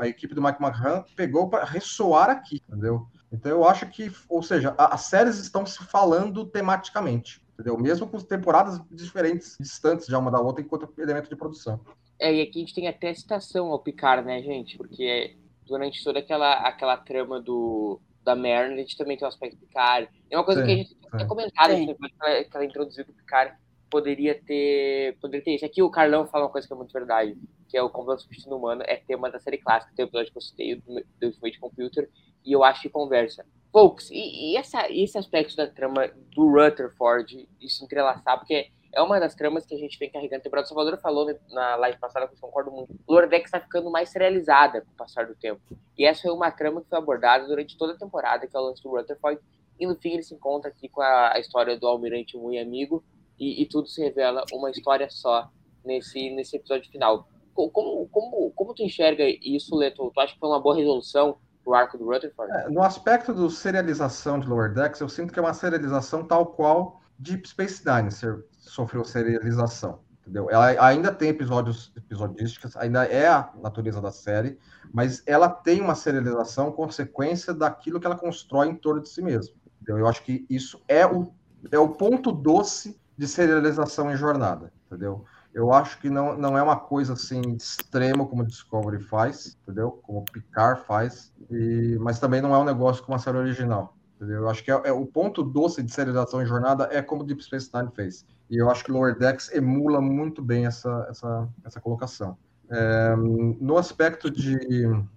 a 0.00 0.08
equipe 0.08 0.34
do 0.34 0.42
Mike 0.42 0.60
McMahon 0.60 1.04
pegou 1.14 1.48
para 1.48 1.64
ressoar 1.64 2.28
aqui, 2.28 2.60
entendeu? 2.68 3.06
Então 3.30 3.52
eu 3.52 3.64
acho 3.64 3.86
que, 3.86 4.12
ou 4.28 4.42
seja, 4.42 4.74
as 4.76 5.02
séries 5.02 5.38
estão 5.38 5.64
se 5.64 5.78
falando 5.84 6.44
tematicamente 6.44 7.40
entendeu? 7.58 7.76
Mesmo 7.76 8.06
com 8.06 8.18
temporadas 8.18 8.80
diferentes, 8.90 9.56
distantes 9.58 10.06
já 10.06 10.18
uma 10.18 10.30
da 10.30 10.40
outra, 10.40 10.62
enquanto 10.62 10.88
elemento 10.96 11.28
de 11.28 11.34
produção. 11.34 11.80
É, 12.20 12.32
e 12.32 12.40
aqui 12.40 12.58
a 12.58 12.60
gente 12.60 12.74
tem 12.74 12.86
até 12.86 13.12
citação 13.12 13.72
ao 13.72 13.80
Picard, 13.80 14.24
né, 14.24 14.40
gente? 14.40 14.76
Porque 14.76 15.36
durante 15.66 16.02
toda 16.04 16.20
aquela, 16.20 16.54
aquela 16.60 16.96
trama 16.96 17.40
do, 17.40 18.00
da 18.22 18.36
Merlin, 18.36 18.74
a 18.74 18.78
gente 18.78 18.96
também 18.96 19.16
tem 19.16 19.26
o 19.26 19.28
aspecto 19.28 19.56
Picard. 19.56 20.08
É 20.30 20.38
uma 20.38 20.44
coisa 20.44 20.60
sim, 20.60 20.66
que 20.66 20.72
a 20.72 20.76
gente 20.76 20.96
tem 21.16 21.26
comentado, 21.26 21.70
que 21.70 22.56
ela 22.56 22.64
introduziu 22.64 23.04
que 23.04 23.10
o 23.10 23.14
Picard 23.14 23.56
poderia 23.90 24.40
ter, 24.40 25.16
poderia 25.20 25.44
ter 25.44 25.54
isso. 25.56 25.64
Aqui 25.64 25.82
o 25.82 25.90
Carlão 25.90 26.26
fala 26.26 26.44
uma 26.44 26.50
coisa 26.50 26.66
que 26.66 26.72
é 26.72 26.76
muito 26.76 26.92
verdade, 26.92 27.36
que 27.68 27.76
é 27.76 27.82
o 27.82 27.90
complexo 27.90 28.24
substituindo 28.24 28.56
humano, 28.56 28.82
é 28.86 28.96
tema 28.96 29.30
da 29.30 29.40
série 29.40 29.58
clássica, 29.58 29.92
tem 29.96 30.04
o 30.04 30.08
episódio 30.08 30.30
que 30.30 30.38
eu 30.38 30.42
citei 30.42 30.76
do, 30.76 30.94
do 31.20 31.26
Ultimate 31.26 31.58
Computer, 31.58 32.10
e 32.44 32.52
eu 32.52 32.62
acho 32.62 32.82
que 32.82 32.88
conversa. 32.88 33.44
Folks, 33.72 34.10
e, 34.10 34.52
e, 34.52 34.56
essa, 34.56 34.90
esse 34.90 35.18
aspecto 35.18 35.54
da 35.54 35.66
trama 35.66 36.08
do 36.34 36.50
Rutherford, 36.50 37.48
isso 37.60 37.84
entrelaçar, 37.84 38.38
porque 38.38 38.70
é 38.92 39.02
uma 39.02 39.20
das 39.20 39.34
tramas 39.34 39.66
que 39.66 39.74
a 39.74 39.78
gente 39.78 39.98
vem 39.98 40.10
carregando. 40.10 40.40
A 40.40 40.44
temporada 40.44 40.66
do 40.66 40.68
Salvador 40.68 40.98
falou 40.98 41.26
na 41.50 41.76
live 41.76 41.98
passada, 41.98 42.26
que 42.26 42.34
eu 42.34 42.38
concordo 42.40 42.70
muito. 42.70 42.94
O 43.06 43.12
Lordex 43.12 43.44
está 43.44 43.60
ficando 43.60 43.90
mais 43.90 44.08
serializada 44.08 44.80
com 44.80 44.90
o 44.90 44.96
passar 44.96 45.26
do 45.26 45.34
tempo. 45.34 45.60
E 45.96 46.04
essa 46.04 46.22
foi 46.22 46.30
uma 46.30 46.50
trama 46.50 46.80
que 46.80 46.88
foi 46.88 46.98
abordada 46.98 47.46
durante 47.46 47.76
toda 47.76 47.92
a 47.92 47.96
temporada, 47.96 48.46
que 48.46 48.56
é 48.56 48.58
o 48.58 48.62
lance 48.62 48.82
do 48.82 48.90
Rutherford. 48.90 49.40
E 49.78 49.86
no 49.86 49.94
fim 49.94 50.14
ele 50.14 50.22
se 50.22 50.34
encontra 50.34 50.70
aqui 50.70 50.88
com 50.88 51.02
a, 51.02 51.34
a 51.34 51.38
história 51.38 51.78
do 51.78 51.86
Almirante 51.86 52.36
muito 52.36 52.60
amigo. 52.60 53.04
E, 53.38 53.62
e, 53.62 53.66
tudo 53.66 53.86
se 53.86 54.02
revela 54.02 54.42
uma 54.52 54.70
história 54.70 55.08
só 55.10 55.48
nesse, 55.84 56.30
nesse 56.30 56.56
episódio 56.56 56.90
final. 56.90 57.28
Como, 57.54 58.08
como, 58.08 58.50
como 58.50 58.74
tu 58.74 58.82
enxerga 58.82 59.24
isso, 59.28 59.76
Leto? 59.76 60.10
Tu 60.12 60.20
acha 60.20 60.34
que 60.34 60.40
foi 60.40 60.48
uma 60.48 60.60
boa 60.60 60.74
resolução 60.74 61.38
o 61.68 61.74
arco 61.74 61.98
do 61.98 62.06
Rutherford? 62.06 62.52
É, 62.52 62.70
no 62.70 62.82
aspecto 62.82 63.34
do 63.34 63.50
serialização 63.50 64.40
de 64.40 64.48
Lower 64.48 64.72
Decks, 64.72 65.00
eu 65.00 65.08
sinto 65.08 65.32
que 65.32 65.38
é 65.38 65.42
uma 65.42 65.52
serialização 65.52 66.24
tal 66.24 66.46
qual 66.46 67.02
Deep 67.18 67.48
Space 67.48 67.82
Nine 67.84 68.10
sofreu 68.58 69.04
serialização. 69.04 70.00
Entendeu? 70.22 70.48
Ela 70.50 70.86
ainda 70.86 71.12
tem 71.12 71.30
episódios 71.30 71.92
episodísticos, 71.96 72.76
ainda 72.76 73.04
é 73.06 73.26
a 73.28 73.50
natureza 73.62 74.00
da 74.00 74.10
série, 74.10 74.58
mas 74.92 75.22
ela 75.26 75.48
tem 75.48 75.80
uma 75.80 75.94
serialização 75.94 76.70
consequência 76.70 77.54
daquilo 77.54 77.98
que 77.98 78.06
ela 78.06 78.16
constrói 78.16 78.68
em 78.68 78.74
torno 78.74 79.02
de 79.02 79.08
si 79.08 79.22
mesma. 79.22 79.54
Eu 79.86 80.06
acho 80.06 80.22
que 80.22 80.44
isso 80.50 80.82
é 80.86 81.06
o, 81.06 81.32
é 81.72 81.78
o 81.78 81.88
ponto 81.88 82.30
doce 82.30 83.00
de 83.16 83.26
serialização 83.26 84.10
em 84.12 84.16
jornada, 84.16 84.70
entendeu? 84.86 85.24
Eu 85.58 85.72
acho 85.72 85.98
que 85.98 86.08
não, 86.08 86.38
não 86.38 86.56
é 86.56 86.62
uma 86.62 86.76
coisa 86.76 87.14
assim 87.14 87.40
extrema 87.56 88.24
como 88.24 88.46
Discovery 88.46 89.02
faz, 89.02 89.58
entendeu? 89.64 89.90
Como 89.90 90.24
Picard 90.24 90.82
faz, 90.86 91.32
e, 91.50 91.98
mas 91.98 92.20
também 92.20 92.40
não 92.40 92.54
é 92.54 92.58
um 92.58 92.64
negócio 92.64 93.02
como 93.02 93.16
a 93.16 93.18
série 93.18 93.38
original. 93.38 93.96
Entendeu? 94.14 94.42
Eu 94.42 94.48
acho 94.48 94.62
que 94.62 94.70
é, 94.70 94.80
é, 94.84 94.92
o 94.92 95.04
ponto 95.04 95.42
doce 95.42 95.82
de 95.82 95.92
serialização 95.92 96.40
em 96.40 96.46
jornada 96.46 96.88
é 96.92 97.02
como 97.02 97.24
Deep 97.24 97.42
Space 97.42 97.68
Nine 97.74 97.90
fez. 97.92 98.24
E 98.48 98.56
eu 98.56 98.70
acho 98.70 98.84
que 98.84 98.92
Lower 98.92 99.18
Decks 99.18 99.52
emula 99.52 100.00
muito 100.00 100.40
bem 100.40 100.64
essa, 100.64 101.08
essa, 101.10 101.48
essa 101.64 101.80
colocação. 101.80 102.38
É, 102.70 103.16
no 103.16 103.78
aspecto 103.78 104.30
de. 104.30 104.56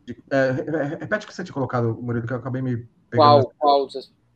de 0.08 0.24
é, 0.32 0.98
repete 1.02 1.28
o 1.28 1.30
que 1.30 1.36
você 1.36 1.44
tinha 1.44 1.54
colocado, 1.54 1.96
Murilo, 2.02 2.26
que 2.26 2.34
eu 2.34 2.38
acabei 2.38 2.64
me 2.64 2.78
pegando. 3.12 3.52
Qual? 3.60 3.88
Qual? 3.88 3.88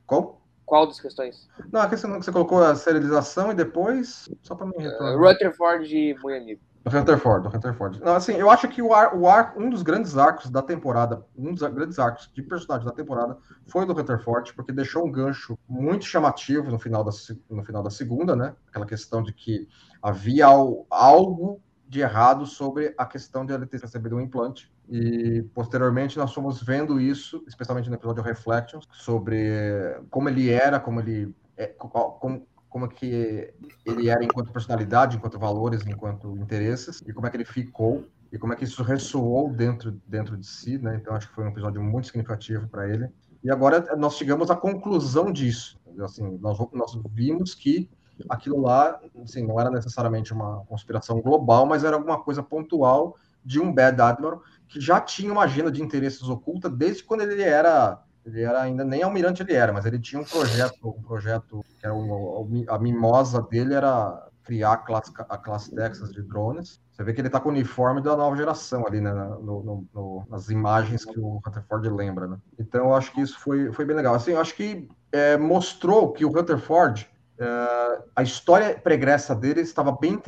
Qual? 0.06 0.42
Qual 0.66 0.88
das 0.88 1.00
questões? 1.00 1.48
Não, 1.72 1.82
a 1.82 1.90
questão 1.90 2.12
que 2.18 2.26
você 2.26 2.32
colocou 2.32 2.64
a 2.64 2.76
serialização 2.76 3.52
e 3.52 3.56
depois. 3.56 4.28
Só 4.42 4.56
para 4.56 4.66
mim 4.66 4.78
retornar. 4.78 5.16
Uh, 5.16 5.20
Rutherford 5.20 5.96
e 5.96 6.18
Moyanigo. 6.20 6.62
Do 6.84 6.92
Rutherford, 6.92 7.48
Rutherford. 7.48 8.00
Não, 8.00 8.16
assim, 8.16 8.34
eu 8.34 8.48
acho 8.50 8.68
que 8.68 8.80
o, 8.80 8.94
ar, 8.94 9.16
o 9.16 9.28
ar, 9.28 9.56
um 9.58 9.72
dos 9.72 9.82
grandes 9.82 10.18
arcos 10.18 10.52
da 10.52 10.62
temporada, 10.62 11.26
um 11.36 11.52
dos 11.52 11.68
grandes 11.72 11.98
arcos 11.98 12.30
de 12.32 12.44
personagem 12.44 12.86
da 12.86 12.94
temporada 12.94 13.38
foi 13.66 13.88
do 13.88 13.94
Rutherford, 13.94 14.54
porque 14.54 14.72
deixou 14.72 15.04
um 15.04 15.12
gancho 15.12 15.58
muito 15.68 16.06
chamativo 16.06 16.70
no 16.70 16.78
final 16.78 17.04
da, 17.04 17.12
no 17.50 17.64
final 17.64 17.82
da 17.82 17.90
segunda, 17.90 18.36
né? 18.36 18.56
Aquela 18.68 18.86
questão 18.86 19.24
de 19.24 19.34
que 19.34 19.68
havia 20.00 20.46
algo 20.46 21.60
de 21.88 22.02
errado 22.02 22.46
sobre 22.46 22.94
a 22.98 23.06
questão 23.06 23.46
de 23.46 23.54
ele 23.54 23.66
ter 23.66 23.82
recebido 23.82 24.16
um 24.16 24.22
implante. 24.22 24.72
E 24.90 25.44
posteriormente 25.54 26.18
nós 26.18 26.34
fomos 26.34 26.62
vendo 26.62 27.00
isso, 27.00 27.44
especialmente 27.48 27.90
no 27.90 27.96
episódio 27.96 28.24
Reflections, 28.24 28.88
sobre 28.92 30.00
como 30.10 30.30
ele 30.30 30.50
era, 30.50 30.80
como 30.80 31.00
ele 31.00 31.34
é, 31.58 31.68
como, 31.68 32.46
como 32.70 32.88
que 32.90 33.54
ele 33.86 34.10
era 34.10 34.24
enquanto 34.24 34.52
personalidade, 34.52 35.18
enquanto 35.18 35.40
valores, 35.40 35.86
enquanto 35.88 36.38
interesses, 36.38 37.02
e 37.08 37.14
como 37.14 37.26
é 37.26 37.30
que 37.30 37.38
ele 37.38 37.46
ficou, 37.46 38.06
e 38.32 38.38
como 38.38 38.54
é 38.54 38.56
que 38.56 38.66
isso 38.66 38.84
ressoou 38.84 39.52
dentro, 39.52 40.00
dentro 40.06 40.38
de 40.38 40.46
si, 40.46 40.78
né? 40.78 40.98
Então 40.98 41.16
acho 41.16 41.30
que 41.30 41.36
foi 41.36 41.46
um 41.46 41.50
episódio 41.50 41.82
muito 41.82 42.08
significativo 42.08 42.68
para 42.68 42.88
ele. 42.88 43.10
E 43.44 43.50
agora 43.50 43.96
nós 43.96 44.18
chegamos 44.18 44.52
à 44.52 44.56
conclusão 44.56 45.32
disso. 45.32 45.80
Assim, 46.02 46.38
nós, 46.42 46.58
nós 46.74 47.00
vimos 47.12 47.56
que 47.56 47.90
aquilo 48.30 48.60
lá, 48.62 49.00
assim, 49.24 49.46
não 49.46 49.60
era 49.60 49.70
necessariamente 49.70 50.34
uma 50.34 50.66
conspiração 50.66 51.22
global, 51.22 51.66
mas 51.66 51.84
era 51.84 51.96
alguma 51.96 52.22
coisa 52.22 52.44
pontual 52.44 53.16
de 53.44 53.60
um 53.60 53.72
Bad 53.72 54.02
Admiral 54.02 54.42
que 54.68 54.80
já 54.80 55.00
tinha 55.00 55.32
uma 55.32 55.44
agenda 55.44 55.72
de 55.72 55.82
interesses 55.82 56.24
oculta 56.24 56.70
desde 56.70 57.04
quando 57.04 57.22
ele 57.22 57.42
era 57.42 58.02
ele 58.26 58.42
era 58.42 58.62
ainda 58.62 58.84
nem 58.84 59.04
almirante 59.04 59.44
ele 59.44 59.54
era, 59.54 59.72
mas 59.72 59.86
ele 59.86 60.00
tinha 60.00 60.20
um 60.20 60.26
projeto, 60.26 60.76
um 60.84 61.04
projeto 61.04 61.64
que 61.80 61.86
era 61.86 61.94
a 62.70 62.80
mimosa 62.80 63.40
dele 63.44 63.76
era 63.76 64.28
criar 64.44 64.74
a 64.74 64.78
classe, 64.78 65.12
a 65.18 65.38
classe 65.38 65.76
Texas 65.76 66.12
de 66.12 66.22
drones. 66.22 66.80
Você 66.92 67.04
vê 67.04 67.14
que 67.14 67.22
ele 67.22 67.28
está 67.28 67.40
com 67.40 67.50
o 67.50 67.52
uniforme 67.52 68.02
da 68.02 68.16
nova 68.16 68.36
geração 68.38 68.86
ali, 68.88 69.02
né, 69.02 69.12
no, 69.12 69.64
no, 69.64 69.88
no, 69.94 70.26
nas 70.30 70.50
imagens 70.50 71.04
que 71.04 71.20
o 71.20 71.42
Rutherford 71.44 71.90
lembra, 71.90 72.28
né? 72.28 72.38
Então 72.58 72.86
eu 72.86 72.96
acho 72.96 73.12
que 73.12 73.22
isso 73.22 73.40
foi, 73.40 73.72
foi 73.74 73.86
bem 73.86 73.96
legal. 73.96 74.16
Assim, 74.16 74.32
eu 74.32 74.40
acho 74.40 74.56
que 74.56 74.88
é, 75.12 75.36
mostrou 75.36 76.14
que 76.14 76.24
o 76.24 76.32
Rutherford, 76.32 77.10
é, 77.38 78.02
a 78.16 78.24
história 78.24 78.80
pregressa 78.80 79.36
dele 79.36 79.62
estava 79.62 79.92
bem 79.92 80.22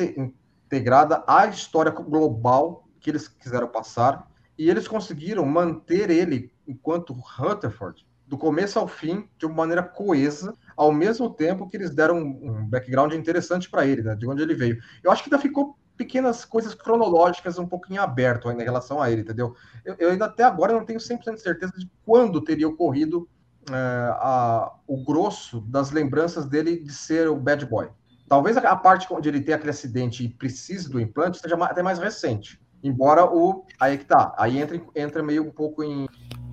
integrada 0.66 1.24
à 1.26 1.48
história 1.48 1.92
global 1.92 2.88
que 3.00 3.12
eles 3.12 3.28
quiseram 3.28 3.68
passar 3.68 4.28
e 4.58 4.70
eles 4.70 4.88
conseguiram 4.88 5.46
manter 5.46 6.10
ele 6.10 6.52
enquanto 6.67 7.13
Rutherford, 7.13 8.06
do 8.26 8.38
começo 8.38 8.78
ao 8.78 8.88
fim, 8.88 9.30
de 9.38 9.46
uma 9.46 9.56
maneira 9.56 9.82
coesa, 9.82 10.54
ao 10.76 10.91
mesmo 10.91 11.30
tempo 11.30 11.70
que 11.70 11.78
eles 11.78 11.91
deram 11.91 12.17
um, 12.17 12.67
background 12.67 13.13
interessante 13.13 13.70
para 13.70 13.86
ele, 13.86 14.02
né, 14.02 14.15
de 14.15 14.28
onde 14.28 14.41
ele 14.41 14.54
veio. 14.54 14.78
Eu 15.02 15.12
acho 15.12 15.24
que 15.24 15.30
ainda 15.30 15.41
ficou 15.41 15.78
pequenas 15.96 16.43
coisas 16.46 16.76
cronológicas 16.76 17.58
um 17.58 17.65
pouquinho 17.65 18.02
aberto 18.02 18.50
ainda 18.50 18.62
em 18.62 18.65
relação 18.65 19.02
a 19.02 19.10
ele, 19.10 19.22
entendeu? 19.22 19.56
Eu, 19.84 19.96
eu 19.98 20.10
ainda 20.12 20.26
até 20.26 20.43
agora 20.43 20.74
não 20.74 20.86
tenho 20.86 21.00
100% 21.00 21.36
de 21.36 21.41
certeza 21.41 21.74
de 21.78 21.89
quando 22.06 22.41
teria 22.41 22.67
ocorrido 22.67 23.28
é, 23.72 23.74
a, 23.74 24.74
o 24.86 25.04
grosso 25.04 25.62
das 25.62 25.91
lembranças 25.91 26.46
dele 26.46 26.78
de 26.78 26.93
ser 26.93 27.30
o 27.30 27.36
bad 27.36 27.65
boy. 27.65 27.89
Talvez 28.28 28.58
a, 28.58 28.62
a 28.62 28.76
parte 28.76 29.08
onde 29.12 29.30
ele 29.30 29.41
tem 29.41 29.56
aquele 29.56 29.72
acidente 29.72 30.24
e 30.24 30.30
precise 30.30 30.89
do 30.89 31.00
implante 31.00 31.39
seja 31.39 31.56
até 31.56 31.82
mais 31.82 31.98
recente. 31.98 32.62
Embora 32.84 33.26
o. 33.26 33.66
Aí 33.80 33.98
que 33.98 34.06
tá. 34.06 34.34
Aí 34.38 34.58
entra, 34.60 34.82
entra 34.96 35.24
meio 35.24 35.44
um 35.44 35.52
pouco 35.52 35.84
em, 35.84 36.08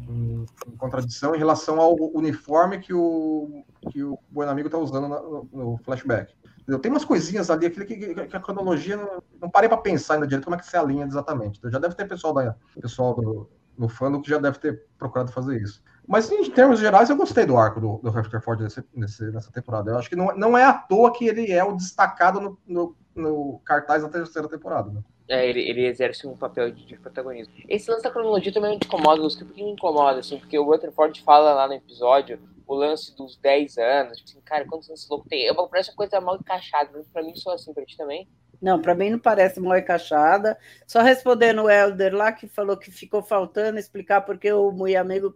em, 0.08 0.44
em 0.66 0.76
contradição 0.76 1.34
em 1.34 1.38
relação 1.38 1.80
ao 1.80 1.94
uniforme 2.14 2.78
que 2.78 2.94
o, 2.94 3.64
que 3.90 4.02
o 4.02 4.18
Buenamigo 4.30 4.70
tá 4.70 4.78
usando 4.78 5.08
no, 5.08 5.48
no 5.52 5.78
flashback. 5.78 6.34
Entendeu? 6.60 6.80
Tem 6.80 6.90
umas 6.90 7.04
coisinhas 7.04 7.50
ali 7.50 7.68
que, 7.68 7.84
que, 7.84 8.26
que 8.26 8.36
a 8.36 8.40
cronologia 8.40 8.96
não, 8.96 9.22
não 9.40 9.50
parei 9.50 9.68
para 9.68 9.78
pensar 9.78 10.14
ainda 10.14 10.26
direito 10.26 10.44
como 10.44 10.56
é 10.56 10.58
que 10.58 10.66
se 10.66 10.76
alinha 10.76 11.04
exatamente. 11.04 11.58
Então, 11.58 11.70
já 11.70 11.78
deve 11.78 11.94
ter 11.94 12.08
pessoal, 12.08 12.32
da, 12.32 12.56
pessoal 12.80 13.14
do, 13.14 13.50
no 13.76 14.22
que 14.22 14.30
já 14.30 14.38
deve 14.38 14.58
ter 14.58 14.86
procurado 14.98 15.30
fazer 15.30 15.60
isso. 15.60 15.82
Mas 16.06 16.30
em 16.30 16.50
termos 16.50 16.80
gerais, 16.80 17.10
eu 17.10 17.16
gostei 17.16 17.44
do 17.44 17.56
arco 17.56 17.80
do, 17.80 17.98
do 17.98 18.10
Rutherford 18.10 18.62
nesse, 18.62 18.84
nesse, 18.94 19.24
nessa 19.30 19.52
temporada. 19.52 19.90
Eu 19.90 19.98
acho 19.98 20.08
que 20.08 20.16
não, 20.16 20.34
não 20.36 20.56
é 20.56 20.64
à 20.64 20.72
toa 20.72 21.12
que 21.12 21.26
ele 21.26 21.50
é 21.52 21.62
o 21.64 21.76
destacado 21.76 22.40
no, 22.40 22.58
no, 22.66 22.96
no 23.14 23.60
cartaz 23.64 24.02
da 24.02 24.08
terceira 24.08 24.48
temporada. 24.48 24.90
Né? 24.90 25.02
É, 25.28 25.48
ele, 25.48 25.60
ele 25.60 25.86
exerce 25.86 26.26
um 26.26 26.36
papel 26.36 26.70
de, 26.70 26.84
de, 26.84 26.98
protagonismo. 26.98 27.54
Esse 27.68 27.90
lance 27.90 28.02
da 28.02 28.10
cronologia 28.10 28.52
também 28.52 28.70
me 28.70 28.76
incomoda, 28.76 29.22
porque 29.22 29.62
me 29.62 29.70
incomoda, 29.70 30.20
assim, 30.20 30.38
porque 30.38 30.58
o 30.58 30.64
Rutherford 30.64 31.22
fala 31.22 31.54
lá 31.54 31.66
no 31.66 31.74
episódio 31.74 32.38
o 32.66 32.74
lance 32.74 33.14
dos 33.16 33.36
10 33.36 33.78
anos, 33.78 34.18
tipo 34.18 34.30
assim, 34.30 34.40
cara, 34.42 34.64
quantos 34.66 34.88
anos 34.88 35.00
esse 35.02 35.10
louco 35.10 35.28
tem? 35.28 35.44
Eu, 35.44 35.54
parece 35.68 35.90
uma 35.90 35.96
coisa 35.96 36.20
mal 36.20 36.36
encaixada, 36.36 36.90
mas 36.92 37.06
pra 37.08 37.22
mim 37.22 37.34
sou 37.36 37.52
assim, 37.52 37.72
pra 37.72 37.84
ti 37.84 37.96
também. 37.96 38.28
Não, 38.60 38.80
para 38.80 38.94
mim 38.94 39.10
não 39.10 39.18
parece 39.18 39.60
mal 39.60 39.76
encaixada. 39.76 40.56
Só 40.86 41.02
respondendo 41.02 41.62
o 41.62 41.70
Helder 41.70 42.14
lá, 42.14 42.32
que 42.32 42.46
falou 42.46 42.76
que 42.76 42.90
ficou 42.90 43.22
faltando 43.22 43.78
explicar 43.78 44.22
porque 44.22 44.50
o 44.52 44.70
Mui 44.70 44.96
Amigo, 44.96 45.34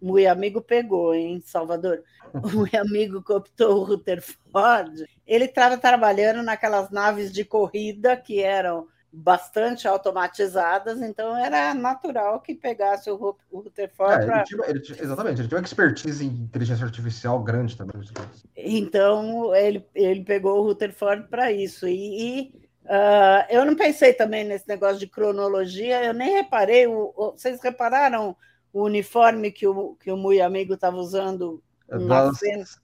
Mui 0.00 0.26
Amigo 0.26 0.62
pegou, 0.62 1.14
em 1.14 1.40
Salvador. 1.40 2.02
O 2.32 2.48
Mui 2.48 2.70
Amigo 2.74 3.22
cooptou 3.22 3.80
o 3.80 3.84
Rutherford. 3.84 5.04
Ele 5.26 5.44
estava 5.44 5.76
trabalhando 5.76 6.42
naquelas 6.42 6.90
naves 6.90 7.30
de 7.30 7.44
corrida 7.44 8.16
que 8.16 8.40
eram 8.40 8.88
bastante 9.12 9.86
automatizadas, 9.86 11.02
então 11.02 11.36
era 11.36 11.74
natural 11.74 12.40
que 12.40 12.54
pegasse 12.54 13.10
o, 13.10 13.36
Rutherford. 13.52 14.22
É, 14.22 14.26
pra... 14.26 14.44
exatamente, 15.02 15.40
ele 15.40 15.48
tinha 15.48 15.58
uma 15.58 15.64
expertise 15.64 16.24
em 16.24 16.28
inteligência 16.28 16.86
artificial 16.86 17.42
grande 17.42 17.76
também. 17.76 18.00
Então 18.56 19.54
ele, 19.54 19.86
ele 19.94 20.24
pegou 20.24 20.60
o 20.60 20.62
Rutherford 20.62 21.28
para 21.28 21.52
isso. 21.52 21.86
E, 21.86 21.92
e 21.94 22.66
uh, 22.84 23.44
eu 23.50 23.66
não 23.66 23.76
pensei 23.76 24.14
também 24.14 24.44
nesse 24.44 24.66
negócio 24.66 24.98
de 24.98 25.06
cronologia, 25.06 26.02
eu 26.04 26.14
nem 26.14 26.36
reparei. 26.36 26.86
O, 26.86 27.12
o, 27.14 27.32
vocês 27.32 27.60
repararam 27.62 28.34
o 28.72 28.82
uniforme 28.84 29.52
que 29.52 29.66
o, 29.66 29.94
que 29.96 30.10
o 30.10 30.16
Mui 30.16 30.40
Amigo 30.40 30.72
estava 30.72 30.96
usando? 30.96 31.62
É 31.90 31.98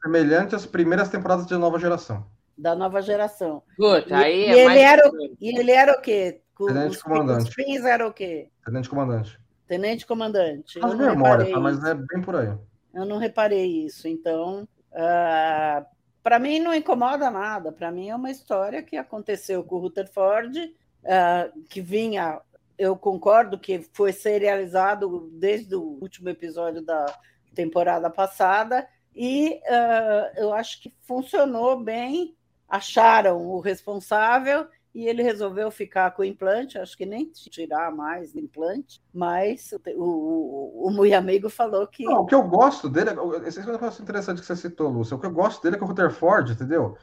semelhante 0.05 0.55
às 0.55 0.67
primeiras 0.67 1.09
temporadas 1.09 1.47
de 1.47 1.57
nova 1.57 1.79
geração 1.79 2.27
da 2.59 2.75
nova 2.75 3.01
geração. 3.01 3.63
Puta, 3.77 4.17
aí 4.17 4.47
e, 4.47 4.47
é 4.47 4.65
ele 4.65 4.79
era, 4.79 5.11
e 5.41 5.59
ele 5.59 5.71
era 5.71 5.93
o 5.93 6.01
quê? 6.03 6.43
Tenente 6.59 6.97
os, 6.97 7.03
comandante. 7.03 7.49
Os 7.49 7.55
fins 7.55 7.85
era 7.85 8.07
o 8.07 8.13
quê? 8.13 8.51
Tenente 8.65 8.89
comandante. 8.89 9.41
Tenente 9.67 10.07
comandante. 10.07 10.81
Faz 10.81 10.95
memória, 10.95 11.51
tá? 11.51 11.61
mas 11.61 11.83
é 11.85 11.95
bem 11.95 12.21
por 12.21 12.35
aí. 12.35 12.53
Eu 12.93 13.05
não 13.05 13.19
reparei 13.19 13.85
isso. 13.85 14.09
Então, 14.09 14.63
uh, 14.63 14.97
ah, 14.97 15.87
para 16.23 16.39
mim 16.39 16.59
não 16.59 16.75
incomoda 16.75 17.31
nada. 17.31 17.71
Para 17.71 17.93
mim 17.93 18.09
é 18.09 18.17
uma 18.17 18.31
história 18.31 18.83
que 18.83 18.97
aconteceu 18.97 19.63
com 19.63 19.77
o 19.77 19.79
Rutherford, 19.79 20.75
uh, 21.05 21.63
que 21.69 21.81
vinha. 21.81 22.41
Eu 22.77 22.97
concordo 22.97 23.59
que 23.59 23.81
foi 23.93 24.13
serializado 24.13 25.31
desde 25.33 25.75
o 25.75 25.99
último 26.01 26.29
episódio 26.29 26.81
da 26.81 27.07
temporada 27.55 28.09
passada, 28.09 28.89
e 29.15 29.61
uh, 29.65 30.39
eu 30.41 30.53
acho 30.53 30.81
que 30.81 30.95
funcionou 31.03 31.83
bem 31.83 32.38
acharam 32.69 33.47
o 33.47 33.61
responsável 33.61 34.67
e 34.95 35.07
ele 35.07 35.23
resolveu 35.23 35.71
ficar 35.71 36.11
com 36.11 36.23
o 36.23 36.25
implante, 36.25 36.79
acho 36.79 36.97
que 36.97 37.07
nem 37.07 37.31
tirar 37.31 37.95
mais 37.95 38.35
o 38.35 38.39
implante, 38.39 39.01
mas 39.13 39.71
o, 39.97 40.89
o, 40.89 40.91
o 40.91 41.15
amigo 41.15 41.49
falou 41.49 41.87
que. 41.87 42.05
Não, 42.05 42.23
o 42.23 42.27
que 42.27 42.35
eu 42.35 42.43
gosto 42.43 42.89
dele, 42.89 43.11
esse 43.47 43.61
é 43.61 43.63
um 43.63 43.73
negócio 43.73 44.03
interessante 44.03 44.41
que 44.41 44.47
você 44.47 44.57
citou, 44.57 44.89
Lúcia. 44.89 45.17
O 45.17 45.21
que 45.21 45.27
eu 45.27 45.31
gosto 45.31 45.63
dele 45.63 45.77
é 45.77 45.79
que 45.79 45.85
o 45.85 45.87
Rutherford, 45.87 46.53
entendeu? 46.53 46.97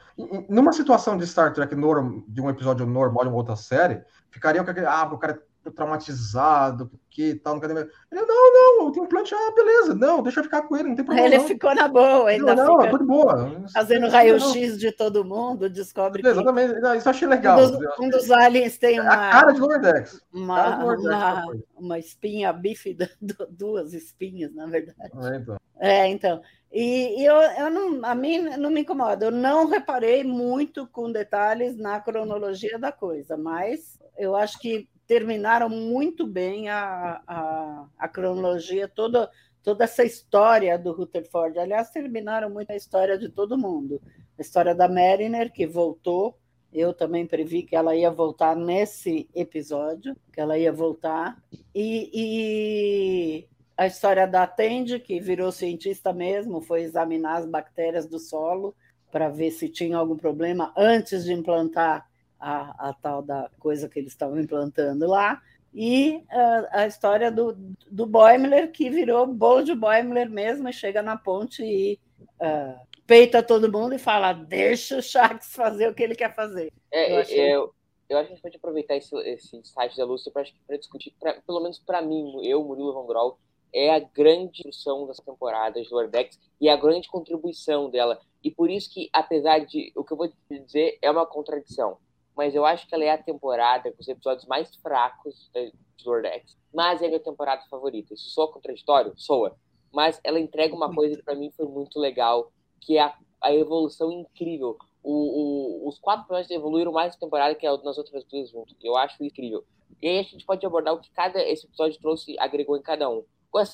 Numa 0.48 0.72
situação 0.72 1.16
de 1.16 1.26
Star 1.26 1.52
Trek, 1.54 1.74
de 1.74 2.40
um 2.40 2.50
episódio 2.50 2.84
normal 2.84 3.24
de 3.24 3.30
uma 3.30 3.38
outra 3.38 3.56
série, 3.56 4.02
ficaria 4.30 4.62
com 4.62 4.70
aquele. 4.70 4.86
Ah, 4.86 5.08
o 5.10 5.18
cara 5.18 5.42
traumatizado, 5.72 6.90
que 7.10 7.34
tal, 7.34 7.54
não 7.54 7.60
quer 7.60 7.70
Ele, 7.70 7.90
não, 8.12 8.26
não, 8.26 8.90
o 8.90 9.04
implante, 9.04 9.34
ah, 9.34 9.52
beleza, 9.54 9.94
não, 9.94 10.22
deixa 10.22 10.40
eu 10.40 10.44
ficar 10.44 10.62
com 10.62 10.76
ele, 10.76 10.88
não 10.88 10.96
tem 10.96 11.04
problema. 11.04 11.28
Ele 11.28 11.38
não. 11.38 11.46
ficou 11.46 11.74
na 11.74 11.88
boa, 11.88 12.28
ainda 12.28 12.54
não, 12.54 12.78
fica 12.78 12.92
não, 12.92 12.98
de 12.98 13.04
boa. 13.04 13.64
fazendo 13.72 14.08
raio-x 14.08 14.78
de 14.78 14.92
todo 14.92 15.24
mundo, 15.24 15.70
descobre 15.70 16.22
que 16.22 16.28
Exatamente, 16.28 16.74
isso 16.74 17.08
eu 17.08 17.10
achei 17.10 17.28
legal. 17.28 17.58
um 17.58 17.70
dos, 17.70 17.98
um 18.00 18.08
dos 18.10 18.30
aliens 18.30 18.76
tem 18.76 19.00
uma, 19.00 19.12
a 19.12 19.30
cara 19.30 19.52
de 19.52 19.60
Lordex. 19.60 20.20
uma, 20.32 20.84
uma, 20.84 21.44
uma 21.74 21.98
espinha 21.98 22.52
bífida, 22.52 23.10
duas 23.50 23.94
espinhas, 23.94 24.54
na 24.54 24.66
verdade. 24.66 25.12
É, 25.14 25.36
então. 25.36 25.56
É, 25.78 26.08
então. 26.08 26.42
E, 26.72 27.22
e 27.22 27.24
eu, 27.24 27.36
eu 27.36 27.70
não, 27.70 28.04
a 28.04 28.14
mim 28.14 28.40
não 28.58 28.70
me 28.70 28.82
incomoda. 28.82 29.26
Eu 29.26 29.30
não 29.30 29.66
reparei 29.66 30.22
muito 30.22 30.86
com 30.86 31.10
detalhes 31.10 31.76
na 31.76 32.00
cronologia 32.00 32.78
da 32.78 32.92
coisa, 32.92 33.36
mas 33.36 33.98
eu 34.18 34.36
acho 34.36 34.58
que 34.58 34.88
terminaram 35.06 35.68
muito 35.68 36.26
bem 36.26 36.68
a, 36.68 37.22
a, 37.26 37.86
a 37.98 38.08
cronologia, 38.08 38.88
toda, 38.88 39.30
toda 39.62 39.84
essa 39.84 40.04
história 40.04 40.78
do 40.78 40.92
Rutherford. 40.92 41.58
Aliás, 41.58 41.90
terminaram 41.90 42.50
muito 42.50 42.70
a 42.70 42.76
história 42.76 43.16
de 43.16 43.28
todo 43.28 43.58
mundo. 43.58 44.00
A 44.38 44.42
história 44.42 44.74
da 44.74 44.88
Mariner, 44.88 45.52
que 45.52 45.66
voltou. 45.66 46.38
Eu 46.72 46.92
também 46.92 47.26
previ 47.26 47.62
que 47.62 47.76
ela 47.76 47.94
ia 47.94 48.10
voltar 48.10 48.56
nesse 48.56 49.28
episódio, 49.34 50.16
que 50.32 50.40
ela 50.40 50.58
ia 50.58 50.72
voltar. 50.72 51.40
E, 51.74 52.10
e 52.12 53.48
a 53.76 53.86
história 53.86 54.26
da 54.26 54.46
Tende, 54.46 54.98
que 54.98 55.20
virou 55.20 55.52
cientista 55.52 56.12
mesmo, 56.12 56.60
foi 56.60 56.82
examinar 56.82 57.38
as 57.38 57.46
bactérias 57.46 58.06
do 58.06 58.18
solo 58.18 58.74
para 59.12 59.28
ver 59.28 59.50
se 59.52 59.68
tinha 59.68 59.96
algum 59.96 60.16
problema 60.16 60.72
antes 60.76 61.24
de 61.24 61.32
implantar 61.32 62.06
a, 62.38 62.90
a 62.90 62.92
tal 62.94 63.22
da 63.22 63.50
coisa 63.58 63.88
que 63.88 63.98
eles 63.98 64.12
estavam 64.12 64.38
implantando 64.38 65.06
lá, 65.06 65.40
e 65.74 66.22
a, 66.30 66.80
a 66.82 66.86
história 66.86 67.30
do, 67.30 67.54
do 67.90 68.06
Boimler, 68.06 68.72
que 68.72 68.88
virou 68.88 69.26
Bold 69.26 69.74
Boimler 69.74 70.30
mesmo, 70.30 70.68
e 70.68 70.72
chega 70.72 71.02
na 71.02 71.16
ponte 71.16 71.62
e 71.62 71.98
uh, 72.40 72.80
peita 73.06 73.42
todo 73.42 73.70
mundo 73.70 73.94
e 73.94 73.98
fala: 73.98 74.32
deixa 74.32 74.98
o 74.98 75.02
Shax 75.02 75.52
fazer 75.52 75.88
o 75.88 75.94
que 75.94 76.02
ele 76.02 76.14
quer 76.14 76.34
fazer. 76.34 76.72
É, 76.90 77.12
eu, 77.12 77.20
achei... 77.20 77.54
eu, 77.54 77.74
eu 78.08 78.18
acho 78.18 78.28
que 78.28 78.32
a 78.32 78.36
gente 78.36 78.42
pode 78.42 78.56
aproveitar 78.56 78.96
esse, 78.96 79.14
esse 79.28 79.60
site 79.64 79.96
da 79.96 80.04
Lúcia 80.04 80.32
para 80.32 80.44
discutir, 80.78 81.14
pra, 81.20 81.34
pelo 81.46 81.60
menos 81.60 81.78
para 81.78 82.00
mim, 82.00 82.40
eu, 82.42 82.64
Murilo 82.64 82.94
Van 82.94 83.06
Grol, 83.06 83.38
é 83.74 83.94
a 83.94 83.98
grande 83.98 84.62
função 84.62 85.06
das 85.06 85.18
temporadas 85.18 85.88
do 85.88 85.94
Lordex 85.94 86.38
e 86.60 86.68
a 86.68 86.76
grande 86.76 87.08
contribuição 87.08 87.90
dela. 87.90 88.18
E 88.42 88.50
por 88.50 88.70
isso 88.70 88.90
que, 88.90 89.10
apesar 89.12 89.58
de 89.58 89.92
o 89.94 90.02
que 90.02 90.12
eu 90.12 90.16
vou 90.16 90.32
dizer 90.50 90.98
é 91.02 91.10
uma 91.10 91.26
contradição, 91.26 91.98
mas 92.36 92.54
eu 92.54 92.64
acho 92.64 92.86
que 92.86 92.94
ela 92.94 93.04
é 93.04 93.10
a 93.10 93.22
temporada 93.22 93.90
com 93.90 94.00
os 94.00 94.08
episódios 94.08 94.46
mais 94.46 94.74
fracos 94.76 95.50
de 95.54 96.06
Lordex, 96.06 96.56
mas 96.72 97.00
é 97.00 97.06
a 97.06 97.08
minha 97.08 97.20
temporada 97.20 97.62
favorita. 97.70 98.12
Isso 98.12 98.28
soa 98.30 98.52
contraditório? 98.52 99.14
Soa. 99.16 99.56
Mas 99.92 100.20
ela 100.22 100.38
entrega 100.38 100.74
uma 100.74 100.94
coisa 100.94 101.16
que 101.16 101.22
para 101.22 101.34
mim 101.34 101.50
foi 101.56 101.66
muito 101.66 101.98
legal, 101.98 102.52
que 102.80 102.98
é 102.98 103.02
a, 103.02 103.16
a 103.40 103.54
evolução 103.54 104.12
incrível. 104.12 104.76
O, 105.02 105.84
o, 105.84 105.88
os 105.88 105.98
quatro 105.98 106.26
personagens 106.26 106.50
evoluíram 106.50 106.92
mais 106.92 107.14
na 107.14 107.20
temporada 107.20 107.54
que 107.54 107.66
nas 107.66 107.96
outras 107.96 108.24
duas 108.24 108.50
juntos. 108.50 108.76
Eu 108.82 108.96
acho 108.96 109.22
incrível. 109.24 109.64
E 110.02 110.08
aí 110.08 110.18
a 110.18 110.22
gente 110.22 110.44
pode 110.44 110.66
abordar 110.66 110.92
o 110.92 111.00
que 111.00 111.10
cada 111.12 111.40
esse 111.40 111.66
episódio 111.66 111.98
trouxe, 112.00 112.36
agregou 112.38 112.76
em 112.76 112.82
cada 112.82 113.08
um. 113.08 113.24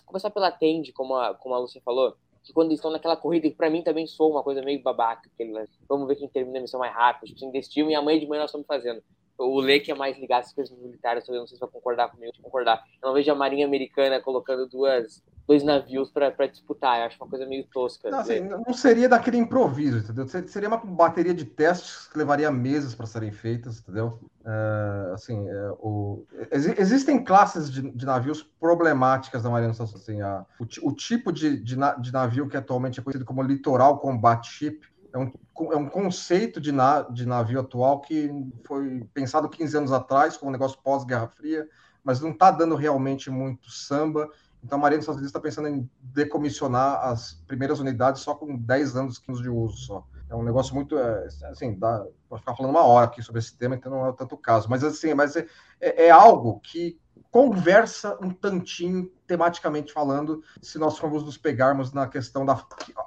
Começar 0.07 0.31
pela 0.31 0.53
Tende, 0.53 0.93
como 0.93 1.17
a, 1.17 1.35
como 1.35 1.55
a 1.55 1.59
Lúcia 1.59 1.83
falou 1.85 2.17
que 2.43 2.53
quando 2.53 2.73
estão 2.73 2.91
naquela 2.91 3.17
corrida, 3.17 3.49
que 3.49 3.57
pra 3.57 3.71
mim 3.71 3.83
também 3.83 4.07
sou 4.07 4.31
uma 4.31 4.43
coisa 4.43 4.63
meio 4.63 4.83
babaca, 4.83 5.29
aquele, 5.33 5.53
vamos 5.89 6.09
ver 6.09 6.17
quem 6.17 6.29
termina 6.29 6.59
a 6.59 6.63
missão 6.63 6.81
mais 6.81 6.93
rápido, 6.95 7.27
tipo 7.29 7.39
assim, 7.39 7.51
desse 7.53 7.71
time, 7.71 7.93
e 7.93 7.95
a 7.95 8.03
mãe 8.03 8.19
de 8.19 8.27
manhã 8.27 8.41
nós 8.43 8.51
estamos 8.51 8.67
fazendo. 8.67 9.03
O 9.39 9.61
Lê, 9.61 9.81
que 9.81 9.91
é 9.91 9.95
mais 9.95 10.19
ligado 10.19 10.45
às 10.45 10.53
coisas 10.53 10.77
militares, 10.79 11.27
eu 11.29 11.35
não 11.35 11.47
sei 11.47 11.57
se 11.57 11.61
vai 11.61 11.71
concordar 11.71 12.11
comigo, 12.11 12.33
concordar. 12.43 12.83
Eu 13.03 13.09
não 13.09 13.15
vejo 13.15 13.31
a 13.33 13.35
Marinha 13.35 13.67
Americana 13.67 14.21
colocando 14.21 14.69
duas, 14.69 15.23
dois 15.47 15.63
navios 15.63 16.11
para 16.11 16.47
disputar. 16.47 17.01
Eu 17.01 17.07
acho 17.07 17.17
uma 17.23 17.29
coisa 17.29 17.47
meio 17.47 17.67
tosca. 17.73 18.11
Não, 18.11 18.19
assim, 18.19 18.41
não 18.41 18.73
seria 18.73 19.09
daquele 19.09 19.39
improviso, 19.39 19.99
entendeu? 19.99 20.27
Seria 20.47 20.69
uma 20.69 20.79
bateria 20.79 21.35
de 21.35 21.45
testes 21.45 22.09
que 22.09 22.19
levaria 22.19 22.51
meses 22.51 22.95
para 22.95 23.07
serem 23.07 23.33
feitas, 23.33 23.81
entendeu? 23.81 24.21
É, 24.45 25.13
assim, 25.15 25.49
é, 25.49 25.71
o, 25.79 26.25
existem 26.51 27.23
classes 27.23 27.71
de, 27.71 27.91
de, 27.93 28.05
navios 28.05 28.43
problemáticas 28.43 29.43
da 29.43 29.49
Marinha 29.49 29.71
assim, 29.71 30.21
a, 30.21 30.45
o, 30.59 30.89
o, 30.89 30.93
tipo 30.93 31.33
de, 31.33 31.57
de, 31.63 31.77
de, 32.01 32.13
navio 32.13 32.49
que 32.49 32.57
atualmente 32.57 32.99
é 32.99 33.03
conhecido 33.03 33.25
como 33.25 33.41
Litoral 33.41 34.01
Combat 34.01 34.45
Ship 34.45 34.81
é 35.13 35.19
um, 35.19 35.33
é 35.73 35.77
um 35.77 35.89
conceito 35.89 36.61
de, 36.61 36.73
na, 36.73 37.03
de 37.03 37.27
navio 37.27 37.61
atual 37.61 38.01
que 38.01 38.31
foi 38.65 39.07
pensado 39.13 39.49
15 39.49 39.77
anos 39.77 39.93
atrás 39.93 40.37
como 40.37 40.49
um 40.49 40.53
negócio 40.53 40.79
pós-Guerra 40.83 41.29
Fria, 41.29 41.69
mas 42.03 42.21
não 42.21 42.31
está 42.31 42.51
dando 42.51 42.75
realmente 42.75 43.31
muito 43.31 43.71
samba 43.71 44.29
então, 44.65 44.79
a 44.79 44.81
Marinha 44.81 44.99
dos 44.99 45.05
Estados 45.05 45.19
Unidos 45.19 45.31
está 45.31 45.41
pensando 45.41 45.69
em 45.69 45.91
decomissionar 46.01 47.05
as 47.05 47.35
primeiras 47.47 47.81
unidades 47.81 48.23
só 48.23 48.35
com 48.35 48.57
10 48.57 48.97
anos, 48.97 49.19
15 49.19 49.43
de 49.43 49.49
uso 49.49 49.77
só. 49.77 50.07
É 50.31 50.37
um 50.37 50.43
negócio 50.43 50.75
muito, 50.75 50.97
é, 50.97 51.27
assim, 51.51 51.75
dá, 51.75 52.07
pode 52.29 52.43
ficar 52.43 52.55
falando 52.55 52.71
uma 52.71 52.85
hora 52.85 53.07
aqui 53.07 53.21
sobre 53.23 53.41
esse 53.41 53.57
tema, 53.57 53.75
então 53.75 53.91
não 53.91 54.07
é 54.07 54.13
tanto 54.13 54.37
caso. 54.37 54.71
Mas, 54.71 54.85
assim, 54.85 55.15
mas 55.15 55.35
é, 55.37 55.47
é, 55.81 56.07
é 56.07 56.11
algo 56.11 56.61
que 56.61 56.99
conversa 57.33 58.17
um 58.23 58.31
tantinho, 58.31 59.11
tematicamente 59.27 59.93
falando, 59.93 60.45
se 60.61 60.79
nós 60.79 60.97
formos 60.97 61.25
nos 61.25 61.37
pegarmos 61.37 61.93
na 61.93 62.07
questão 62.07 62.47
da 62.47 62.65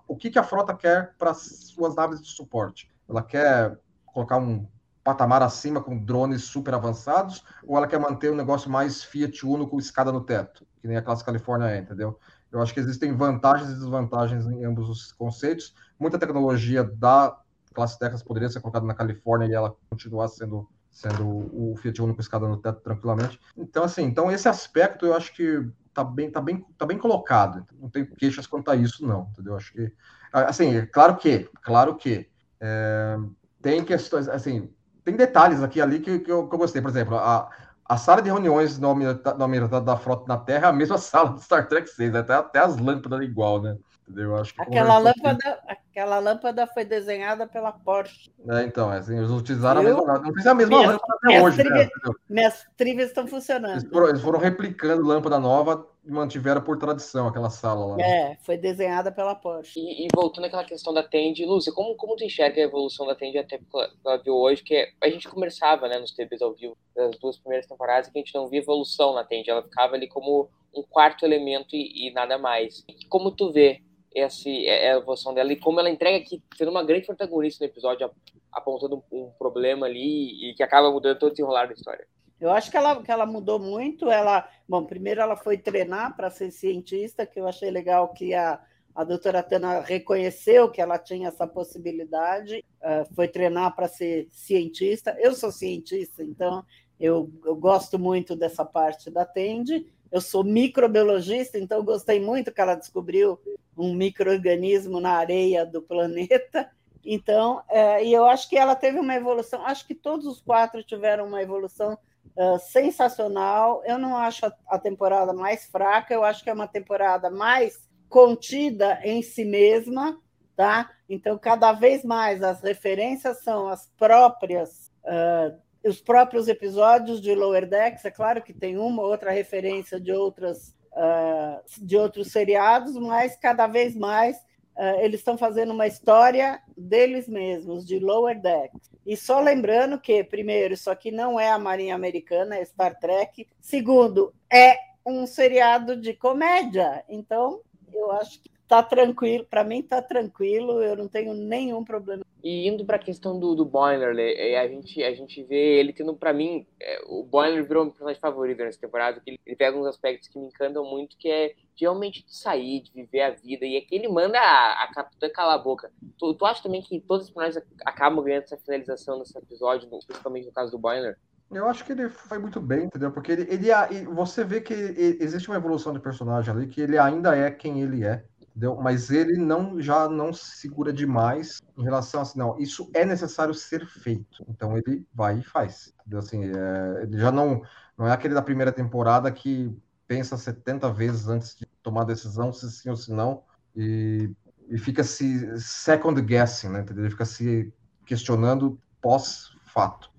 o 0.08 0.18
que, 0.18 0.30
que 0.30 0.40
a 0.40 0.44
frota 0.44 0.76
quer 0.76 1.16
para 1.18 1.34
suas 1.34 1.96
naves 1.96 2.22
de 2.22 2.28
suporte. 2.28 2.92
Ela 3.08 3.24
quer 3.24 3.80
colocar 4.06 4.38
um 4.38 4.68
patamar 5.04 5.42
acima 5.44 5.80
com 5.80 5.98
drones 5.98 6.44
super 6.44 6.74
avançados, 6.74 7.44
ou 7.64 7.78
ela 7.78 7.88
quer 7.88 8.00
manter 8.00 8.32
um 8.32 8.36
negócio 8.36 8.70
mais 8.70 9.04
Fiat 9.04 9.46
Uno 9.46 9.68
com 9.68 9.78
escada 9.78 10.12
no 10.12 10.22
teto? 10.22 10.66
que 10.86 10.88
nem 10.88 10.98
a 10.98 11.02
classe 11.02 11.26
Califórnia 11.26 11.68
é, 11.68 11.80
entendeu? 11.80 12.20
Eu 12.52 12.62
acho 12.62 12.72
que 12.72 12.80
existem 12.80 13.12
vantagens 13.12 13.72
e 13.72 13.74
desvantagens 13.74 14.46
em 14.46 14.64
ambos 14.64 14.88
os 14.88 15.12
conceitos. 15.12 15.74
Muita 16.00 16.20
tecnologia 16.20 16.84
da 16.84 17.36
classe 17.74 17.98
Texas 17.98 18.22
poderia 18.22 18.50
ser 18.50 18.62
colocada 18.62 18.86
na 18.86 18.94
Califórnia 18.94 19.48
e 19.48 19.54
ela 19.54 19.76
continuar 19.90 20.28
sendo 20.28 20.70
sendo 20.96 21.28
o 21.28 21.76
Fiat 21.78 22.02
Uno 22.02 22.16
com 22.16 22.22
escada 22.22 22.48
no 22.48 22.56
teto 22.56 22.80
tranquilamente. 22.80 23.38
Então 23.58 23.84
assim, 23.84 24.04
então 24.04 24.32
esse 24.32 24.48
aspecto 24.48 25.06
eu 25.06 25.14
acho 25.14 25.36
que 25.36 25.68
tá 25.94 26.06
bem 26.06 26.32
tá 26.32 26.40
bem 26.40 26.66
tá 26.78 26.86
bem 26.86 26.98
colocado. 26.98 27.66
Não 27.78 27.90
tenho 27.90 28.08
queixas 28.16 28.48
quanto 28.48 28.72
a 28.72 28.76
isso 28.78 29.06
não, 29.06 29.28
entendeu? 29.34 29.58
Acho 29.58 29.74
que 29.74 29.92
assim, 30.32 30.86
claro 30.88 31.18
que, 31.18 31.50
claro 31.62 31.96
que 31.96 32.30
é, 32.62 33.18
tem 33.62 33.84
questões 33.84 34.30
assim, 34.30 34.70
tem 35.04 35.16
detalhes 35.16 35.62
aqui 35.62 35.82
ali 35.82 36.00
que, 36.00 36.20
que, 36.20 36.32
eu, 36.32 36.48
que 36.48 36.56
eu 36.56 36.60
gostei, 36.60 36.82
por 36.82 36.90
exemplo, 36.90 37.18
a, 37.18 37.50
a 37.84 37.98
sala 37.98 38.22
de 38.22 38.30
reuniões 38.30 38.80
do 38.80 38.88
Almirantado 38.88 39.86
da 39.86 39.98
Frota 39.98 40.26
na 40.28 40.38
Terra 40.38 40.68
é 40.68 40.70
a 40.70 40.74
mesma 40.74 40.98
sala 40.98 41.32
do 41.32 41.42
Star 41.42 41.68
Trek 41.68 41.90
6, 41.90 42.14
né? 42.14 42.20
até, 42.20 42.34
até 42.34 42.60
as 42.60 42.78
lâmpadas 42.78 43.22
igual, 43.22 43.62
né? 43.62 43.78
Entendeu? 44.08 44.36
Acho 44.38 44.54
que 44.54 44.62
aquela, 44.62 44.98
lâmpada, 44.98 45.60
aquela 45.96 46.20
lâmpada 46.20 46.68
foi 46.68 46.84
desenhada 46.84 47.48
pela 47.48 47.72
Porsche. 47.72 48.30
É, 48.50 48.64
então, 48.64 48.92
é 48.92 48.98
assim, 48.98 49.18
eles 49.18 49.32
utilizaram 49.32 49.82
eu, 49.82 49.94
a 49.94 49.96
mesma 49.96 50.14
Não 50.20 50.32
precisa 50.34 50.52
a 50.52 50.54
mesma 50.54 50.78
minhas, 50.78 50.92
lâmpada 50.92 51.20
até 51.24 51.42
hoje. 51.42 51.58
Trivia, 51.58 51.84
né? 51.84 51.90
Minhas 52.30 52.66
trivias 52.76 53.08
estão 53.08 53.26
funcionando. 53.26 53.80
Eles 53.80 53.90
foram, 53.90 54.10
eles 54.10 54.22
foram, 54.22 54.40
replicando 54.40 55.08
lâmpada 55.08 55.40
nova 55.40 55.88
e 56.04 56.12
mantiveram 56.12 56.62
por 56.62 56.78
tradição 56.78 57.28
aquela 57.28 57.50
sala 57.50 57.86
lá. 57.86 58.02
É, 58.02 58.38
foi 58.42 58.58
desenhada 58.58 59.10
pela 59.10 59.34
Porsche. 59.36 59.80
E, 59.80 60.06
e 60.06 60.08
voltando 60.14 60.46
àquela 60.46 60.66
questão 60.66 60.94
da 60.94 61.02
Tende, 61.02 61.46
Lúcia, 61.46 61.72
como, 61.72 61.96
como 61.96 62.18
tu 62.18 62.26
enxerga 62.26 62.60
a 62.60 62.66
evolução 62.66 63.08
da 63.08 63.16
Tende 63.16 63.38
até 63.38 63.58
pela 64.04 64.18
viu 64.18 64.36
hoje? 64.36 64.64
Que 64.64 64.90
a 65.02 65.10
gente 65.10 65.30
conversava 65.30 65.88
né, 65.88 65.98
nos 65.98 66.12
TVs 66.12 66.42
ao 66.42 66.54
vivo 66.54 66.78
das 66.94 67.18
duas 67.20 67.38
primeiras 67.38 67.68
temporadas 67.68 68.10
que 68.10 68.20
a 68.20 68.22
gente 68.22 68.36
não 68.36 68.50
via 68.50 68.60
evolução 68.60 69.14
na 69.14 69.24
Tende. 69.24 69.50
Ela 69.50 69.64
ficava 69.64 69.96
ali 69.96 70.10
como 70.10 70.50
um 70.76 70.84
quarto 70.84 71.24
elemento 71.24 71.74
e, 71.74 72.10
e 72.10 72.12
nada 72.12 72.38
mais. 72.38 72.84
Como 73.08 73.32
tu 73.32 73.54
vê 73.54 73.82
essa 74.16 74.50
é, 74.50 74.86
é 74.86 74.94
a 74.94 74.98
evolução 74.98 75.34
dela 75.34 75.52
e 75.52 75.60
como 75.60 75.80
ela 75.80 75.90
entrega 75.90 76.18
aqui, 76.18 76.42
sendo 76.58 76.72
uma 76.72 76.84
grande 76.84 77.06
protagonista 77.06 77.66
no 77.66 77.70
episódio, 77.70 78.10
apontando 78.52 79.04
um, 79.12 79.30
problema 79.38 79.86
ali 79.86 80.50
e 80.50 80.54
que 80.54 80.64
acaba 80.64 80.90
mudando 80.90 81.20
todo 81.20 81.30
o 81.30 81.34
desenrolar 81.34 81.68
da 81.68 81.74
história. 81.74 82.08
Eu 82.40 82.52
acho 82.52 82.72
que 82.72 82.78
ela, 82.78 83.02
que 83.02 83.12
ela 83.12 83.26
mudou 83.26 83.60
muito. 83.60 84.10
Ela, 84.10 84.50
bom, 84.68 84.84
primeiro 84.86 85.22
ela 85.22 85.36
foi 85.36 85.58
treinar 85.58 86.16
para 86.16 86.30
ser 86.30 86.52
cientista, 86.52 87.26
que 87.26 87.40
eu 87.40 87.48
achei 87.48 87.70
legal 87.70 88.14
que 88.14 88.34
a, 88.34 88.60
a 88.94 89.04
doutora 89.04 89.44
Tana 89.44 89.82
reconheceu 89.82 90.70
que 90.70 90.82
ela 90.82 90.98
tinha 90.98 91.30
essa 91.30 91.48
possibilidade, 91.48 92.64
uh, 92.82 93.14
foi 93.16 93.28
treinar 93.28 93.76
para 93.76 93.88
ser 93.88 94.28
cientista. 94.32 95.16
Eu 95.20 95.34
sou 95.34 95.52
cientista, 95.52 96.24
então 96.24 96.64
eu, 97.00 97.30
eu 97.46 97.56
gosto 97.56 98.00
muito 98.00 98.36
dessa 98.36 98.64
parte 98.64 99.10
da 99.10 99.26
Tende. 99.26 99.86
Eu 100.12 100.22
sou 100.22 100.44
microbiologista, 100.44 101.58
então 101.58 101.84
gostei 101.84 102.20
muito 102.20 102.52
que 102.52 102.62
ela 102.62 102.76
descobriu 102.76 103.40
um 103.78 103.94
microorganismo 103.94 105.00
na 105.00 105.12
areia 105.12 105.66
do 105.66 105.82
planeta 105.82 106.72
Então, 107.06 107.62
é, 107.70 108.04
e 108.04 108.12
eu 108.12 108.26
acho 108.26 108.50
que 108.50 108.58
ela 108.58 108.76
teve 108.76 109.00
uma 109.00 109.14
evolução, 109.14 109.64
acho 109.64 109.86
que 109.86 109.94
todos 109.94 110.26
os 110.26 110.42
quatro 110.42 110.84
tiveram 110.84 111.28
uma 111.28 111.42
evolução 111.42 111.98
uh, 112.36 112.58
sensacional. 112.60 113.84
Eu 113.86 114.00
não 114.00 114.18
acho 114.18 114.48
a, 114.48 114.54
a, 114.68 114.80
temporada 114.80 115.32
mais 115.32 115.68
fraca, 115.68 116.14
eu 116.14 116.24
acho 116.24 116.44
que 116.44 116.50
é 116.50 116.54
uma 116.54 116.68
temporada 116.68 117.30
mais 117.30 117.88
contida 118.10 119.00
em 119.04 119.22
si 119.22 119.46
mesma, 119.46 120.20
tá? 120.56 120.90
Então, 121.08 121.38
cada 121.38 121.74
vez 121.74 122.04
mais 122.04 122.42
as 122.42 122.62
referências 122.62 123.44
são 123.44 123.68
as 123.68 123.88
próprias. 123.98 124.92
Uh, 125.04 125.56
os 125.86 126.02
próprios 126.02 126.48
episódios 126.48 127.22
de 127.22 127.34
Lower 127.36 127.68
Decks, 127.68 128.04
é 128.06 128.12
claro 128.12 128.42
que 128.42 128.54
tem 128.54 128.78
uma 128.78 129.04
ou 129.04 129.10
outra 129.10 129.32
referência 129.32 130.00
de 130.00 130.12
outras 130.12 130.76
uh, 130.96 131.62
de 131.78 131.96
outros 131.96 132.32
seriados, 132.32 132.96
mas 132.96 133.36
cada 133.36 133.68
vez 133.68 133.96
mais 133.96 134.38
uh, 134.76 135.00
eles 135.02 135.20
estão 135.20 135.38
fazendo 135.38 135.74
uma 135.74 135.88
história 135.88 136.62
deles 136.76 137.28
mesmos, 137.28 137.86
de 137.86 138.00
Lower 138.00 138.42
Decks. 138.42 138.90
E 139.06 139.16
só 139.16 139.40
lembrando 139.40 140.00
que, 140.00 140.24
primeiro, 140.24 140.74
isso 140.74 140.90
aqui 140.90 141.12
não 141.12 141.40
é 141.40 141.52
a 141.52 141.60
Marinha 141.60 141.94
Americana, 141.94 142.58
é 142.58 142.66
Star 142.66 142.98
Trek. 142.98 143.48
Segundo, 143.62 144.34
é 144.52 144.78
um 145.06 145.28
seriado 145.28 145.96
de 145.96 146.14
comédia. 146.14 147.04
Então, 147.08 147.62
eu 147.94 148.12
acho 148.14 148.42
que 148.42 148.50
tá 148.68 148.82
tranquilo, 148.82 149.46
para 149.46 149.64
mim 149.64 149.82
tá 149.82 150.02
tranquilo, 150.02 150.82
eu 150.82 150.96
não 150.96 151.08
tenho 151.08 151.34
nenhum 151.34 151.84
problema. 151.84 152.24
E 152.44 152.68
indo 152.68 152.86
para 152.86 152.98
a 152.98 153.00
questão 153.00 153.40
do, 153.40 153.56
do 153.56 153.66
Boiler, 153.66 154.16
é, 154.20 154.60
a 154.60 154.68
gente, 154.68 155.04
a 155.04 155.14
gente 155.14 155.44
vê 155.44 155.80
ele 155.80 155.94
tendo, 155.94 156.16
para 156.16 156.34
mim, 156.34 156.66
é, 156.80 157.02
o 157.08 157.24
Boiler 157.24 157.66
virou 157.66 157.86
meu 157.86 157.92
personagem 157.92 158.20
favorito 158.20 158.60
nessa 158.60 158.80
temporada, 158.80 159.18
porque 159.18 159.32
ele, 159.32 159.40
ele, 159.46 159.56
pega 159.56 159.78
uns 159.78 159.88
aspectos 159.88 160.28
que 160.28 160.38
me 160.38 160.48
encantam 160.48 160.86
muito, 160.86 161.18
que 161.18 161.30
é 161.30 161.56
realmente 161.80 162.24
de 162.24 162.36
sair, 162.36 162.82
de 162.82 162.92
viver 162.92 163.22
a 163.22 163.32
vida, 163.32 163.66
e 163.66 163.78
é 163.78 163.82
que 163.82 163.96
ele 163.96 164.08
manda 164.08 164.40
a, 164.40 164.84
a 164.84 164.94
capitã 164.94 165.30
calar 165.30 165.56
a 165.56 165.64
boca. 165.64 165.92
Tu, 166.18 166.34
tu 166.34 166.46
acha 166.46 166.62
também 166.62 166.82
que 166.82 167.00
todos 167.00 167.26
os 167.28 167.32
personagens 167.32 167.64
acabam 167.84 168.24
ganhando 168.24 168.44
essa 168.44 168.58
finalização 168.58 169.20
nesse 169.20 169.38
episódio, 169.38 169.90
principalmente 169.90 170.46
no 170.46 170.54
caso 170.54 170.72
do 170.72 170.80
Boiler? 170.80 171.18
Eu 171.52 171.68
acho 171.68 171.86
que 171.86 171.92
ele 171.92 172.10
foi 172.10 172.40
muito 172.40 172.60
bem, 172.60 172.86
entendeu? 172.86 173.12
Porque 173.12 173.32
ele, 173.32 173.48
ele 173.50 174.06
você 174.06 174.44
vê 174.44 174.62
que 174.62 174.74
existe 174.74 175.48
uma 175.48 175.58
evolução 175.58 175.94
de 175.94 176.00
personagem 176.00 176.52
ali, 176.52 176.68
que 176.68 176.82
ele 176.82 176.98
ainda 176.98 177.36
é 177.36 177.52
quem 177.52 177.82
ele 177.82 178.04
é 178.04 178.26
entendeu? 178.56 178.78
Mas 178.78 179.10
ele 179.12 179.38
não 179.38 179.82
já 179.82 180.08
não 180.08 180.32
se 180.32 180.58
segura 180.58 180.94
demais 180.94 181.62
em 181.78 181.84
relação 181.84 182.22
a 182.22 182.24
assim, 182.24 182.40
não, 182.40 182.58
isso 182.58 182.90
é 182.94 183.06
necessário 183.06 183.54
ser 183.54 183.86
feito. 183.86 184.46
Então 184.48 184.78
ele 184.78 185.06
vai 185.14 185.40
e 185.40 185.44
faz. 185.44 185.94
Entendeu? 186.00 186.20
Assim, 186.20 186.44
é, 186.46 187.04
ele 187.04 187.20
já 187.20 187.32
não 187.32 187.62
não 187.98 188.08
é 188.08 188.12
aquele 188.12 188.34
da 188.34 188.42
primeira 188.42 188.72
temporada 188.72 189.32
que 189.32 189.76
pensa 190.08 190.38
70 190.38 190.92
vezes 190.92 191.28
antes 191.28 191.56
de 191.56 191.66
tomar 191.84 192.02
a 192.02 192.06
decisão 192.06 192.54
se 192.54 192.72
sim 192.72 192.90
ou 192.90 192.96
se 192.96 193.12
não 193.12 193.44
e, 193.76 194.32
e 194.70 194.78
fica 194.78 195.04
se 195.04 195.60
second 195.60 196.20
guessing, 196.22 196.70
né? 196.70 196.80
Entendeu? 196.80 197.04
Ele 197.04 197.12
fica 197.12 197.26
se 197.26 197.74
questionando 198.06 198.80
pós-fato. 199.02 200.10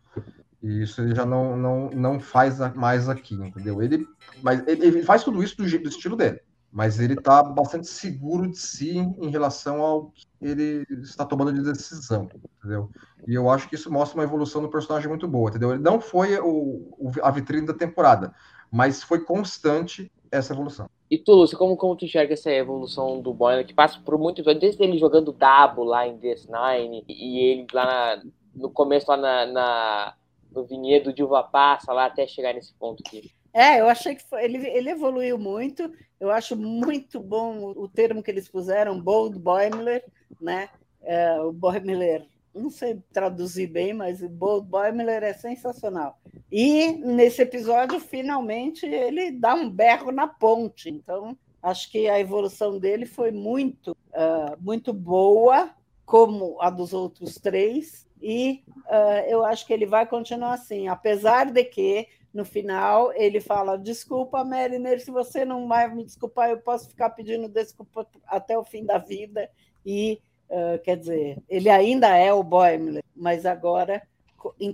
E 0.62 0.82
isso 0.82 1.00
ele 1.00 1.14
já 1.14 1.24
não, 1.24 1.56
não, 1.56 1.90
não 1.90 2.20
faz 2.20 2.58
mais 2.74 3.08
aqui, 3.08 3.34
entendeu? 3.34 3.80
Ele, 3.80 4.06
mas 4.42 4.66
ele, 4.66 4.86
ele 4.86 5.02
faz 5.02 5.22
tudo 5.22 5.42
isso 5.42 5.56
do, 5.56 5.64
do 5.64 5.88
estilo 5.88 6.16
dele 6.16 6.40
mas 6.76 7.00
ele 7.00 7.14
está 7.14 7.42
bastante 7.42 7.86
seguro 7.86 8.50
de 8.50 8.58
si 8.58 8.98
em 8.98 9.30
relação 9.30 9.80
ao 9.80 10.10
que 10.10 10.26
ele 10.42 10.86
está 11.00 11.24
tomando 11.24 11.50
de 11.50 11.62
decisão, 11.62 12.28
entendeu? 12.58 12.90
E 13.26 13.34
eu 13.34 13.48
acho 13.48 13.66
que 13.66 13.76
isso 13.76 13.90
mostra 13.90 14.18
uma 14.18 14.24
evolução 14.24 14.60
do 14.60 14.68
personagem 14.68 15.08
muito 15.08 15.26
boa, 15.26 15.48
entendeu? 15.48 15.70
Ele 15.70 15.82
não 15.82 16.02
foi 16.02 16.38
o, 16.38 16.94
o 16.98 17.10
a 17.22 17.30
vitrine 17.30 17.66
da 17.66 17.72
temporada, 17.72 18.34
mas 18.70 19.02
foi 19.02 19.24
constante 19.24 20.12
essa 20.30 20.52
evolução. 20.52 20.86
E 21.10 21.16
tu, 21.16 21.32
Lúcio, 21.32 21.56
como, 21.56 21.78
como 21.78 21.96
tu 21.96 22.04
enxerga 22.04 22.34
essa 22.34 22.50
evolução 22.50 23.22
do 23.22 23.32
Boylan, 23.32 23.64
que 23.64 23.72
passa 23.72 23.98
por 24.04 24.18
muito 24.18 24.42
desde 24.42 24.84
ele 24.84 24.98
jogando 24.98 25.32
Dabo 25.32 25.82
lá 25.82 26.06
em 26.06 26.18
DS9, 26.18 27.04
e 27.08 27.38
ele 27.38 27.66
lá 27.72 27.86
na, 27.86 28.22
no 28.54 28.68
começo 28.68 29.10
lá 29.10 29.16
na, 29.16 29.46
na, 29.46 30.14
no 30.52 30.62
vinhedo 30.66 31.10
de 31.10 31.22
uva 31.22 31.42
passa, 31.42 31.90
lá 31.94 32.04
até 32.04 32.26
chegar 32.26 32.52
nesse 32.52 32.74
ponto 32.74 33.02
aqui. 33.06 33.32
É, 33.56 33.80
eu 33.80 33.88
achei 33.88 34.14
que 34.14 34.22
foi, 34.22 34.44
ele, 34.44 34.68
ele 34.68 34.90
evoluiu 34.90 35.38
muito. 35.38 35.90
Eu 36.20 36.30
acho 36.30 36.54
muito 36.54 37.18
bom 37.18 37.56
o, 37.56 37.84
o 37.84 37.88
termo 37.88 38.22
que 38.22 38.30
eles 38.30 38.46
puseram, 38.46 39.00
Bold 39.00 39.38
Boimler, 39.38 40.04
né? 40.38 40.68
É, 41.02 41.40
o 41.40 41.52
Boimler, 41.52 42.26
não 42.54 42.68
sei 42.68 43.00
traduzir 43.14 43.68
bem, 43.68 43.94
mas 43.94 44.20
o 44.20 44.28
Bold 44.28 44.68
Boimler 44.68 45.22
é 45.22 45.32
sensacional. 45.32 46.20
E 46.52 46.92
nesse 46.98 47.40
episódio, 47.40 47.98
finalmente, 47.98 48.84
ele 48.84 49.30
dá 49.30 49.54
um 49.54 49.70
berro 49.70 50.12
na 50.12 50.28
ponte. 50.28 50.90
Então, 50.90 51.34
acho 51.62 51.90
que 51.90 52.10
a 52.10 52.20
evolução 52.20 52.78
dele 52.78 53.06
foi 53.06 53.30
muito, 53.30 53.92
uh, 53.92 54.54
muito 54.60 54.92
boa, 54.92 55.70
como 56.04 56.60
a 56.60 56.68
dos 56.68 56.92
outros 56.92 57.36
três. 57.36 58.06
E 58.20 58.62
uh, 58.86 59.24
eu 59.26 59.46
acho 59.46 59.66
que 59.66 59.72
ele 59.72 59.86
vai 59.86 60.04
continuar 60.04 60.52
assim, 60.52 60.88
apesar 60.88 61.50
de 61.50 61.64
que 61.64 62.06
no 62.36 62.44
final, 62.44 63.12
ele 63.14 63.40
fala: 63.40 63.78
Desculpa, 63.78 64.44
Mariner, 64.44 65.00
se 65.00 65.10
você 65.10 65.44
não 65.44 65.66
vai 65.66 65.92
me 65.92 66.04
desculpar, 66.04 66.50
eu 66.50 66.58
posso 66.58 66.90
ficar 66.90 67.10
pedindo 67.10 67.48
desculpa 67.48 68.06
até 68.26 68.56
o 68.56 68.64
fim 68.64 68.84
da 68.84 68.98
vida. 68.98 69.50
E, 69.84 70.20
uh, 70.50 70.78
quer 70.82 70.98
dizer, 70.98 71.42
ele 71.48 71.70
ainda 71.70 72.14
é 72.14 72.32
o 72.32 72.42
Boimler, 72.42 73.02
mas 73.14 73.46
agora 73.46 74.02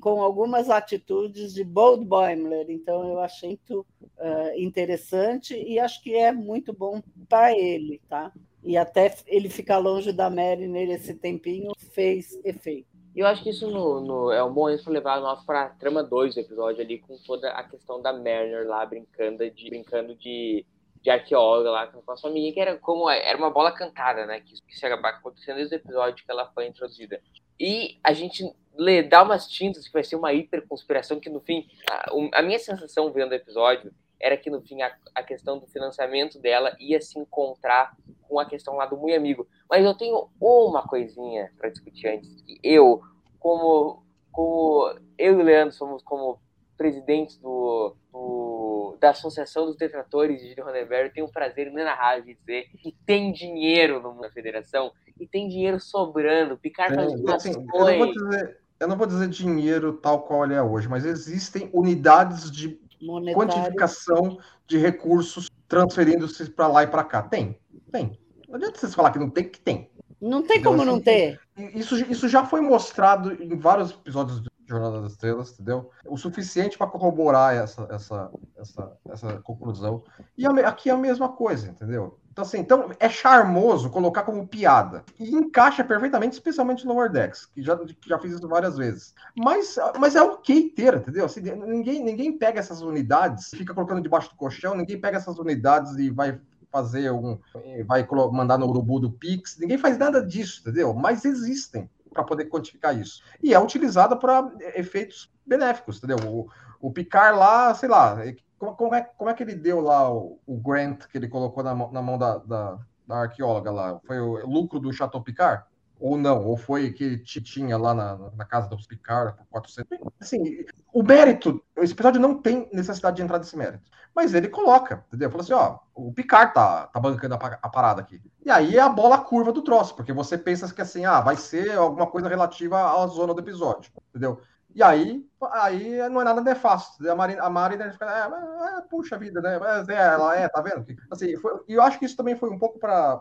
com, 0.00 0.20
algumas 0.20 0.68
atitudes 0.68 1.54
de 1.54 1.62
Bold 1.62 2.04
Boimler. 2.04 2.66
Então, 2.68 3.08
eu 3.08 3.20
achei 3.20 3.50
muito 3.50 3.86
uh, 4.02 4.58
interessante 4.58 5.54
e 5.54 5.78
acho 5.78 6.02
que 6.02 6.14
é 6.16 6.32
muito 6.32 6.72
bom 6.72 7.00
para 7.28 7.56
ele, 7.56 8.00
tá? 8.08 8.32
E 8.64 8.76
até 8.76 9.14
ele 9.26 9.48
ficar 9.48 9.78
longe 9.78 10.12
da 10.12 10.28
Mariner 10.28 10.90
esse 10.90 11.14
tempinho 11.14 11.72
fez 11.92 12.38
efeito. 12.44 12.91
E 13.14 13.20
eu 13.20 13.26
acho 13.26 13.42
que 13.42 13.50
isso 13.50 13.70
no, 13.70 14.00
no, 14.00 14.32
é 14.32 14.42
um 14.42 14.52
bom 14.52 14.74
para 14.78 14.92
levar 14.92 15.20
nós 15.20 15.44
para 15.44 15.68
trama 15.70 16.02
2 16.02 16.34
do 16.34 16.40
episódio 16.40 16.82
ali, 16.82 16.98
com 16.98 17.16
toda 17.18 17.50
a 17.50 17.62
questão 17.62 18.00
da 18.00 18.12
Mariner 18.12 18.66
lá 18.66 18.84
brincando 18.86 19.48
de, 19.50 19.68
brincando 19.68 20.14
de, 20.14 20.64
de 21.02 21.10
arqueóloga 21.10 21.70
lá 21.70 21.86
com 21.86 22.10
a 22.10 22.16
sua 22.16 22.30
amiga, 22.30 22.54
que 22.54 22.60
era 22.60 22.78
como 22.78 23.10
era 23.10 23.36
uma 23.36 23.50
bola 23.50 23.70
cantada, 23.70 24.24
né? 24.24 24.40
Que, 24.40 24.54
que 24.62 24.74
se 24.74 24.86
acaba 24.86 25.10
acontecendo 25.10 25.56
desde 25.56 25.74
o 25.74 25.76
episódio 25.76 26.24
que 26.24 26.30
ela 26.30 26.50
foi 26.52 26.66
introduzida. 26.66 27.20
E 27.60 27.98
a 28.02 28.14
gente 28.14 28.50
lê, 28.74 29.02
dá 29.02 29.22
umas 29.22 29.46
tintas 29.46 29.86
que 29.86 29.92
vai 29.92 30.02
ser 30.02 30.16
uma 30.16 30.32
hiper 30.32 30.66
conspiração, 30.66 31.20
que 31.20 31.28
no 31.28 31.40
fim, 31.40 31.68
a, 31.90 32.38
a 32.38 32.42
minha 32.42 32.58
sensação 32.58 33.12
vendo 33.12 33.32
o 33.32 33.34
episódio 33.34 33.92
era 34.22 34.36
que 34.36 34.48
no 34.48 34.62
fim 34.62 34.80
a, 34.80 34.94
a, 35.16 35.22
questão 35.22 35.58
do 35.58 35.66
financiamento 35.66 36.38
dela 36.38 36.76
ia 36.78 37.00
se 37.00 37.18
encontrar 37.18 37.94
com 38.22 38.38
a 38.38 38.46
questão 38.46 38.76
lá 38.76 38.86
do 38.86 38.96
muito 38.96 39.16
amigo. 39.16 39.48
Mas 39.68 39.84
eu 39.84 39.94
tenho 39.94 40.30
uma 40.40 40.86
coisinha 40.86 41.50
para 41.58 41.68
discutir 41.68 42.06
antes. 42.06 42.40
Que 42.42 42.58
eu, 42.62 43.02
como, 43.40 44.04
como 44.30 44.94
eu 45.18 45.38
e 45.38 45.42
o 45.42 45.44
Leandro 45.44 45.74
somos 45.74 46.04
como 46.04 46.40
presidentes 46.78 47.36
do, 47.38 47.96
do, 48.12 48.96
da 49.00 49.10
Associação 49.10 49.66
dos 49.66 49.76
Detratores 49.76 50.40
de 50.40 50.60
Ronenberg, 50.60 51.12
tenho 51.12 51.26
o 51.26 51.32
prazer 51.32 51.66
inenarrável 51.66 52.24
de 52.24 52.34
dizer 52.34 52.68
que 52.78 52.96
tem 53.04 53.32
dinheiro 53.32 54.00
na 54.20 54.30
federação 54.30 54.92
e 55.18 55.26
tem 55.26 55.48
dinheiro 55.48 55.80
sobrando. 55.80 56.56
Picar 56.56 56.94
faz 56.94 57.12
é, 57.12 57.32
assim, 57.32 57.66
vou 57.66 58.12
dizer, 58.12 58.60
eu 58.78 58.88
não 58.88 58.96
vou 58.96 59.06
dizer 59.06 59.28
dinheiro 59.28 59.92
tal 59.94 60.22
qual 60.22 60.44
ele 60.44 60.54
é 60.54 60.62
hoje, 60.62 60.88
mas 60.88 61.04
existem 61.04 61.70
unidades 61.72 62.50
de 62.50 62.80
Monetário. 63.02 63.52
quantificação 63.52 64.38
de 64.66 64.78
recursos 64.78 65.50
transferindo-se 65.68 66.50
para 66.50 66.68
lá 66.68 66.82
e 66.84 66.86
para 66.86 67.02
cá. 67.02 67.22
Tem, 67.22 67.58
tem. 67.90 68.18
Não 68.48 68.56
adianta 68.56 68.78
vocês 68.78 68.94
falar 68.94 69.10
que 69.10 69.18
não 69.18 69.28
tem, 69.28 69.48
que 69.48 69.60
tem. 69.60 69.90
Não 70.20 70.42
tem 70.42 70.62
como 70.62 70.76
assim, 70.76 70.86
não 70.86 71.00
ter. 71.00 71.40
Isso, 71.74 71.96
isso 72.10 72.28
já 72.28 72.44
foi 72.44 72.60
mostrado 72.60 73.32
em 73.42 73.56
vários 73.56 73.90
episódios 73.90 74.40
de 74.40 74.48
Jornada 74.68 75.00
das 75.00 75.12
Estrelas, 75.12 75.52
entendeu? 75.52 75.90
O 76.06 76.16
suficiente 76.16 76.78
para 76.78 76.86
corroborar 76.86 77.54
essa, 77.54 77.88
essa, 77.90 78.30
essa, 78.56 78.92
essa 79.08 79.38
conclusão. 79.42 80.04
E 80.38 80.46
aqui 80.46 80.90
é 80.90 80.92
a 80.92 80.96
mesma 80.96 81.30
coisa, 81.30 81.68
entendeu? 81.68 82.18
Então, 82.32 82.42
assim, 82.42 82.58
então 82.58 82.90
é 82.98 83.10
charmoso 83.10 83.90
colocar 83.90 84.22
como 84.22 84.46
piada. 84.48 85.04
E 85.20 85.34
encaixa 85.34 85.84
perfeitamente, 85.84 86.32
especialmente 86.32 86.86
no 86.86 86.94
Lower 86.94 87.12
Decks, 87.12 87.44
que 87.44 87.62
já, 87.62 87.78
já 88.06 88.18
fiz 88.18 88.32
isso 88.32 88.48
várias 88.48 88.78
vezes. 88.78 89.14
Mas, 89.36 89.76
mas 90.00 90.16
é 90.16 90.22
ok 90.22 90.70
ter, 90.70 90.94
entendeu? 90.94 91.26
Assim, 91.26 91.42
ninguém, 91.42 92.02
ninguém 92.02 92.36
pega 92.36 92.58
essas 92.58 92.80
unidades, 92.80 93.50
fica 93.50 93.74
colocando 93.74 94.00
debaixo 94.00 94.30
do 94.30 94.36
colchão, 94.36 94.74
ninguém 94.74 94.98
pega 94.98 95.18
essas 95.18 95.38
unidades 95.38 95.94
e 95.98 96.10
vai 96.10 96.40
fazer 96.70 97.12
um. 97.12 97.38
vai 97.86 98.08
mandar 98.32 98.56
no 98.56 98.66
urubu 98.66 98.98
do 98.98 99.12
Pix. 99.12 99.58
Ninguém 99.58 99.76
faz 99.76 99.98
nada 99.98 100.24
disso, 100.24 100.62
entendeu? 100.62 100.94
Mas 100.94 101.26
existem 101.26 101.88
para 102.14 102.24
poder 102.24 102.46
quantificar 102.46 102.98
isso. 102.98 103.22
E 103.42 103.52
é 103.52 103.60
utilizada 103.60 104.16
para 104.16 104.50
efeitos 104.74 105.30
benéficos, 105.46 105.98
entendeu? 105.98 106.18
O, 106.26 106.48
o 106.80 106.90
Picar 106.90 107.36
lá, 107.36 107.74
sei 107.74 107.90
lá, 107.90 108.16
como, 108.62 108.76
como, 108.76 108.94
é, 108.94 109.02
como 109.02 109.28
é 109.28 109.34
que 109.34 109.42
ele 109.42 109.56
deu 109.56 109.80
lá 109.80 110.08
o, 110.12 110.38
o 110.46 110.56
grant 110.56 111.06
que 111.08 111.18
ele 111.18 111.26
colocou 111.26 111.64
na, 111.64 111.74
na 111.74 112.00
mão 112.00 112.16
da, 112.16 112.38
da, 112.38 112.78
da, 113.04 113.16
arqueóloga 113.16 113.72
lá? 113.72 114.00
Foi 114.06 114.20
o 114.20 114.46
lucro 114.46 114.78
do 114.78 114.92
Chateau 114.92 115.20
Picard? 115.20 115.64
ou 115.98 116.18
não, 116.18 116.44
ou 116.44 116.56
foi 116.56 116.90
que 116.90 117.16
tinha 117.18 117.78
lá 117.78 117.94
na, 117.94 118.16
na 118.36 118.44
casa 118.44 118.68
dos 118.68 118.88
Picard 118.88 119.36
por 119.36 119.46
400. 119.46 119.98
Assim, 120.20 120.64
o 120.92 121.00
mérito, 121.00 121.62
esse 121.76 121.92
episódio 121.92 122.20
não 122.20 122.42
tem 122.42 122.68
necessidade 122.72 123.16
de 123.16 123.22
entrar 123.22 123.38
nesse 123.38 123.56
mérito. 123.56 123.88
Mas 124.12 124.34
ele 124.34 124.48
coloca, 124.48 125.04
entendeu? 125.06 125.30
Falou 125.30 125.44
assim: 125.44 125.52
ó, 125.52 125.78
o 125.94 126.12
Picard 126.12 126.54
tá, 126.54 126.88
tá 126.88 126.98
bancando 126.98 127.36
a, 127.36 127.38
a, 127.38 127.68
parada 127.68 128.00
aqui. 128.00 128.20
E 128.44 128.50
aí 128.50 128.76
é 128.76 128.80
a 128.80 128.88
bola 128.88 129.16
curva 129.18 129.52
do 129.52 129.62
troço, 129.62 129.94
porque 129.94 130.12
você 130.12 130.36
pensa 130.36 130.74
que 130.74 130.82
assim, 130.82 131.04
ah, 131.04 131.20
vai 131.20 131.36
ser 131.36 131.78
alguma 131.78 132.08
coisa 132.08 132.28
relativa 132.28 133.00
à 133.00 133.06
zona 133.06 133.32
do 133.32 133.40
episódio, 133.40 133.92
entendeu? 134.10 134.40
E 134.74 134.82
aí, 134.82 135.24
aí 135.52 136.08
não 136.08 136.20
é 136.20 136.24
nada 136.24 136.40
nefasto. 136.40 137.08
A 137.08 137.14
Marina, 137.14 137.42
a 137.42 137.50
Marina 137.50 137.90
fica, 137.90 138.06
é, 138.06 138.78
é, 138.78 138.80
puxa 138.82 139.18
vida, 139.18 139.40
né? 139.40 139.58
Mas 139.58 139.88
é, 139.88 139.96
ela 139.96 140.36
é, 140.36 140.48
tá 140.48 140.60
vendo? 140.60 140.84
Assim, 141.10 141.36
foi, 141.36 141.60
e 141.68 141.74
eu 141.74 141.82
acho 141.82 141.98
que 141.98 142.06
isso 142.06 142.16
também 142.16 142.36
foi 142.36 142.50
um 142.50 142.58
pouco 142.58 142.78
para 142.78 143.20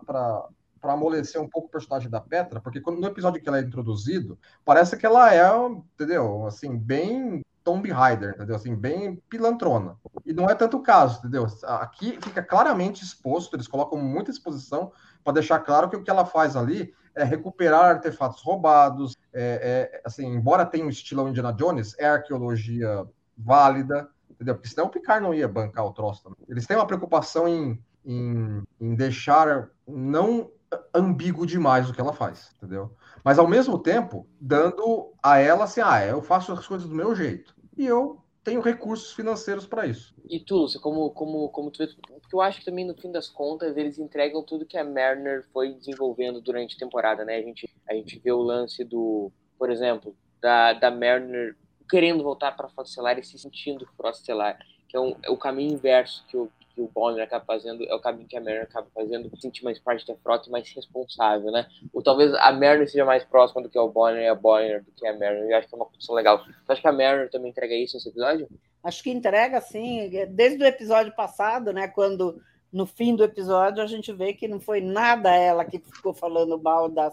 para 0.82 0.94
amolecer 0.94 1.40
um 1.40 1.48
pouco 1.48 1.68
o 1.68 1.72
personagem 1.72 2.10
da 2.10 2.20
Petra, 2.20 2.60
porque 2.60 2.82
quando, 2.82 3.00
no 3.00 3.06
episódio 3.06 3.40
que 3.40 3.48
ela 3.48 3.60
é 3.60 3.62
introduzido, 3.62 4.38
parece 4.66 4.98
que 4.98 5.06
ela 5.06 5.32
é, 5.34 5.48
entendeu? 5.94 6.48
Assim, 6.48 6.76
bem 6.76 7.44
Tomb 7.64 7.90
Raider, 7.92 8.32
entendeu? 8.32 8.56
Assim, 8.56 8.76
bem 8.76 9.16
pilantrona. 9.30 9.96
E 10.26 10.34
não 10.34 10.50
é 10.50 10.56
tanto 10.56 10.78
o 10.78 10.84
caso, 10.84 11.20
entendeu? 11.20 11.46
Aqui 11.64 12.18
fica 12.22 12.42
claramente 12.42 13.04
exposto, 13.04 13.56
eles 13.56 13.68
colocam 13.68 14.00
muita 14.00 14.32
exposição 14.32 14.92
para 15.24 15.34
deixar 15.34 15.60
claro 15.60 15.90
que 15.90 15.96
o 15.96 16.04
que 16.04 16.10
ela 16.10 16.26
faz 16.26 16.56
ali 16.56 16.94
é 17.14 17.24
recuperar 17.24 17.92
artefatos 17.92 18.42
roubados, 18.42 19.18
é, 19.34 19.90
é, 19.94 20.02
assim, 20.06 20.26
embora 20.26 20.66
tenha 20.66 20.86
um 20.86 20.90
estilo 20.90 21.28
Indiana 21.28 21.52
Jones, 21.52 21.96
é 22.00 22.08
arqueologia 22.08 23.06
válida, 23.38 24.10
entendeu? 24.30 24.56
Porque 24.56 24.70
senão 24.70 24.88
o 24.88 24.90
Picard 24.90 25.24
não 25.24 25.34
ia 25.34 25.48
bancar 25.48 25.86
o 25.86 25.94
troço 25.94 26.24
também. 26.24 26.40
Eles 26.48 26.66
têm 26.66 26.78
uma 26.78 26.88
preocupação 26.88 27.48
em, 27.48 27.82
em, 28.06 28.64
em 28.80 28.96
deixar 28.96 29.70
não 29.88 30.50
ambíguo 30.94 31.46
demais 31.46 31.90
o 31.90 31.94
que 31.94 32.00
ela 32.00 32.14
faz, 32.14 32.52
entendeu? 32.56 32.96
Mas 33.24 33.38
ao 33.38 33.48
mesmo 33.48 33.78
tempo, 33.78 34.26
dando 34.40 35.14
a 35.22 35.38
ela 35.38 35.66
assim, 35.66 35.82
ah, 35.82 36.06
eu 36.06 36.22
faço 36.22 36.54
as 36.54 36.66
coisas 36.66 36.88
do 36.88 36.96
meu 36.96 37.14
jeito. 37.14 37.54
E 37.78 37.86
eu 37.86 38.24
tenho 38.44 38.60
recursos 38.62 39.14
financeiros 39.14 39.66
para 39.68 39.86
isso. 39.86 40.14
E 40.30 40.40
tu, 40.40 40.58
Lúcia, 40.58 40.80
como, 40.80 41.10
como, 41.12 41.50
como 41.50 41.70
tu 41.70 41.80
vê, 41.80 41.88
porque 41.88 42.36
eu 42.36 42.42
acho 42.42 42.60
que 42.60 42.66
também 42.66 42.86
no 42.86 42.96
fim 42.96 43.12
das 43.12 43.30
contas 43.30 43.78
eles 43.78 44.00
entregam 44.00 44.44
tudo 44.44 44.66
que 44.66 44.78
a 44.78 44.84
Mariner 44.84 45.46
foi 45.54 45.74
desenvolvendo 45.74 46.42
durante 46.42 46.76
a 46.76 46.80
temporada, 46.80 47.24
né? 47.24 47.38
A 47.38 47.42
gente, 47.42 47.70
a 47.88 47.94
gente 47.94 48.20
vê 48.20 48.32
o 48.32 48.42
lance 48.42 48.84
do, 48.84 49.32
por 49.58 49.70
exemplo, 49.70 50.16
da, 50.42 50.74
da 50.74 50.90
Mariner 50.90 51.56
querendo 51.90 52.24
voltar 52.24 52.56
para 52.56 52.68
a 52.68 52.70
Frota 52.70 52.90
Estelar 52.90 53.20
e 53.20 53.24
se 53.24 53.38
sentindo 53.38 53.86
Frota 53.98 54.18
Estelar, 54.18 54.58
que 54.88 54.98
é, 54.98 55.00
um, 55.00 55.16
é 55.24 55.30
o 55.30 55.38
caminho 55.38 55.74
inverso 55.74 56.26
que 56.28 56.38
o, 56.38 56.50
o 56.82 56.88
Bonner 56.88 57.24
acaba 57.24 57.46
fazendo 57.46 57.84
é 57.84 57.94
o 57.94 58.00
caminho 58.00 58.28
que 58.28 58.38
a 58.38 58.41
Mariner 58.41 58.63
acaba 58.63 58.88
fazendo, 58.94 59.32
sentir 59.39 59.63
mais 59.63 59.80
parte 59.80 60.06
da 60.06 60.15
frota 60.15 60.48
e 60.48 60.52
mais 60.52 60.72
responsável, 60.74 61.52
né? 61.52 61.67
Ou 61.94 62.02
talvez 62.02 62.34
a 62.34 62.52
Mariner 62.52 62.89
seja 62.89 63.06
mais 63.06 63.24
próxima 63.24 63.62
do 63.62 63.70
que 63.70 63.78
o 63.78 63.89
Bonner 63.89 64.24
e 64.24 64.28
a 64.28 64.36
Bonner 64.36 64.84
do 64.84 64.91
que 64.91 65.08
a 65.08 65.13
Mariner. 65.13 65.50
Eu 65.50 65.58
acho 65.58 65.67
que 65.67 65.76
é 65.76 65.78
uma 65.78 65.86
função 65.86 66.15
legal. 66.15 66.44
Você 66.44 66.72
acha 66.72 66.82
que 66.82 66.88
a 66.88 66.91
Mariner 66.91 67.30
também 67.30 67.52
entrega 67.52 67.76
isso 67.76 67.96
nesse 67.96 68.10
episódio? 68.10 68.48
Acho 68.84 69.04
que 69.04 69.12
entrega, 69.12 69.62
sim. 69.62 70.10
Desde 70.30 70.63
o 70.63 70.67
episódio 70.67 71.15
passado, 71.15 71.72
né? 71.72 71.88
Quando 71.88 72.41
no 72.72 72.86
fim 72.86 73.15
do 73.15 73.24
episódio 73.24 73.84
a 73.84 73.88
gente 73.88 74.13
vê 74.13 74.34
que 74.34 74.48
não 74.48 74.60
foi 74.60 74.80
nada 74.80 75.36
ela 75.36 75.65
que 75.65 75.78
ficou 75.78 76.13
falando 76.13 76.58
mal 76.62 76.88
da 76.88 77.12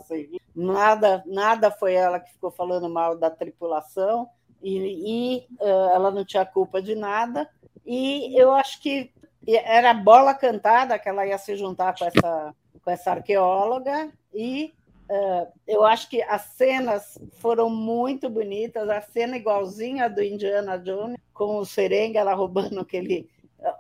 nada, 0.55 1.23
nada 1.27 1.71
foi 1.71 1.95
ela 1.95 2.21
que 2.21 2.33
ficou 2.33 2.51
falando 2.51 2.89
mal 2.89 3.17
da 3.17 3.29
tripulação 3.29 4.29
e, 4.63 4.77
e 4.79 5.47
uh, 5.61 5.91
ela 5.95 6.11
não 6.11 6.25
tinha 6.25 6.45
culpa 6.45 6.81
de 6.81 6.95
nada. 6.95 7.49
E 7.85 8.39
eu 8.41 8.53
acho 8.53 8.81
que 8.81 9.11
era 9.47 9.95
bola 9.95 10.35
cantada 10.35 10.99
que 10.99 11.09
ela 11.09 11.27
ia 11.27 11.39
se 11.39 11.57
juntar 11.57 11.97
com 11.99 12.05
essa, 12.05 12.55
com 12.83 12.91
essa 12.91 13.11
arqueóloga 13.13 14.11
e 14.35 14.75
uh, 15.09 15.47
eu 15.67 15.85
acho 15.85 16.09
que 16.09 16.23
as 16.23 16.43
cenas 16.43 17.19
foram 17.35 17.71
muito 17.71 18.29
bonitas, 18.29 18.89
a 18.89 19.01
cena 19.01 19.37
igualzinha 19.37 20.09
do 20.09 20.23
Indiana 20.23 20.79
Jones, 20.79 21.19
com 21.33 21.59
o 21.59 21.65
Ferengue, 21.65 22.19
ela 22.19 22.35
roubando 22.35 22.81
aquele, 22.81 23.29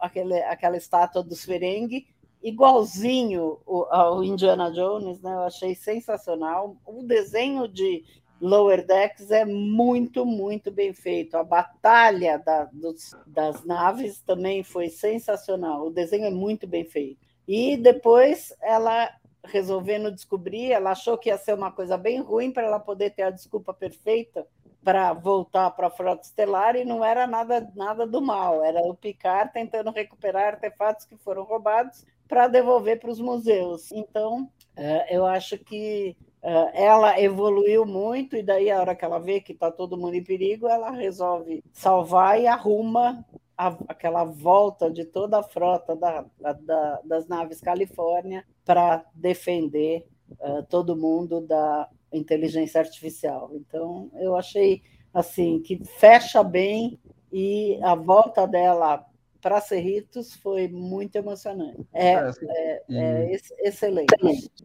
aquele, 0.01 0.41
aquela 0.43 0.77
estátua 0.77 1.23
dos 1.23 1.45
Ferengue, 1.45 2.07
igualzinho 2.43 3.59
ao 3.91 4.23
Indiana 4.23 4.71
Jones, 4.71 5.21
né? 5.21 5.33
eu 5.33 5.43
achei 5.43 5.75
sensacional. 5.75 6.77
O 6.87 7.03
desenho 7.03 7.67
de 7.67 8.05
Lower 8.41 8.87
Decks 8.87 9.31
é 9.31 9.45
muito, 9.45 10.25
muito 10.25 10.71
bem 10.71 10.93
feito. 10.93 11.37
A 11.37 11.45
batalha 11.45 12.39
da, 12.39 12.65
dos, 12.73 13.15
das 13.27 13.65
naves 13.65 14.21
também 14.21 14.63
foi 14.63 14.89
sensacional. 14.89 15.87
O 15.87 15.91
desenho 15.91 16.27
é 16.27 16.31
muito 16.31 16.67
bem 16.67 16.85
feito. 16.85 17.27
E 17.47 17.77
depois 17.77 18.55
ela 18.63 19.11
resolvendo 19.45 20.13
descobrir, 20.13 20.73
ela 20.73 20.91
achou 20.91 21.17
que 21.17 21.31
ia 21.31 21.39
ser 21.39 21.55
uma 21.55 21.73
coisa 21.73 21.97
bem 21.97 22.21
ruim 22.21 22.51
para 22.51 22.65
ela 22.65 22.79
poder 22.79 23.11
ter 23.11 23.23
a 23.23 23.31
desculpa 23.31 23.73
perfeita 23.73 24.47
para 24.85 25.13
voltar 25.13 25.71
para 25.71 25.89
a 25.89 25.91
frota 25.91 26.23
estelar 26.23 26.77
e 26.77 26.85
não 26.85 27.05
era 27.05 27.27
nada 27.27 27.71
nada 27.75 28.07
do 28.07 28.21
mal, 28.21 28.65
era 28.65 28.81
o 28.81 28.95
Picard 28.95 29.53
tentando 29.53 29.91
recuperar 29.91 30.55
artefatos 30.55 31.05
que 31.05 31.17
foram 31.17 31.43
roubados 31.45 32.07
para 32.29 32.47
devolver 32.47 33.01
para 33.01 33.11
os 33.11 33.21
museus. 33.21 33.91
Então, 33.91 34.51
é, 34.77 35.17
eu 35.17 35.25
acho 35.25 35.59
que 35.59 36.17
ela 36.73 37.21
evoluiu 37.21 37.85
muito 37.85 38.37
e 38.37 38.43
daí 38.43 38.71
a 38.71 38.81
hora 38.81 38.95
que 38.95 39.05
ela 39.05 39.19
vê 39.19 39.41
que 39.41 39.53
está 39.53 39.71
todo 39.71 39.97
mundo 39.97 40.15
em 40.15 40.23
perigo, 40.23 40.69
ela 40.69 40.91
resolve 40.91 41.65
salvar 41.73 42.41
e 42.41 42.47
arruma 42.47 43.25
a, 43.57 43.77
aquela 43.89 44.25
volta 44.25 44.89
de 44.89 45.05
toda 45.05 45.41
a 45.41 45.43
frota 45.43 45.97
da, 45.97 46.25
da, 46.61 47.01
das 47.05 47.27
naves 47.27 47.61
Califórnia 47.61 48.45
para 48.65 49.05
defender 49.13 50.07
uh, 50.39 50.63
todo 50.69 50.97
mundo 50.97 51.41
da 51.41 51.89
inteligência 52.13 52.81
artificial. 52.81 53.51
Então, 53.55 54.11
eu 54.15 54.37
achei 54.37 54.83
assim 55.13 55.61
que 55.61 55.85
fecha 55.85 56.43
bem 56.43 56.99
e 57.33 57.79
a 57.83 57.95
volta 57.95 58.47
dela 58.47 59.05
para 59.41 59.61
Cerritos 59.61 60.35
foi 60.35 60.69
muito 60.69 61.17
emocionante. 61.17 61.87
É, 61.93 62.13
é, 62.13 62.19
assim, 62.19 62.47
é, 62.49 62.83
e, 62.89 62.99
é 62.99 63.41
excelente. 63.61 64.15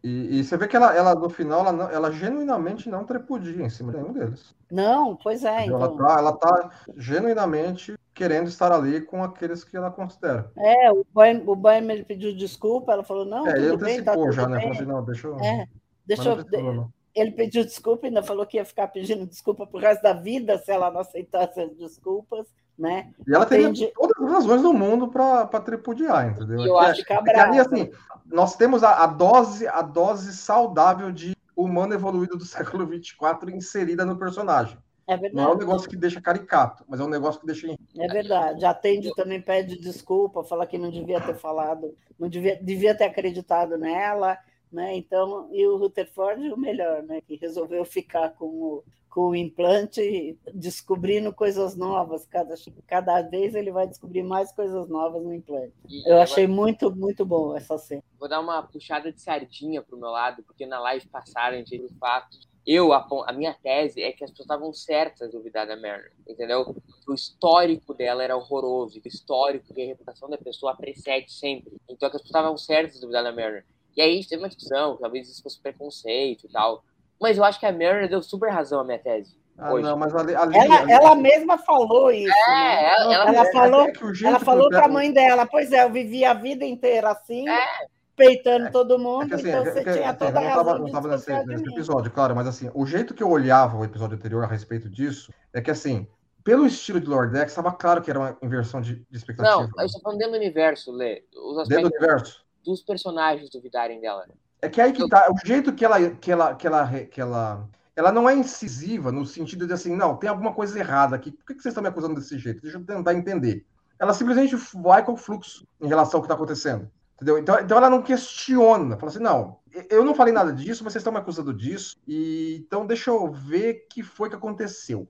E, 0.03 0.39
e, 0.39 0.43
você 0.43 0.57
vê 0.57 0.67
que 0.67 0.75
ela, 0.75 0.95
ela 0.95 1.15
no 1.15 1.29
final, 1.29 1.61
ela, 1.61 1.71
não, 1.71 1.89
ela 1.89 2.11
genuinamente 2.11 2.89
não 2.89 3.05
trepudia 3.05 3.63
em 3.63 3.69
cima 3.69 3.91
de 3.91 3.99
nenhum 3.99 4.13
deles. 4.13 4.55
Não, 4.71 5.15
pois 5.15 5.43
é. 5.43 5.65
Então. 5.65 5.77
Ela, 5.77 5.97
tá, 5.97 6.19
ela 6.19 6.31
tá 6.33 6.71
genuinamente 6.97 7.95
querendo 8.13 8.47
estar 8.47 8.71
ali 8.71 9.01
com 9.01 9.23
aqueles 9.23 9.63
que 9.63 9.77
ela 9.77 9.91
considera. 9.91 10.51
É, 10.57 10.91
o 10.91 11.05
Boehm, 11.13 11.43
o 11.45 12.05
pediu 12.05 12.35
desculpa, 12.35 12.93
ela 12.93 13.03
falou, 13.03 13.25
não, 13.25 13.47
é, 13.47 13.53
tudo 13.53 13.85
bem, 13.85 14.03
tá 14.03 14.13
tudo 14.13 14.31
já, 14.31 14.47
né? 14.47 14.59
bem. 14.59 14.71
né? 14.71 14.81
Não, 14.81 15.03
deixa 15.03 15.27
eu... 15.27 15.39
É, 15.39 15.67
deixa 16.05 16.29
eu... 16.29 16.89
Ele 17.15 17.31
pediu 17.31 17.63
desculpa, 17.63 18.07
ainda 18.07 18.23
falou 18.23 18.43
que 18.43 18.57
ia 18.57 18.65
ficar 18.65 18.87
pedindo 18.87 19.27
desculpa 19.27 19.67
pro 19.67 19.79
resto 19.79 20.01
da 20.01 20.13
vida 20.13 20.57
se 20.57 20.71
ela 20.71 20.89
não 20.89 21.01
aceitasse 21.01 21.61
as 21.61 21.75
desculpas 21.75 22.47
né? 22.77 23.11
E 23.27 23.33
ela 23.33 23.45
tem 23.45 23.71
todas 23.93 24.21
as 24.21 24.31
razões 24.31 24.61
do 24.61 24.73
mundo 24.73 25.07
para 25.07 25.47
tripudiar, 25.61 26.31
entendeu? 26.31 26.65
eu 26.65 26.81
é, 26.81 26.87
acho 26.87 27.03
que, 27.03 27.13
é, 27.13 27.39
ali, 27.39 27.59
assim, 27.59 27.91
nós 28.25 28.55
temos 28.55 28.83
a, 28.83 29.03
a, 29.03 29.07
dose 29.07 29.67
a 29.67 29.81
dose 29.81 30.35
saudável 30.35 31.11
de 31.11 31.35
humano 31.55 31.93
evoluído 31.93 32.37
do 32.37 32.45
século 32.45 32.85
24 32.85 33.49
inserida 33.51 34.05
no 34.05 34.17
personagem. 34.17 34.77
É 35.05 35.17
verdade. 35.17 35.35
Não 35.35 35.51
é 35.51 35.55
um 35.55 35.57
negócio 35.57 35.89
que 35.89 35.97
deixa 35.97 36.21
caricato, 36.21 36.85
mas 36.87 36.99
é 36.99 37.03
um 37.03 37.09
negócio 37.09 37.39
que 37.41 37.45
deixa. 37.45 37.67
É 37.97 38.07
verdade. 38.07 38.65
Atende 38.65 39.13
também 39.15 39.41
pede 39.41 39.77
desculpa, 39.77 40.43
fala 40.43 40.65
que 40.65 40.77
não 40.77 40.89
devia 40.89 41.19
ter 41.19 41.35
falado, 41.35 41.93
não 42.17 42.29
devia, 42.29 42.57
devia 42.61 42.95
ter 42.95 43.03
acreditado 43.03 43.77
nela, 43.77 44.37
né? 44.71 44.95
Então, 44.95 45.49
e 45.51 45.67
o 45.67 45.77
Rutherford 45.77 46.53
o 46.53 46.57
melhor, 46.57 47.03
né? 47.03 47.19
Que 47.21 47.35
resolveu 47.35 47.83
ficar 47.83 48.29
com 48.29 48.45
o, 48.45 48.83
com 49.13 49.29
o 49.29 49.35
implante, 49.35 50.35
descobrindo 50.51 51.31
coisas 51.31 51.75
novas. 51.75 52.25
Cada, 52.25 52.55
cada 52.87 53.21
vez 53.21 53.53
ele 53.53 53.71
vai 53.71 53.87
descobrir 53.87 54.23
mais 54.23 54.51
coisas 54.51 54.89
novas 54.89 55.21
no 55.21 55.31
implante. 55.31 55.71
E 55.87 56.11
eu 56.11 56.19
achei 56.19 56.47
muito, 56.47 56.89
muito 56.95 57.23
bom 57.23 57.55
essa 57.55 57.77
cena. 57.77 58.03
Vou 58.19 58.27
dar 58.27 58.39
uma 58.39 58.63
puxada 58.63 59.11
de 59.11 59.21
sardinha 59.21 59.83
pro 59.83 59.99
meu 59.99 60.09
lado, 60.09 60.41
porque 60.41 60.65
na 60.65 60.79
live 60.79 61.07
passada 61.09 61.55
a 61.55 61.59
gente 61.59 61.79
o 61.79 61.93
fato. 61.99 62.35
Eu, 62.65 62.91
a, 62.91 63.07
a, 63.27 63.33
minha 63.33 63.53
tese 63.53 64.01
é 64.01 64.11
que 64.11 64.23
as 64.23 64.31
pessoas 64.31 64.45
estavam 64.45 64.73
certas 64.73 65.29
de 65.29 65.37
duvidar 65.37 65.67
da 65.67 65.75
Mary, 65.75 66.09
entendeu? 66.27 66.75
O 67.07 67.13
histórico 67.13 67.93
dela 67.93 68.23
era 68.23 68.35
horroroso, 68.35 68.97
o 68.97 69.07
histórico 69.07 69.67
e 69.77 69.83
a 69.83 69.85
reputação 69.85 70.27
da 70.27 70.39
pessoa 70.39 70.75
precede 70.75 71.31
sempre. 71.31 71.73
Então 71.87 72.07
as 72.07 72.13
pessoas 72.13 72.29
estavam 72.29 72.57
certas 72.57 72.95
de 72.95 73.01
duvidar 73.01 73.23
da 73.23 73.31
Mary. 73.31 73.63
E 73.95 74.01
aí 74.01 74.13
a 74.13 74.15
gente 74.15 74.29
teve 74.29 74.41
uma 74.41 74.49
discussão, 74.49 74.97
talvez 74.97 75.29
isso 75.29 75.43
fosse 75.43 75.59
preconceito 75.59 76.47
e 76.47 76.49
tal. 76.49 76.83
Mas 77.23 77.37
eu 77.37 77.43
acho 77.45 77.57
que 77.57 77.65
a 77.65 77.71
Mariner 77.71 78.09
deu 78.09 78.21
super 78.21 78.51
razão 78.51 78.81
à 78.81 78.83
minha 78.83 78.99
tese. 78.99 79.33
Ah, 79.57 79.71
hoje. 79.71 79.83
não, 79.85 79.95
mas 79.95 80.13
ali, 80.13 80.35
ali, 80.35 80.57
ela, 80.57 80.81
ali, 80.81 80.91
ela 80.91 81.15
mesma 81.15 81.57
falou 81.57 82.11
isso. 82.11 82.33
É, 82.49 82.51
né? 82.51 82.85
ela, 82.85 83.13
ela, 83.13 83.29
ela, 83.29 83.45
falou, 83.53 83.87
ela 84.25 84.39
falou 84.41 84.69
para 84.69 84.83
a 84.83 84.89
mãe 84.89 85.13
dela: 85.13 85.45
Pois 85.45 85.71
é, 85.71 85.85
eu 85.85 85.89
vivi 85.89 86.25
a 86.25 86.33
vida 86.33 86.65
inteira 86.65 87.11
assim, 87.11 87.47
é. 87.47 87.65
peitando 88.13 88.65
é, 88.65 88.71
todo 88.71 88.99
mundo, 88.99 89.31
é 89.31 89.35
assim, 89.35 89.47
então 89.47 89.63
você 89.63 89.83
tinha 89.83 90.09
assim, 90.09 90.17
toda 90.17 90.37
a 90.37 90.49
razão. 90.49 90.79
Não 90.79 90.85
estava 90.87 91.07
nesse, 91.07 91.45
nesse 91.45 91.69
episódio, 91.69 92.11
claro, 92.11 92.35
mas 92.35 92.45
assim, 92.45 92.69
o 92.73 92.85
jeito 92.85 93.13
que 93.13 93.23
eu 93.23 93.29
olhava 93.29 93.77
o 93.77 93.85
episódio 93.85 94.17
anterior 94.17 94.43
a 94.43 94.47
respeito 94.47 94.89
disso 94.89 95.31
é 95.53 95.61
que 95.61 95.71
assim. 95.71 96.05
Pelo 96.43 96.65
estilo 96.65 96.99
de 96.99 97.07
Lord 97.07 97.37
X, 97.37 97.51
estava 97.51 97.71
claro 97.71 98.01
que 98.01 98.09
era 98.09 98.19
uma 98.19 98.37
inversão 98.41 98.81
de, 98.81 98.95
de 99.09 99.17
expectativa. 99.17 99.61
Não, 99.61 99.69
eu 99.79 99.85
estou 99.85 100.01
falando 100.01 100.17
dentro 100.17 100.33
do 100.33 100.39
universo, 100.39 100.91
Lê. 100.91 101.23
Os 101.33 101.69
dentro 101.69 101.89
do 101.89 101.95
universo? 101.95 102.43
Dos 102.65 102.81
personagens 102.81 103.49
duvidarem 103.49 104.01
dela. 104.01 104.25
É 104.63 104.69
que 104.69 104.79
aí 104.79 104.93
que 104.93 105.05
tá. 105.09 105.29
O 105.29 105.45
jeito 105.45 105.73
que 105.73 105.83
ela, 105.83 106.09
que 106.09 106.31
ela, 106.31 106.55
que 106.55 106.65
ela, 106.65 106.87
que 106.87 107.19
ela, 107.19 107.69
ela 107.93 108.11
não 108.13 108.29
é 108.29 108.33
incisiva 108.33 109.11
no 109.11 109.25
sentido 109.25 109.67
de 109.67 109.73
assim, 109.73 109.93
não, 109.93 110.15
tem 110.15 110.29
alguma 110.29 110.53
coisa 110.53 110.79
errada 110.79 111.17
aqui. 111.17 111.31
Por 111.31 111.45
que 111.47 111.55
vocês 111.55 111.73
estão 111.73 111.83
me 111.83 111.89
acusando 111.89 112.15
desse 112.15 112.39
jeito? 112.39 112.61
Deixa 112.61 112.77
eu 112.77 112.85
tentar 112.85 113.13
entender. 113.13 113.65
Ela 113.99 114.13
simplesmente 114.13 114.55
vai 114.81 115.03
com 115.03 115.13
o 115.13 115.17
fluxo 115.17 115.67
em 115.81 115.87
relação 115.89 116.17
ao 116.17 116.21
que 116.21 116.27
está 116.27 116.35
acontecendo. 116.35 116.89
Entendeu? 117.15 117.37
Então, 117.37 117.59
então 117.59 117.77
ela 117.77 117.89
não 117.89 118.01
questiona, 118.01 118.95
fala 118.95 119.11
assim, 119.11 119.19
não, 119.19 119.57
eu 119.89 120.05
não 120.05 120.15
falei 120.15 120.33
nada 120.33 120.53
disso, 120.53 120.83
vocês 120.83 121.01
estão 121.01 121.11
me 121.11 121.19
acusando 121.19 121.53
disso, 121.53 121.97
e 122.07 122.55
então 122.65 122.85
deixa 122.85 123.11
eu 123.11 123.31
ver 123.31 123.83
o 123.85 123.89
que 123.89 124.01
foi 124.01 124.29
que 124.29 124.35
aconteceu. 124.35 125.07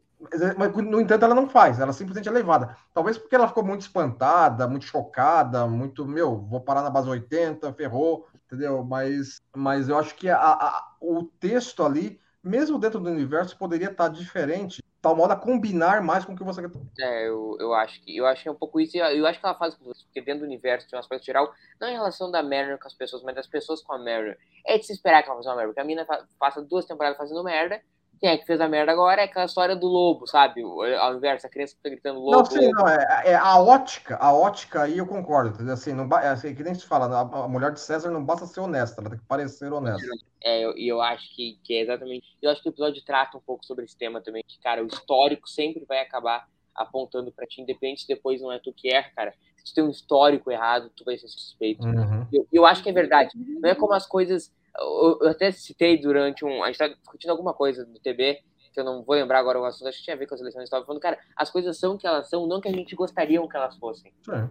Mas, 0.57 0.73
no 0.73 1.01
entanto, 1.01 1.25
ela 1.25 1.35
não 1.35 1.49
faz, 1.49 1.79
ela 1.79 1.91
simplesmente 1.91 2.29
é 2.29 2.31
levada. 2.31 2.75
Talvez 2.93 3.17
porque 3.17 3.35
ela 3.35 3.47
ficou 3.47 3.63
muito 3.63 3.81
espantada, 3.81 4.67
muito 4.67 4.85
chocada, 4.85 5.67
muito, 5.67 6.05
meu, 6.05 6.39
vou 6.39 6.61
parar 6.61 6.81
na 6.81 6.89
base 6.89 7.09
80, 7.09 7.73
ferrou, 7.73 8.27
entendeu? 8.53 8.83
Mas, 8.83 9.41
mas 9.55 9.89
eu 9.89 9.97
acho 9.97 10.15
que 10.15 10.29
a, 10.29 10.37
a, 10.37 10.95
o 11.01 11.23
texto 11.39 11.83
ali, 11.83 12.19
mesmo 12.43 12.77
dentro 12.77 12.99
do 12.99 13.09
universo, 13.09 13.57
poderia 13.57 13.89
estar 13.89 14.07
diferente, 14.09 14.83
tal 15.01 15.15
modo 15.15 15.33
a 15.33 15.35
combinar 15.35 16.01
mais 16.01 16.23
com 16.23 16.33
o 16.33 16.35
que 16.35 16.43
você 16.43 16.61
quer. 16.61 16.71
É, 16.99 17.27
eu, 17.27 17.57
eu 17.59 17.73
acho 17.73 18.01
que 18.01 18.15
eu 18.15 18.25
acho 18.27 18.43
que 18.43 18.49
é 18.49 18.51
um 18.51 18.55
pouco 18.55 18.79
isso, 18.79 18.95
eu, 18.95 19.25
acho 19.25 19.39
que 19.39 19.45
ela 19.45 19.55
faz 19.55 19.75
porque 19.75 20.21
dentro 20.21 20.41
do 20.41 20.45
universo 20.45 20.87
tem 20.87 20.95
um 20.95 20.99
aspecto 20.99 21.25
geral, 21.25 21.51
não 21.81 21.89
em 21.89 21.93
relação 21.93 22.29
da 22.29 22.43
Mariner 22.43 22.77
com 22.77 22.87
as 22.87 22.93
pessoas, 22.93 23.23
mas 23.23 23.35
das 23.35 23.47
pessoas 23.47 23.81
com 23.81 23.93
a 23.93 23.97
Mariner. 23.97 24.37
É 24.65 24.77
de 24.77 24.85
se 24.85 24.93
esperar 24.93 25.23
que 25.23 25.29
ela 25.29 25.37
faça 25.37 25.49
uma 25.49 25.55
merda, 25.55 25.73
porque 25.73 25.81
a 25.81 25.83
mina 25.83 26.05
passa 26.39 26.61
duas 26.61 26.85
temporadas 26.85 27.17
fazendo 27.17 27.43
merda, 27.43 27.81
quem 28.23 28.31
é 28.31 28.37
que 28.37 28.45
fez 28.45 28.61
a 28.61 28.69
merda 28.69 28.89
agora 28.89 29.19
é 29.19 29.25
aquela 29.25 29.43
história 29.43 29.75
do 29.75 29.85
lobo, 29.85 30.25
sabe? 30.25 30.61
Ao 30.61 31.13
inverso, 31.13 31.45
a 31.45 31.49
criança 31.49 31.75
que 31.75 31.83
tá 31.83 31.89
gritando 31.89 32.21
lobo. 32.21 32.37
Não, 32.37 32.45
sim, 32.45 32.71
não, 32.71 32.87
é, 32.87 33.23
é, 33.25 33.35
a 33.35 33.59
ótica, 33.59 34.15
a 34.15 34.33
ótica 34.33 34.83
aí 34.83 34.97
eu 34.97 35.05
concordo? 35.05 35.69
Assim, 35.69 35.91
não, 35.91 36.07
é 36.17 36.29
assim, 36.29 36.55
que 36.55 36.63
nem 36.63 36.73
se 36.73 36.85
fala, 36.85 37.13
a, 37.13 37.19
a, 37.19 37.47
mulher 37.49 37.73
de 37.73 37.81
César 37.81 38.09
não 38.09 38.23
basta 38.23 38.45
ser 38.45 38.61
honesta, 38.61 39.01
ela 39.01 39.09
tem 39.09 39.19
que 39.19 39.25
parecer 39.25 39.73
honesta. 39.73 40.07
É, 40.41 40.61
e 40.61 40.63
eu, 40.63 40.73
eu, 40.77 41.01
acho 41.01 41.35
que, 41.35 41.59
que 41.65 41.73
é 41.73 41.81
exatamente. 41.81 42.25
Eu 42.41 42.49
acho 42.49 42.63
que 42.63 42.69
o 42.69 42.71
episódio 42.71 43.03
trata 43.03 43.37
um 43.37 43.41
pouco 43.41 43.65
sobre 43.65 43.83
esse 43.83 43.97
tema 43.97 44.21
também, 44.21 44.41
que, 44.47 44.57
cara, 44.61 44.81
o 44.81 44.87
histórico 44.87 45.49
sempre 45.49 45.83
vai 45.85 45.99
acabar 45.99 46.47
apontando 46.73 47.29
para 47.29 47.45
ti, 47.45 47.61
independente 47.61 48.03
se 48.03 48.07
depois 48.07 48.41
não 48.41 48.53
é 48.53 48.57
tu 48.57 48.71
que 48.71 48.89
erra, 48.89 49.11
cara. 49.13 49.33
Se 49.57 49.73
tu 49.73 49.75
tem 49.75 49.83
um 49.83 49.89
histórico 49.89 50.49
errado, 50.49 50.89
tu 50.95 51.03
vai 51.03 51.17
ser 51.17 51.27
suspeito. 51.27 51.85
Uhum. 51.85 52.25
Eu, 52.31 52.47
eu 52.53 52.65
acho 52.65 52.81
que 52.81 52.89
é 52.89 52.93
verdade. 52.93 53.31
Não 53.35 53.69
é 53.69 53.75
como 53.75 53.91
as 53.91 54.05
coisas. 54.05 54.49
Eu, 54.77 55.19
eu 55.21 55.29
até 55.29 55.51
citei 55.51 55.99
durante 55.99 56.43
um. 56.43 56.63
A 56.63 56.67
gente 56.67 56.77
tá 56.77 56.87
discutindo 56.87 57.31
alguma 57.31 57.53
coisa 57.53 57.85
do 57.85 57.99
TB 57.99 58.41
que 58.73 58.79
eu 58.79 58.83
não 58.83 59.03
vou 59.03 59.15
lembrar 59.15 59.39
agora 59.39 59.59
o 59.59 59.65
assunto, 59.65 59.87
acho 59.87 59.99
que 59.99 60.05
tinha 60.05 60.15
a 60.15 60.19
ver 60.19 60.25
com 60.25 60.33
as 60.33 60.41
eleições, 60.41 60.63
estava 60.63 60.83
falando, 60.83 60.99
cara, 60.99 61.17
as 61.37 61.49
coisas 61.51 61.77
são 61.77 61.93
o 61.93 61.97
que 61.97 62.07
elas 62.07 62.27
são, 62.27 62.47
não 62.47 62.59
que 62.59 62.67
a 62.67 62.71
gente 62.71 62.95
gostaria 62.95 63.39
que 63.47 63.55
elas 63.55 63.77
fossem. 63.77 64.11
É. 64.29 64.49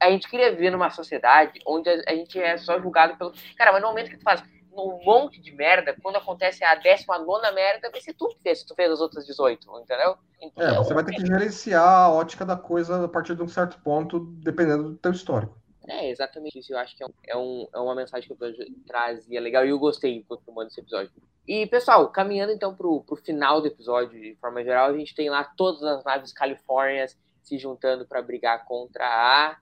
A 0.00 0.10
gente 0.10 0.30
queria 0.30 0.52
viver 0.52 0.70
numa 0.70 0.88
sociedade 0.88 1.58
onde 1.66 1.90
a 1.90 2.14
gente 2.14 2.40
é 2.40 2.56
só 2.56 2.80
julgado 2.80 3.16
pelo. 3.18 3.32
Cara, 3.56 3.72
mas 3.72 3.82
no 3.82 3.88
momento 3.88 4.08
que 4.08 4.16
tu 4.16 4.22
faz 4.22 4.42
um 4.72 5.04
monte 5.04 5.40
de 5.40 5.52
merda, 5.52 5.94
quando 6.02 6.16
acontece 6.16 6.62
a 6.64 6.74
19 6.74 7.54
merda, 7.54 7.90
vai 7.90 8.00
ser 8.00 8.14
tu 8.14 8.28
que 8.28 8.38
fez, 8.42 8.60
se 8.60 8.66
tu 8.66 8.74
fez 8.74 8.90
as 8.90 9.00
outras 9.00 9.26
18, 9.26 9.66
entendeu? 9.80 10.16
Então, 10.40 10.66
é, 10.66 10.74
você 10.76 10.94
vai 10.94 11.04
ter 11.04 11.14
que 11.14 11.26
gerenciar 11.26 11.86
a 11.86 12.12
ótica 12.12 12.44
da 12.44 12.56
coisa 12.56 13.04
a 13.04 13.08
partir 13.08 13.34
de 13.34 13.42
um 13.42 13.48
certo 13.48 13.80
ponto, 13.82 14.20
dependendo 14.42 14.90
do 14.90 14.96
teu 14.96 15.12
histórico. 15.12 15.58
É, 15.88 16.10
exatamente 16.10 16.58
isso. 16.58 16.72
Eu 16.72 16.78
acho 16.78 16.96
que 16.96 17.02
é, 17.02 17.06
um, 17.06 17.12
é, 17.26 17.36
um, 17.36 17.68
é 17.74 17.78
uma 17.78 17.94
mensagem 17.94 18.26
que 18.26 18.32
o 18.32 18.36
episódio 18.36 18.74
traz 18.86 19.26
e 19.28 19.36
é 19.36 19.40
legal. 19.40 19.64
E 19.64 19.70
eu 19.70 19.78
gostei 19.78 20.16
enquanto 20.16 20.44
filmando 20.44 20.68
esse 20.68 20.80
episódio. 20.80 21.10
E, 21.46 21.66
pessoal, 21.66 22.08
caminhando 22.10 22.52
então 22.52 22.74
pro, 22.74 23.02
pro 23.02 23.16
final 23.16 23.60
do 23.60 23.68
episódio, 23.68 24.20
de 24.20 24.36
forma 24.40 24.64
geral, 24.64 24.90
a 24.90 24.96
gente 24.96 25.14
tem 25.14 25.30
lá 25.30 25.44
todas 25.44 25.82
as 25.82 26.04
naves 26.04 26.32
califórnias 26.32 27.16
se 27.42 27.56
juntando 27.58 28.04
para 28.04 28.20
brigar 28.20 28.64
contra 28.64 29.04
a. 29.04 29.56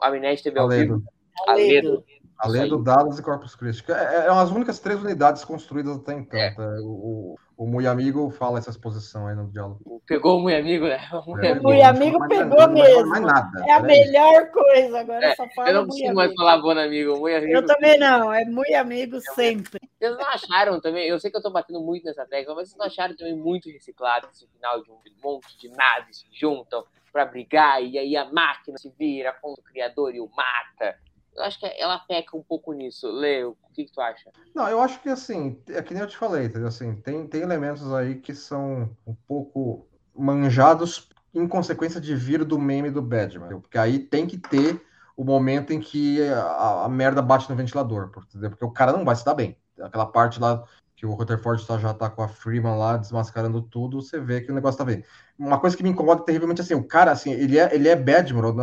A 0.00 0.10
Minet 0.10 0.42
teve 0.42 0.58
ao 0.58 0.68
vivo. 0.68 1.02
Aledo. 1.46 2.04
Além 2.38 2.68
do 2.68 2.82
Dallas 2.82 3.18
e 3.18 3.22
Corpus 3.22 3.54
Christi. 3.54 3.90
É, 3.90 3.94
é, 3.94 4.28
as 4.28 4.50
únicas 4.50 4.78
três 4.78 5.00
unidades 5.00 5.44
construídas 5.44 5.96
até 5.96 6.14
então. 6.14 6.38
É. 6.38 6.54
Tá? 6.54 6.76
O, 6.82 7.36
o, 7.56 7.66
Mui 7.66 7.86
Amigo 7.86 8.30
fala 8.30 8.58
essa 8.58 8.70
exposição 8.70 9.26
aí 9.26 9.34
no 9.34 9.50
diálogo. 9.50 10.02
Pegou 10.06 10.38
o 10.38 10.42
Mui 10.42 10.54
Amigo, 10.54 10.86
né? 10.86 10.98
O 11.26 11.30
Mui 11.30 11.46
Amigo, 11.46 11.62
Mui 11.62 11.82
amigo 11.82 12.18
mais 12.18 12.28
pegou 12.28 12.56
falar 12.58 12.68
mesmo. 12.68 13.06
mais 13.08 13.22
nada, 13.24 13.64
é 13.66 13.72
a 13.72 13.80
melhor 13.80 14.50
coisa. 14.50 15.00
Agora 15.00 15.26
É, 15.26 15.34
só 15.34 15.46
fala 15.54 15.68
Eu 15.70 15.74
não 15.74 15.80
Mui 15.82 15.88
consigo 15.90 16.14
mais 16.14 16.28
amigo. 16.28 16.42
falar 16.42 16.58
bom 16.58 16.70
amigo. 16.78 17.18
Mui 17.18 17.34
amigo. 17.34 17.52
Eu 17.52 17.66
também 17.66 17.98
não. 17.98 18.32
É 18.32 18.44
muito 18.44 18.74
amigo 18.74 19.20
sempre. 19.34 19.80
Vocês 19.98 20.16
não 20.16 20.26
acharam 20.26 20.80
também? 20.80 21.08
Eu 21.08 21.18
sei 21.18 21.30
que 21.30 21.36
eu 21.36 21.42
tô 21.42 21.50
batendo 21.50 21.80
muito 21.80 22.04
nessa 22.04 22.26
tecla, 22.26 22.54
mas 22.54 22.68
vocês 22.68 22.78
não 22.78 22.86
acharam 22.86 23.16
também 23.16 23.34
muito 23.34 23.70
reciclado 23.70 24.28
esse 24.30 24.46
final 24.48 24.82
de 24.82 24.90
um 24.90 24.98
monte 25.22 25.58
de 25.58 25.68
naves 25.70 26.18
se 26.18 26.26
juntam 26.32 26.84
pra 27.12 27.24
brigar 27.24 27.82
e 27.82 27.98
aí 27.98 28.14
a 28.16 28.26
máquina 28.26 28.76
se 28.76 28.92
vira 28.98 29.32
contra 29.40 29.62
o 29.62 29.64
criador 29.64 30.14
e 30.14 30.20
o 30.20 30.28
mata? 30.28 30.98
Eu 31.36 31.44
acho 31.44 31.60
que 31.60 31.66
ela 31.66 31.98
peca 31.98 32.36
um 32.36 32.42
pouco 32.42 32.72
nisso. 32.72 33.10
Leo, 33.10 33.56
o 33.62 33.72
que, 33.72 33.84
que 33.84 33.92
tu 33.92 34.00
acha? 34.00 34.30
Não, 34.54 34.68
eu 34.68 34.80
acho 34.80 35.00
que 35.00 35.08
assim, 35.08 35.60
é 35.68 35.82
que 35.82 35.92
nem 35.92 36.02
eu 36.02 36.08
te 36.08 36.16
falei, 36.16 36.46
entendeu? 36.46 36.68
Assim, 36.68 36.96
tem, 36.96 37.26
tem 37.26 37.42
elementos 37.42 37.92
aí 37.92 38.16
que 38.16 38.34
são 38.34 38.90
um 39.06 39.14
pouco 39.28 39.86
manjados 40.14 41.10
em 41.34 41.46
consequência 41.46 42.00
de 42.00 42.16
vir 42.16 42.42
do 42.44 42.58
meme 42.58 42.90
do 42.90 43.00
entendeu? 43.00 43.60
Porque 43.60 43.76
aí 43.76 43.98
tem 43.98 44.26
que 44.26 44.38
ter 44.38 44.82
o 45.14 45.24
momento 45.24 45.72
em 45.72 45.80
que 45.80 46.22
a, 46.22 46.84
a 46.84 46.88
merda 46.88 47.20
bate 47.20 47.48
no 47.50 47.56
ventilador? 47.56 48.10
Porque 48.10 48.64
o 48.64 48.70
cara 48.70 48.92
não 48.92 49.04
vai 49.04 49.14
se 49.14 49.24
dar 49.24 49.34
bem. 49.34 49.56
Aquela 49.78 50.06
parte 50.06 50.40
lá 50.40 50.64
que 50.96 51.04
o 51.04 51.12
Rutherford 51.12 51.64
tá, 51.66 51.76
já 51.76 51.92
tá 51.92 52.08
com 52.08 52.22
a 52.22 52.28
Freeman 52.28 52.74
lá 52.78 52.96
desmascarando 52.96 53.60
tudo, 53.60 54.00
você 54.00 54.18
vê 54.18 54.40
que 54.40 54.50
o 54.50 54.54
negócio 54.54 54.78
tá 54.78 54.84
bem. 54.84 55.04
Uma 55.38 55.60
coisa 55.60 55.76
que 55.76 55.82
me 55.82 55.90
incomoda 55.90 56.24
terrivelmente 56.24 56.62
assim, 56.62 56.72
o 56.72 56.82
cara 56.82 57.12
assim, 57.12 57.32
ele 57.32 57.58
é 57.58 57.74
ele 57.74 57.86
é 57.86 57.94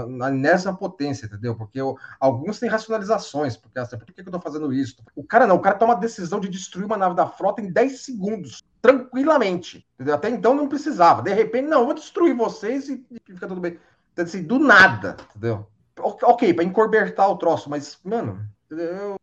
na, 0.09 0.31
nessa 0.31 0.73
potência, 0.73 1.27
entendeu? 1.27 1.55
Porque 1.55 1.79
o- 1.79 1.95
alguns 2.19 2.59
têm 2.59 2.67
racionalizações, 2.67 3.55
porque 3.55 3.77
assim, 3.77 3.95
por 3.99 4.05
que, 4.07 4.23
que 4.23 4.27
eu 4.27 4.33
tô 4.33 4.41
fazendo 4.41 4.73
isso? 4.73 4.95
O 5.15 5.23
cara 5.23 5.45
não, 5.45 5.57
o 5.57 5.61
cara 5.61 5.77
toma 5.77 5.93
a 5.93 5.97
decisão 5.97 6.39
de 6.39 6.49
destruir 6.49 6.85
uma 6.85 6.97
nave 6.97 7.15
da 7.15 7.27
frota 7.27 7.61
em 7.61 7.71
10 7.71 8.03
segundos, 8.03 8.63
tranquilamente, 8.81 9.85
entendeu? 9.93 10.15
Até 10.15 10.29
então 10.29 10.55
não 10.55 10.67
precisava. 10.67 11.21
De 11.21 11.31
repente, 11.31 11.67
não, 11.67 11.81
eu 11.81 11.85
vou 11.85 11.93
destruir 11.93 12.35
vocês 12.35 12.89
e, 12.89 13.05
e 13.11 13.19
fica 13.23 13.47
tudo 13.47 13.61
bem. 13.61 13.77
Então, 14.11 14.25
assim, 14.25 14.41
do 14.41 14.57
nada, 14.57 15.17
entendeu? 15.29 15.67
Ok, 15.99 16.51
para 16.55 16.63
encorbertar 16.63 17.29
o 17.29 17.37
troço, 17.37 17.69
mas, 17.69 17.99
mano, 18.03 18.43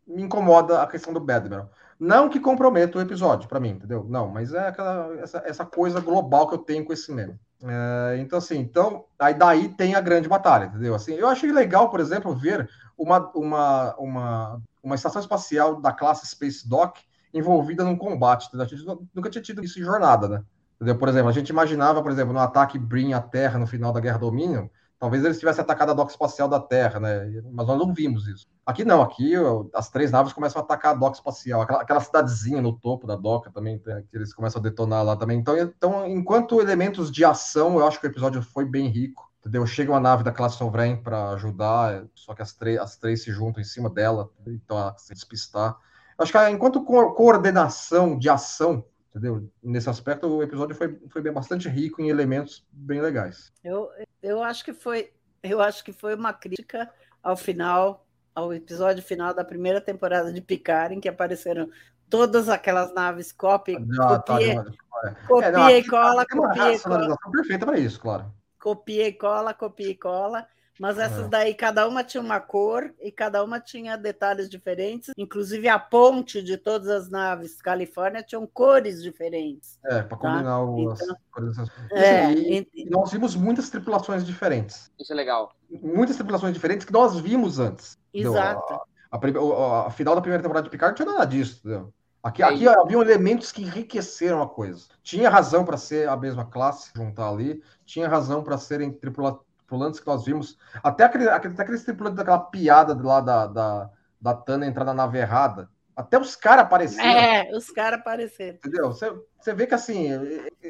me 0.07 0.23
incomoda 0.23 0.81
a 0.81 0.87
questão 0.87 1.13
do 1.13 1.19
Badman. 1.21 1.69
Não 2.01 2.30
que 2.30 2.40
comprometa 2.40 2.96
o 2.96 3.01
episódio, 3.03 3.46
pra 3.46 3.61
mim, 3.61 3.70
entendeu? 3.70 4.07
Não, 4.09 4.26
mas 4.26 4.55
é 4.55 4.68
aquela 4.68 5.14
essa, 5.20 5.42
essa 5.44 5.66
coisa 5.66 6.01
global 6.01 6.48
que 6.48 6.55
eu 6.55 6.59
tenho 6.59 6.82
com 6.84 6.94
esse 6.94 7.12
meme. 7.12 7.38
É, 7.62 8.16
então, 8.18 8.38
assim, 8.38 8.57
então, 8.59 9.05
aí 9.18 9.34
daí 9.34 9.68
tem 9.68 9.94
a 9.94 10.01
grande 10.01 10.26
batalha, 10.26 10.64
entendeu? 10.64 10.94
Assim, 10.94 11.12
eu 11.12 11.28
achei 11.28 11.53
legal, 11.53 11.90
por 11.90 12.01
exemplo, 12.01 12.34
ver 12.34 12.66
uma, 12.96 13.30
uma, 13.34 13.94
uma, 13.98 14.62
uma 14.82 14.94
estação 14.94 15.20
espacial 15.20 15.78
da 15.78 15.92
classe 15.92 16.26
Space 16.26 16.66
Dock 16.66 17.03
envolvida 17.34 17.84
num 17.84 17.96
combate. 17.96 18.48
entendeu? 18.48 18.64
A 18.64 18.68
gente 18.68 18.86
nu- 18.86 19.07
nunca 19.14 19.28
tinha 19.28 19.42
tido 19.42 19.62
isso 19.62 19.78
em 19.78 19.82
jornada, 19.82 20.26
né? 20.26 20.42
Entendeu? 20.76 20.96
Por 20.96 21.07
exemplo, 21.11 21.28
a 21.28 21.32
gente 21.32 21.51
imaginava, 21.51 22.03
por 22.03 22.11
exemplo, 22.11 22.32
no 22.32 22.40
ataque 22.40 22.78
Brin 22.78 23.12
à 23.12 23.20
Terra 23.20 23.59
no 23.59 23.66
final 23.66 23.92
da 23.92 24.01
Guerra 24.01 24.16
Dominion, 24.18 24.68
talvez 25.01 25.24
eles 25.24 25.38
tivessem 25.40 25.62
atacado 25.62 25.90
a 25.90 25.94
dock 25.94 26.11
espacial 26.11 26.46
da 26.46 26.61
Terra, 26.61 27.01
né? 27.01 27.42
Mas 27.51 27.66
nós 27.66 27.78
não 27.78 27.92
vimos 27.92 28.28
isso. 28.28 28.46
Aqui 28.66 28.84
não, 28.84 29.01
aqui 29.03 29.32
as 29.74 29.88
três 29.88 30.12
naves 30.12 30.32
começam 30.32 30.61
a 30.61 30.64
atacar 30.64 30.92
a 30.92 30.98
dock 30.98 31.16
espacial, 31.16 31.62
aquela, 31.62 31.80
aquela 31.80 32.01
cidadezinha 32.01 32.61
no 32.61 32.78
topo 32.78 33.07
da 33.07 33.16
doca 33.16 33.51
também, 33.51 33.82
né, 33.84 34.05
que 34.09 34.16
eles 34.16 34.34
começam 34.34 34.61
a 34.61 34.62
detonar 34.62 35.03
lá 35.03 35.16
também. 35.16 35.38
Então, 35.38 35.57
então, 35.59 36.07
enquanto 36.07 36.61
elementos 36.61 37.11
de 37.11 37.24
ação, 37.24 37.78
eu 37.78 37.86
acho 37.86 37.98
que 37.98 38.07
o 38.07 38.11
episódio 38.11 38.42
foi 38.42 38.64
bem 38.64 38.86
rico. 38.88 39.28
Entendeu? 39.40 39.66
Chega 39.66 39.90
uma 39.90 39.98
nave 39.98 40.22
da 40.22 40.30
classe 40.32 40.59
Sovereign 40.59 41.03
para 41.03 41.30
ajudar, 41.30 42.05
só 42.14 42.34
que 42.34 42.42
as, 42.42 42.53
três 42.53 42.78
as 42.78 42.98
três 42.98 43.22
se 43.22 43.32
juntam 43.32 43.62
em 43.62 43.64
cima 43.64 43.88
dela, 43.88 44.28
então 44.46 44.94
se 44.98 45.14
despistar. 45.14 45.78
Eu 46.18 46.22
acho 46.22 46.30
que 46.30 46.36
ah, 46.36 46.51
enquanto 46.51 46.84
co- 46.84 47.14
coordenação 47.14 48.18
de 48.18 48.28
ação, 48.28 48.84
entendeu? 49.11 49.51
Nesse 49.63 49.91
aspecto, 49.91 50.27
o 50.27 50.43
episódio 50.43 50.75
foi, 50.75 50.99
foi 51.09 51.23
bem, 51.23 51.33
bastante 51.33 51.69
rico 51.69 52.01
em 52.01 52.09
elementos 52.09 52.67
bem 52.73 53.01
legais. 53.01 53.53
Eu, 53.63 53.91
eu 54.23 54.43
acho 54.43 54.65
que 54.65 54.73
foi, 54.73 55.13
eu 55.43 55.61
acho 55.61 55.85
que 55.85 55.93
foi 55.93 56.15
uma 56.15 56.33
crítica 56.33 56.91
ao 57.23 57.37
final, 57.37 58.07
ao 58.35 58.53
episódio 58.53 59.03
final 59.03 59.35
da 59.35 59.45
primeira 59.45 59.81
temporada 59.81 60.33
de 60.33 60.41
Picard, 60.41 60.95
em 60.95 61.01
que 61.01 61.09
apareceram 61.09 61.69
todas 62.09 62.49
aquelas 62.49 62.93
naves 62.93 63.33
copia, 63.33 63.79
Ah, 64.01 64.19
tá, 64.19 64.35
copia, 64.35 64.53
é. 64.53 65.27
copia 65.27 65.47
É, 65.49 65.53
não, 65.53 65.71
e 65.71 65.87
cola, 65.87 66.27
copia 66.27 66.51
e 66.51 66.57
cola, 66.57 66.73
racionalização 66.73 67.31
perfeita 67.31 67.67
para 67.67 67.79
isso, 67.79 68.01
claro. 68.01 68.35
copia 68.59 69.09
e 69.09 69.13
cola, 69.13 69.55
copia 69.55 69.91
e 69.91 69.95
cola. 69.95 70.47
Mas 70.79 70.99
essas 70.99 71.27
É. 71.27 71.29
daí, 71.29 71.55
cada 71.55 71.87
uma 71.87 72.03
tinha 72.03 72.23
uma 72.23 72.41
cor 72.41 72.95
e 73.01 73.12
cada 73.12 73.45
uma 73.45 73.61
tinha 73.61 73.97
detalhes 73.97 74.49
diferentes. 74.49 75.11
Inclusive, 75.16 75.68
a 75.68 75.79
ponte 75.79 76.43
de 76.43 76.57
todas 76.57 76.89
as 76.89 77.11
naves 77.11 77.61
Califórnia 77.61 78.23
tinham 78.23 78.47
cores 78.47 79.03
diferentes. 79.03 79.79
É, 79.85 80.03
para 80.03 80.16
combinar 80.16 80.62
o, 80.64 80.91
as 80.91 81.01
Então- 81.03 81.16
coordenações. 81.31 81.71
É, 81.93 82.33
e, 82.33 82.66
nós 82.89 83.11
vimos 83.12 83.35
muitas 83.37 83.68
tripulações 83.68 84.25
diferentes. 84.25 84.91
Isso 84.99 85.12
é 85.12 85.16
legal. 85.16 85.53
Muitas 85.83 86.16
tripulações 86.16 86.55
diferentes 86.55 86.87
que 86.87 86.93
nós 86.93 87.18
vimos 87.21 87.59
antes. 87.59 87.99
Exato. 88.14 88.73
A, 89.11 89.16
a, 89.16 89.87
a 89.87 89.91
final 89.91 90.14
da 90.14 90.21
primeira 90.21 90.43
temporada 90.43 90.64
de 90.64 90.71
Picard 90.71 90.93
não 90.99 91.05
tinha 91.07 91.12
nada 91.18 91.27
disso, 91.31 91.61
entendeu? 91.61 91.93
Aqui, 92.23 92.43
É 92.43 92.47
aqui 92.47 92.68
haviam 92.68 93.01
elementos 93.03 93.51
que 93.51 93.62
enriqueceram 93.62 94.43
a 94.43 94.49
coisa. 94.49 94.87
Tinha 95.03 95.29
razão 95.31 95.64
para 95.64 95.77
ser 95.77 96.09
a 96.09 96.16
mesma 96.16 96.45
classe, 96.45 96.91
juntar 96.95 97.29
ali. 97.29 97.62
Tinha 97.85 98.09
razão 98.09 98.43
para 98.43 98.57
serem 98.59 98.93
tripula- 98.93 99.41
tripulantes 99.71 100.01
que 100.01 100.07
nós 100.07 100.25
vimos. 100.25 100.59
Até, 100.83 101.05
aquele, 101.05 101.29
aquele, 101.29 101.55
até 101.55 101.62
aqueles 101.62 101.85
tripulantes 101.85 102.16
daquela 102.16 102.41
piada 102.41 102.99
lá 103.01 103.21
da, 103.21 103.47
da, 103.47 103.91
da 104.21 104.35
Tana 104.35 104.66
entrar 104.66 104.85
na 104.85 104.93
nave 104.93 105.18
errada. 105.18 105.71
Até 105.95 106.18
os 106.18 106.35
caras 106.35 106.64
apareceram. 106.64 107.09
É, 107.09 107.51
os 107.55 107.71
caras 107.71 108.01
apareceram. 108.01 108.57
Entendeu? 108.57 108.89
Você, 108.89 109.12
você 109.41 109.55
vê 109.55 109.66
que 109.66 109.74
assim, 109.74 110.09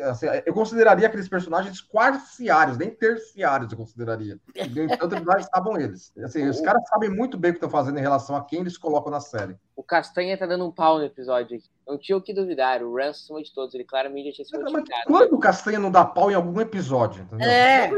assim, 0.03 0.27
eu 0.47 0.53
consideraria 0.55 1.07
aqueles 1.07 1.29
personagens 1.29 1.81
quarciários, 1.81 2.79
nem 2.79 2.91
terciários 2.91 3.71
eu 3.73 3.79
consideraria. 3.79 4.39
No 4.75 4.83
entanto, 4.85 5.25
lá 5.25 5.39
estavam 5.39 5.79
eles. 5.79 6.13
Assim, 6.25 6.49
os 6.49 6.61
caras 6.61 6.83
sabem 6.89 7.11
muito 7.11 7.37
bem 7.37 7.51
o 7.51 7.55
que 7.55 7.59
estão 7.59 7.71
fazendo 7.71 7.99
em 7.99 8.03
relação 8.03 8.37
a 8.37 8.45
quem 8.45 8.61
eles 8.61 8.79
colocam 8.79 9.11
na 9.11 9.21
série. 9.21 9.57
O 9.77 9.83
Castanha 9.83 10.37
tá 10.39 10.47
dando 10.47 10.67
um 10.67 10.71
pau 10.71 10.99
no 10.99 11.05
episódio 11.05 11.57
aqui. 11.57 11.67
Não 11.89 11.99
tinha 11.99 12.17
o 12.17 12.23
que 12.23 12.33
duvidar. 12.35 12.83
O 12.85 12.95
Rance 12.95 13.23
acima 13.25 13.43
de 13.43 13.53
todos. 13.53 13.75
Ele 13.75 13.83
claramente 13.85 14.29
já 14.31 14.45
tinha 14.45 14.47
se 14.47 14.73
Mas 14.73 14.85
quando 15.07 15.33
o 15.33 15.39
Castanha 15.41 15.79
não 15.79 15.91
dá 15.91 16.05
pau 16.05 16.31
em 16.31 16.35
algum 16.35 16.61
episódio? 16.61 17.23
Entendeu? 17.23 17.49
É, 17.49 17.91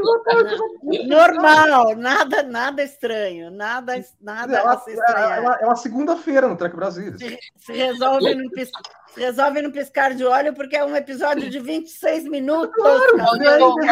normal, 1.07 1.95
nada, 1.95 2.43
nada 2.43 2.83
estranho, 2.83 3.51
nada, 3.51 3.93
nada 4.21 4.57
É 4.57 4.61
uma, 4.63 4.73
a 4.73 4.79
se 4.79 4.91
estranhar. 4.91 5.37
é 5.37 5.41
uma- 5.41 5.55
é 5.61 5.65
uma 5.65 5.75
segunda-feira 5.75 6.47
no 6.47 6.55
Trek 6.55 6.75
Brasil. 6.75 7.17
Se, 7.17 7.37
se 7.57 7.73
resolve 7.73 8.33
num 8.35 8.49
pis- 8.49 8.71
se 9.13 9.19
resolve 9.19 9.61
num 9.61 9.71
piscar 9.71 10.15
de 10.15 10.23
olho, 10.25 10.53
porque 10.63 10.77
é 10.77 10.85
um 10.85 10.95
episódio 10.95 11.49
de 11.49 11.59
26 11.59 12.23
minutos. 12.29 12.73
Claro, 12.73 13.19
é 13.43 13.59
não, 13.59 13.75
que 13.75 13.85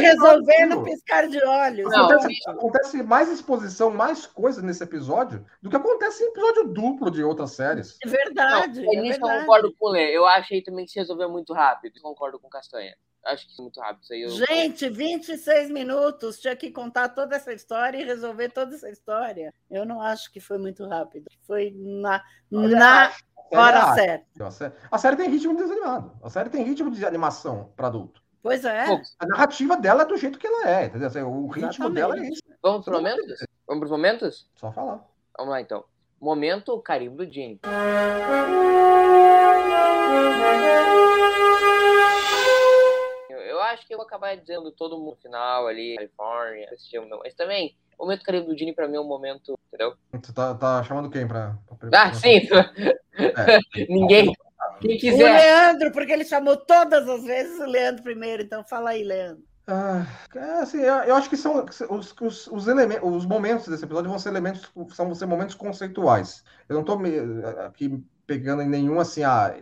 resolver 0.00 0.66
no 0.66 0.80
Aquilo. 0.80 0.84
piscar 0.84 1.28
de 1.28 1.44
olhos. 1.44 1.88
Não, 1.88 2.10
Acontece, 2.10 2.50
acontece 2.50 3.02
mais 3.04 3.30
exposição, 3.30 3.88
mais 3.90 4.26
coisa 4.26 4.60
nesse 4.60 4.82
episódio 4.82 5.46
do 5.62 5.70
que 5.70 5.76
acontece 5.76 6.24
em 6.24 6.30
episódio 6.30 6.64
duplo 6.64 7.12
de 7.12 7.22
outras 7.22 7.52
séries. 7.52 7.96
É 8.04 8.08
verdade. 8.08 8.82
Não, 8.82 8.92
é 8.92 8.96
nisso 8.96 9.20
eu 9.22 9.40
concordo 9.40 9.72
com 9.78 9.86
o 9.86 9.90
Lê. 9.92 10.10
Eu 10.16 10.26
achei 10.26 10.60
também 10.60 10.84
que 10.84 10.90
se 10.90 10.98
resolveu 10.98 11.30
muito 11.30 11.52
rápido. 11.52 11.96
Eu 11.96 12.02
concordo 12.02 12.40
com 12.40 12.48
o 12.48 12.50
Castanha. 12.50 12.96
Acho 13.24 13.46
que 13.46 13.52
isso 13.52 13.60
é 13.60 13.62
muito 13.62 13.80
rápido. 13.80 14.02
Isso 14.02 14.12
aí 14.12 14.22
eu... 14.22 14.30
Gente, 14.30 14.88
26 14.88 15.70
minutos, 15.70 16.40
tinha 16.40 16.56
que 16.56 16.72
contar 16.72 17.10
toda 17.10 17.36
essa 17.36 17.52
história 17.52 17.98
e 17.98 18.04
resolver 18.04 18.48
toda 18.48 18.74
essa 18.74 18.90
história. 18.90 19.54
Eu 19.70 19.86
não 19.86 20.02
acho 20.02 20.32
que 20.32 20.40
foi 20.40 20.58
muito 20.58 20.84
rápido. 20.86 21.26
Foi 21.46 21.72
na, 21.76 22.24
na 22.50 23.12
hora 23.52 23.94
certa. 23.94 24.46
A 24.46 24.50
série, 24.50 24.72
a 24.90 24.98
série 24.98 25.16
tem 25.16 25.30
ritmo 25.30 25.54
de 25.56 25.62
desanimado. 25.62 26.12
A 26.22 26.30
série 26.30 26.50
tem 26.50 26.62
ritmo 26.64 26.90
de 26.90 27.04
animação 27.06 27.72
para 27.76 27.86
adulto. 27.88 28.22
Pois 28.42 28.64
é. 28.64 28.86
Pô, 28.86 29.00
A 29.18 29.26
narrativa 29.26 29.76
dela 29.76 30.02
é 30.02 30.06
do 30.06 30.16
jeito 30.16 30.38
que 30.38 30.46
ela 30.46 30.70
é, 30.70 30.86
entendeu? 30.86 31.08
Assim, 31.08 31.22
O 31.22 31.46
ritmo 31.48 31.68
Exatamente. 31.86 31.94
dela 31.94 32.18
é 32.18 32.28
isso. 32.30 32.42
Vamos 32.62 32.84
para 32.84 32.94
momentos? 32.94 33.44
Vamos 33.66 33.80
para 33.80 33.84
os 33.84 33.90
momentos? 33.90 34.50
Só 34.56 34.72
falar. 34.72 35.04
Vamos 35.36 35.52
lá, 35.52 35.60
então. 35.60 35.84
Momento 36.20 36.78
carimbo 36.80 37.16
do 37.24 37.32
Gene. 37.32 37.60
Eu, 43.28 43.60
acho 43.60 43.86
que 43.86 43.94
eu 43.94 43.98
vou 43.98 44.06
acabar 44.06 44.36
dizendo 44.36 44.70
todo 44.72 44.98
mundo 44.98 45.10
no 45.10 45.16
final 45.16 45.66
ali, 45.66 45.96
Califórnia, 45.96 46.68
esse 46.72 46.90
filme, 46.90 47.08
não. 47.08 47.18
Mas 47.18 47.34
também, 47.34 47.76
o 47.98 48.04
momento 48.04 48.22
carimbo 48.24 48.46
do 48.48 48.56
Gene 48.56 48.72
pra 48.72 48.86
mim 48.86 48.96
é 48.96 49.00
um 49.00 49.06
momento, 49.06 49.58
entendeu? 49.68 49.94
Você 50.12 50.32
tá, 50.32 50.54
tá 50.54 50.82
chamando 50.84 51.10
quem 51.10 51.26
pra. 51.26 51.58
pra- 51.78 51.90
Ah, 51.92 52.14
sim! 52.14 52.40
É. 53.18 53.58
Ninguém. 53.88 54.32
Quem 54.80 54.96
O 54.96 55.00
quiser. 55.00 55.36
Leandro, 55.36 55.90
porque 55.90 56.12
ele 56.12 56.24
chamou 56.24 56.56
todas 56.56 57.08
as 57.08 57.24
vezes 57.24 57.58
o 57.58 57.64
Leandro 57.66 58.04
primeiro, 58.04 58.44
então 58.44 58.62
fala 58.62 58.90
aí, 58.90 59.02
Leandro. 59.02 59.42
Ah, 59.66 60.06
é, 60.34 60.60
assim, 60.60 60.78
eu, 60.78 61.16
acho 61.16 61.28
que 61.28 61.36
são 61.36 61.66
os, 61.90 62.14
os, 62.20 62.46
os, 62.46 62.68
elementos, 62.68 63.06
os 63.06 63.26
momentos 63.26 63.66
desse 63.66 63.84
episódio 63.84 64.08
vão 64.08 64.18
ser 64.18 64.28
elementos, 64.28 64.70
são, 64.94 65.06
vão 65.06 65.14
ser 65.14 65.26
momentos 65.26 65.54
conceituais. 65.56 66.42
Eu 66.68 66.74
não 66.74 66.80
estou 66.82 66.98
aqui 67.66 68.02
pegando 68.26 68.62
em 68.62 68.68
nenhum 68.68 69.00
assim, 69.00 69.24
ah, 69.24 69.54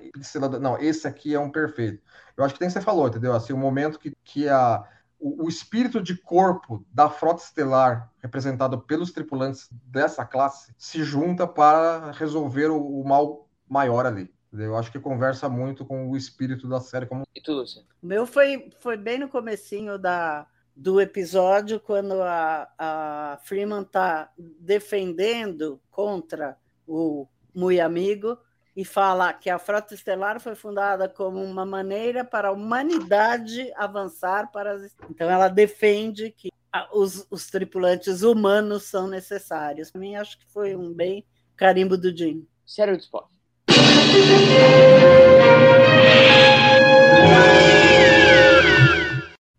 não, 0.60 0.78
esse 0.78 1.08
aqui 1.08 1.34
é 1.34 1.40
um 1.40 1.50
perfeito. 1.50 2.02
Eu 2.36 2.44
acho 2.44 2.54
que 2.54 2.60
tem 2.60 2.68
que 2.68 2.74
você 2.74 2.80
falou, 2.80 3.08
entendeu? 3.08 3.32
Assim, 3.32 3.52
o 3.52 3.58
momento 3.58 3.98
que, 3.98 4.12
que 4.22 4.48
a, 4.48 4.84
o, 5.18 5.44
o 5.44 5.48
espírito 5.48 6.02
de 6.02 6.16
corpo 6.16 6.84
da 6.92 7.08
frota 7.08 7.42
estelar, 7.42 8.12
representado 8.22 8.80
pelos 8.80 9.12
tripulantes 9.12 9.68
dessa 9.84 10.24
classe, 10.24 10.74
se 10.76 11.02
junta 11.02 11.46
para 11.46 12.12
resolver 12.12 12.68
o, 12.68 13.00
o 13.00 13.06
mal 13.06 13.48
maior 13.68 14.06
ali. 14.06 14.32
Eu 14.52 14.76
acho 14.76 14.90
que 14.90 14.98
conversa 14.98 15.48
muito 15.48 15.84
com 15.84 16.10
o 16.10 16.16
espírito 16.16 16.68
da 16.68 16.80
série 16.80 17.06
como 17.06 17.24
E 17.34 17.40
tu, 17.40 17.52
Lúcia? 17.52 17.82
O 18.02 18.06
meu 18.06 18.26
foi, 18.26 18.70
foi 18.80 18.96
bem 18.96 19.18
no 19.18 19.28
comecinho 19.28 19.98
da, 19.98 20.46
do 20.74 21.00
episódio, 21.00 21.80
quando 21.80 22.22
a, 22.22 22.68
a 22.78 23.38
Freeman 23.42 23.82
está 23.82 24.32
defendendo 24.38 25.80
contra 25.90 26.56
o 26.86 27.26
Muy 27.54 27.80
Amigo 27.80 28.38
e 28.76 28.84
fala 28.84 29.32
que 29.32 29.48
a 29.48 29.58
Frota 29.58 29.94
Estelar 29.94 30.38
foi 30.38 30.54
fundada 30.54 31.08
como 31.08 31.42
uma 31.42 31.64
maneira 31.64 32.22
para 32.22 32.48
a 32.48 32.52
humanidade 32.52 33.72
avançar 33.74 34.52
para 34.52 34.72
as... 34.72 34.94
Então 35.08 35.30
ela 35.30 35.48
defende 35.48 36.30
que 36.30 36.50
os, 36.92 37.26
os 37.30 37.46
tripulantes 37.46 38.20
humanos 38.20 38.82
são 38.82 39.08
necessários. 39.08 39.90
Para 39.90 40.00
mim, 40.00 40.14
acho 40.14 40.38
que 40.38 40.46
foi 40.52 40.76
um 40.76 40.92
bem 40.92 41.24
carimbo 41.56 41.96
do 41.96 42.14
Jim. 42.14 42.46
Sério 42.66 42.98
do 42.98 43.00
Spock. 43.00 43.34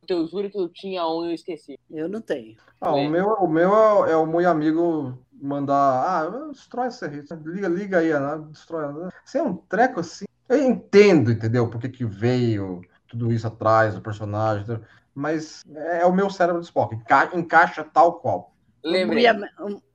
Eu 0.07 0.28
juro 0.28 0.49
que 0.49 0.57
eu 0.57 0.70
tinha 0.70 1.05
um 1.07 1.26
e 1.26 1.30
eu 1.30 1.34
esqueci. 1.34 1.78
Eu 1.89 2.07
não 2.07 2.22
tenho. 2.22 2.55
Ah, 2.80 2.93
o 2.93 3.09
meu, 3.09 3.28
o 3.30 3.47
meu 3.47 4.05
é, 4.05 4.11
é 4.11 4.15
o 4.15 4.26
meu 4.26 4.47
amigo 4.49 5.18
mandar. 5.42 5.76
Ah, 5.76 6.50
destrói 6.52 6.88
essa 6.88 7.08
rede. 7.08 7.28
Liga, 7.46 7.68
liga 7.68 7.98
aí, 8.00 8.14
né? 8.14 8.44
destrói. 8.50 8.94
né? 8.94 9.10
Assim, 9.26 9.40
é 9.40 9.44
um 9.44 9.56
treco 9.56 10.00
assim. 10.00 10.26
Eu 10.50 10.64
entendo, 10.64 11.32
entendeu? 11.32 11.70
Por 11.70 11.80
que, 11.82 11.90
que 11.90 12.06
veio 12.06 12.82
tudo 13.08 13.32
isso 13.32 13.48
atrás 13.48 13.96
do 13.96 14.02
personagem. 14.02 14.80
Mas 15.14 15.64
é, 15.76 16.06
o 16.06 16.14
meu 16.14 16.30
cérebro 16.30 16.62
de 16.62 16.68
Spock. 16.68 16.94
Enca- 16.96 17.32
encaixa 17.34 17.84
tal 17.84 18.20
qual. 18.20 18.54
Lembrei. 18.84 19.26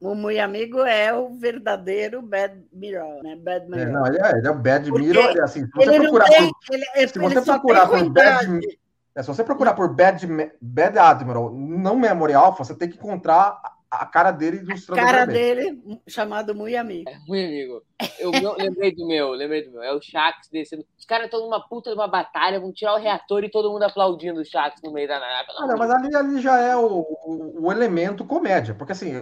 O 0.01 0.14
Muy 0.14 0.40
Amigo 0.40 0.80
é 0.80 1.14
o 1.14 1.34
verdadeiro 1.38 2.20
Bad 2.20 2.61
Mirror, 2.72 3.22
né? 3.22 3.36
Bad 3.36 3.66
É, 3.66 3.68
Mirror. 3.68 3.93
não, 3.93 4.07
ele 4.07 4.18
é, 4.20 4.30
ele 4.38 4.47
é 4.49 4.51
o 4.51 4.59
Bad 4.59 4.90
Porque 4.90 5.07
Mirror. 5.07 5.30
Ele, 5.30 5.38
é 5.40 5.43
assim, 5.43 5.64
se 5.64 5.72
você 5.72 6.01
procurar 6.01 6.24
tem. 6.26 6.51
por, 6.51 6.74
Ele, 6.74 6.84
ele 6.97 7.09
se 7.09 7.18
você 7.18 7.43
procurar 7.43 7.86
por 7.88 8.11
Bad, 8.11 8.47
ruindade. 8.47 8.78
é, 9.14 9.22
se 9.22 9.28
você 9.28 9.45
procurar 9.45 9.74
por 9.74 9.95
Bad, 9.95 10.26
Bad 10.61 10.99
Admiral, 10.99 11.55
não 11.55 11.97
Memory 11.97 12.34
Alpha, 12.34 12.64
você 12.64 12.74
tem 12.74 12.90
que 12.90 12.97
encontrar 12.97 13.61
a, 13.93 14.03
a 14.03 14.07
cara 14.07 14.30
dele 14.30 14.59
ilustrando 14.59 15.01
cara 15.01 15.26
vermelho. 15.26 15.76
dele, 15.82 16.01
chamado 16.09 16.55
Muy 16.55 16.76
Amigo. 16.76 17.09
É 17.11 17.16
ruim, 17.28 17.45
amigo. 17.45 17.82
Eu 18.18 18.30
meu- 18.32 18.57
lembrei 18.57 18.95
do 18.95 19.07
meu, 19.07 19.30
lembrei 19.30 19.64
do 19.64 19.72
meu. 19.72 19.82
É 19.82 19.93
o 19.95 20.01
Shax 20.01 20.49
descendo. 20.51 20.84
Os 20.99 21.05
caras 21.05 21.26
estão 21.26 21.40
numa 21.40 21.61
puta 21.68 21.90
de 21.90 21.97
uma 21.97 22.09
batalha, 22.09 22.59
vão 22.61 22.72
tirar 22.72 22.95
o 22.95 22.99
reator 22.99 23.45
e 23.45 23.51
todo 23.51 23.70
mundo 23.70 23.82
aplaudindo 23.82 24.40
o 24.40 24.45
Shax 24.45 24.80
no 24.82 24.93
meio 24.93 25.07
da 25.09 25.20
nave. 25.20 25.47
Ah, 25.59 25.66
não, 25.66 25.76
mas 25.76 25.90
ali, 25.90 26.14
ali 26.16 26.40
já 26.40 26.59
é 26.59 26.76
o, 26.76 26.86
o, 27.01 27.66
o 27.66 27.72
elemento 27.72 28.24
comédia, 28.24 28.74
porque 28.74 28.93
assim, 28.93 29.12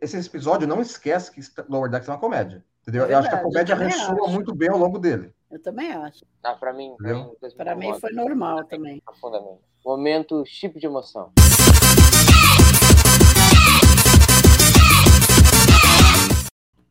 esse 0.00 0.16
episódio 0.18 0.66
não 0.66 0.80
esquece 0.80 1.30
que 1.32 1.40
Lower 1.68 1.90
Decks 1.90 2.08
é 2.08 2.12
uma 2.12 2.18
comédia, 2.18 2.64
entendeu? 2.82 3.04
É 3.06 3.12
eu 3.12 3.18
acho 3.18 3.28
que 3.28 3.34
a 3.34 3.42
comédia 3.42 3.74
ressoa 3.74 4.24
acho. 4.24 4.30
muito 4.32 4.54
bem 4.54 4.68
ao 4.70 4.78
longo 4.78 4.98
dele. 4.98 5.32
Eu 5.50 5.62
também 5.62 5.92
acho. 5.92 6.24
Ah, 6.42 6.54
pra 6.54 6.72
mim, 6.72 6.94
Para 7.56 7.74
mim 7.76 7.94
foi 8.00 8.12
normal 8.12 8.64
também. 8.64 9.00
profundamente. 9.04 9.60
Momento 9.84 10.42
chip 10.44 10.78
de 10.80 10.86
emoção. 10.86 11.32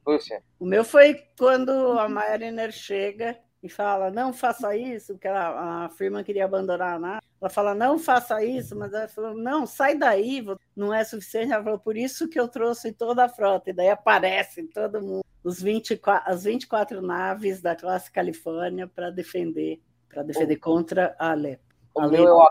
Lúcia, 0.06 0.44
O 0.60 0.66
meu 0.66 0.84
foi 0.84 1.24
quando 1.38 1.72
a 2.00 2.08
Mariner 2.08 2.72
chega 2.72 3.38
e 3.64 3.70
fala: 3.70 4.12
não 4.12 4.32
faça 4.32 4.76
isso, 4.76 5.18
que 5.18 5.28
ela, 5.28 5.86
a 5.86 5.90
firma 5.90 6.24
queria 6.24 6.46
abandonar 6.46 6.96
a 6.96 7.00
nave. 7.00 7.22
Ela 7.42 7.50
fala: 7.50 7.74
não 7.74 7.98
faça 7.98 8.44
isso, 8.44 8.76
mas 8.76 8.94
ela 8.94 9.08
falou: 9.08 9.34
não, 9.34 9.66
sai 9.66 9.98
daí, 9.98 10.46
não 10.76 10.94
é 10.94 11.04
suficiente. 11.04 11.52
Ela 11.52 11.64
falou: 11.64 11.80
por 11.80 11.98
isso 11.98 12.30
que 12.30 12.40
eu 12.40 12.48
trouxe 12.48 12.92
toda 12.92 13.26
a 13.26 13.30
frota. 13.30 13.72
E 13.72 13.74
daí 13.74 13.90
aparece 13.90 14.64
todo 14.68 15.02
mundo, 15.02 15.26
os 15.44 15.62
24, 15.62 16.32
as 16.32 16.44
24 16.44 17.02
naves 17.02 17.62
da 17.62 17.76
classe 17.76 18.12
Califórnia 18.12 18.88
para 18.88 19.10
defender, 19.10 19.82
para 20.08 20.22
defender 20.22 20.58
contra 20.58 21.16
a 21.18 21.32
Ale. 21.32 21.60
o 21.96 22.08
meu 22.08 22.28
é 22.28 22.32
o, 22.32 22.48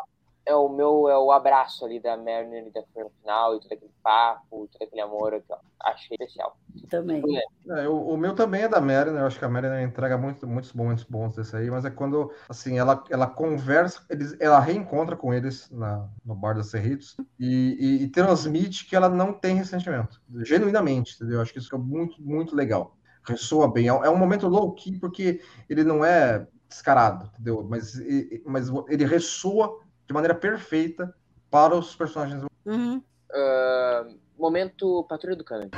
é 0.47 0.55
o 0.55 0.68
meu 0.68 1.09
é 1.09 1.18
o 1.18 1.32
abraço 1.32 1.84
ali 1.84 1.99
da 1.99 2.16
Mariner 2.16 2.66
e 2.66 2.70
da 2.70 2.82
final, 2.82 3.57
e 3.57 3.61
todo 3.61 3.72
aquele 3.72 3.90
papo, 4.03 4.68
todo 4.70 4.82
aquele 4.86 5.01
amor 5.01 5.30
que 5.40 5.53
eu 5.53 5.57
achei 5.82 6.16
especial. 6.20 6.57
Também. 6.90 7.22
É, 7.68 7.88
o, 7.88 7.97
o 8.11 8.16
meu 8.16 8.34
também 8.34 8.62
é 8.62 8.68
da 8.68 8.80
Mariner, 8.80 9.20
eu 9.20 9.26
acho 9.26 9.38
que 9.38 9.45
a 9.45 9.49
Mariner 9.49 9.82
entrega 9.82 10.18
muito, 10.18 10.47
muitos 10.47 10.72
momentos 10.72 11.05
bons 11.05 11.34
desse 11.34 11.57
aí, 11.57 11.70
mas 11.70 11.84
é 11.84 11.90
quando, 11.90 12.30
assim, 12.49 12.78
ela, 12.78 13.03
ela 13.11 13.26
conversa, 13.26 14.05
eles, 14.11 14.36
ela 14.38 14.61
reencontra 14.61 15.16
com 15.16 15.32
eles 15.32 15.70
na, 15.70 16.09
no 16.24 16.34
bar 16.34 16.55
da 16.55 16.62
Cerritos 16.62 17.16
e, 17.38 17.76
e, 18.01 18.03
e 18.05 18.09
transmite 18.09 18.86
que 18.86 18.95
ela 18.95 19.09
não 19.09 19.32
tem 19.32 19.57
ressentimento, 19.57 20.20
genuinamente, 20.42 21.14
entendeu? 21.14 21.36
Eu 21.36 21.42
acho 21.42 21.53
que 21.53 21.59
isso 21.59 21.74
é 21.74 21.78
muito, 21.78 22.20
muito 22.20 22.55
legal. 22.55 22.97
Ressoa 23.26 23.72
bem, 23.72 23.88
é, 23.88 23.92
um- 23.92 24.05
é 24.05 24.11
um 24.11 24.18
momento 24.18 24.47
low-key 24.47 24.99
porque 24.99 25.40
ele 25.70 25.84
não 25.84 26.05
é 26.05 26.47
descarado, 26.68 27.30
entendeu? 27.32 27.64
Mas, 27.68 27.95
mas 28.45 28.68
ele 28.88 29.07
ressoa 29.07 29.78
de 30.07 30.12
maneira 30.12 30.34
perfeita 30.34 31.14
para 31.50 31.74
os 31.74 31.94
personagens. 31.94 32.42
Uhum. 32.64 33.02
Ah, 33.32 34.07
momento 34.38 35.05
Patrulha 35.09 35.36
do 35.36 35.44
Cândido. 35.44 35.76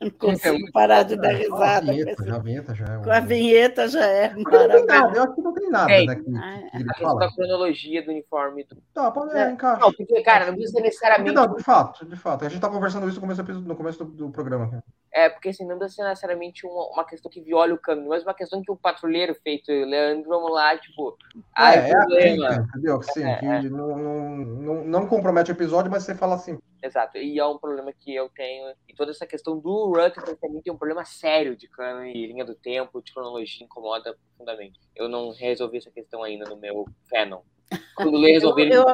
Não 0.00 0.10
consigo 0.10 0.70
parar 0.72 1.02
de 1.02 1.16
dar 1.16 1.32
risada. 1.32 1.90
A 1.90 1.92
vinheta, 1.92 2.24
já, 2.24 2.36
a 2.36 2.38
vinheta 2.38 2.74
já 2.74 2.84
é. 2.84 2.98
Com 2.98 3.10
a 3.10 3.20
vinheta 3.20 3.88
já 3.88 4.06
é 4.06 4.28
Não 4.28 4.44
tem 4.44 4.44
maravilhoso. 4.44 4.86
nada, 4.86 5.16
eu 5.16 5.22
acho 5.24 5.34
que 5.34 5.42
não 5.42 5.54
tem 5.54 5.70
nada, 5.70 5.92
É, 5.92 6.06
né? 6.06 6.14
Que, 6.14 6.36
ah, 6.36 6.70
que 6.70 6.76
ele 6.76 6.90
A 6.90 6.94
questão 6.94 7.16
da 7.16 7.34
cronologia 7.34 8.04
do 8.04 8.10
uniforme. 8.12 8.64
Do... 8.64 8.76
Tá, 8.94 9.10
pode 9.10 9.36
é, 9.36 9.50
encaixa. 9.50 9.80
Não, 9.80 9.92
porque, 9.92 10.22
cara, 10.22 10.46
não 10.46 10.54
precisa 10.54 10.80
necessariamente. 10.80 11.34
não, 11.34 11.52
de 11.52 11.64
fato, 11.64 12.06
de 12.06 12.16
fato. 12.16 12.44
A 12.44 12.48
gente 12.48 12.60
tá 12.60 12.68
conversando 12.68 13.08
isso 13.08 13.16
no 13.16 13.20
começo, 13.22 13.42
do 13.42 13.60
no 13.60 13.74
começo 13.76 14.04
do, 14.04 14.10
do 14.12 14.30
programa. 14.30 14.66
aqui. 14.66 14.76
É, 15.12 15.28
porque 15.28 15.48
assim, 15.48 15.66
não 15.66 15.78
precisa 15.78 16.02
ser 16.02 16.08
necessariamente 16.08 16.66
uma, 16.66 16.86
uma 16.92 17.04
questão 17.04 17.30
que 17.30 17.40
viola 17.40 17.72
o 17.72 17.78
caminho, 17.78 18.08
mas 18.08 18.22
uma 18.22 18.34
questão 18.34 18.62
que 18.62 18.70
o 18.70 18.76
patrulheiro 18.76 19.34
feito, 19.34 19.70
Leandro, 19.70 20.28
vamos 20.28 20.52
lá, 20.52 20.76
tipo, 20.76 21.16
ah, 21.54 21.74
é, 21.74 21.90
é 21.90 21.92
problema. 21.92 22.46
crítica, 22.48 22.66
entendeu? 22.68 23.02
Sim, 23.02 23.24
É, 23.24 23.36
que 23.38 23.46
é. 23.46 23.62
Não, 23.62 23.96
não, 23.98 24.36
não, 24.36 24.84
não 24.84 25.06
compromete 25.06 25.50
o 25.50 25.54
episódio, 25.54 25.90
mas 25.90 26.02
você 26.04 26.14
fala 26.14 26.34
assim. 26.34 26.58
Exato, 26.82 27.18
e 27.18 27.38
é 27.38 27.44
um 27.44 27.58
problema 27.58 27.92
que 27.92 28.14
eu 28.14 28.28
tenho. 28.28 28.72
E 28.88 28.94
toda 28.94 29.10
essa 29.10 29.26
questão 29.26 29.58
do 29.58 29.86
Rutherford 29.86 30.36
também 30.40 30.62
tem 30.62 30.72
um 30.72 30.76
problema 30.78 31.04
sério 31.04 31.56
de 31.56 31.66
cano 31.68 32.04
e 32.04 32.26
linha 32.26 32.44
do 32.44 32.54
tempo, 32.54 33.02
de 33.02 33.12
cronologia, 33.12 33.64
incomoda 33.64 34.14
profundamente. 34.14 34.78
Eu 34.94 35.08
não 35.08 35.30
resolvi 35.32 35.78
essa 35.78 35.90
questão 35.90 36.22
ainda 36.22 36.48
no 36.48 36.56
meu 36.56 36.84
Fanon. 37.10 37.40
Quando 37.96 38.16
eu 38.16 38.20
resolver, 38.32 38.70
Eu- 38.72 38.84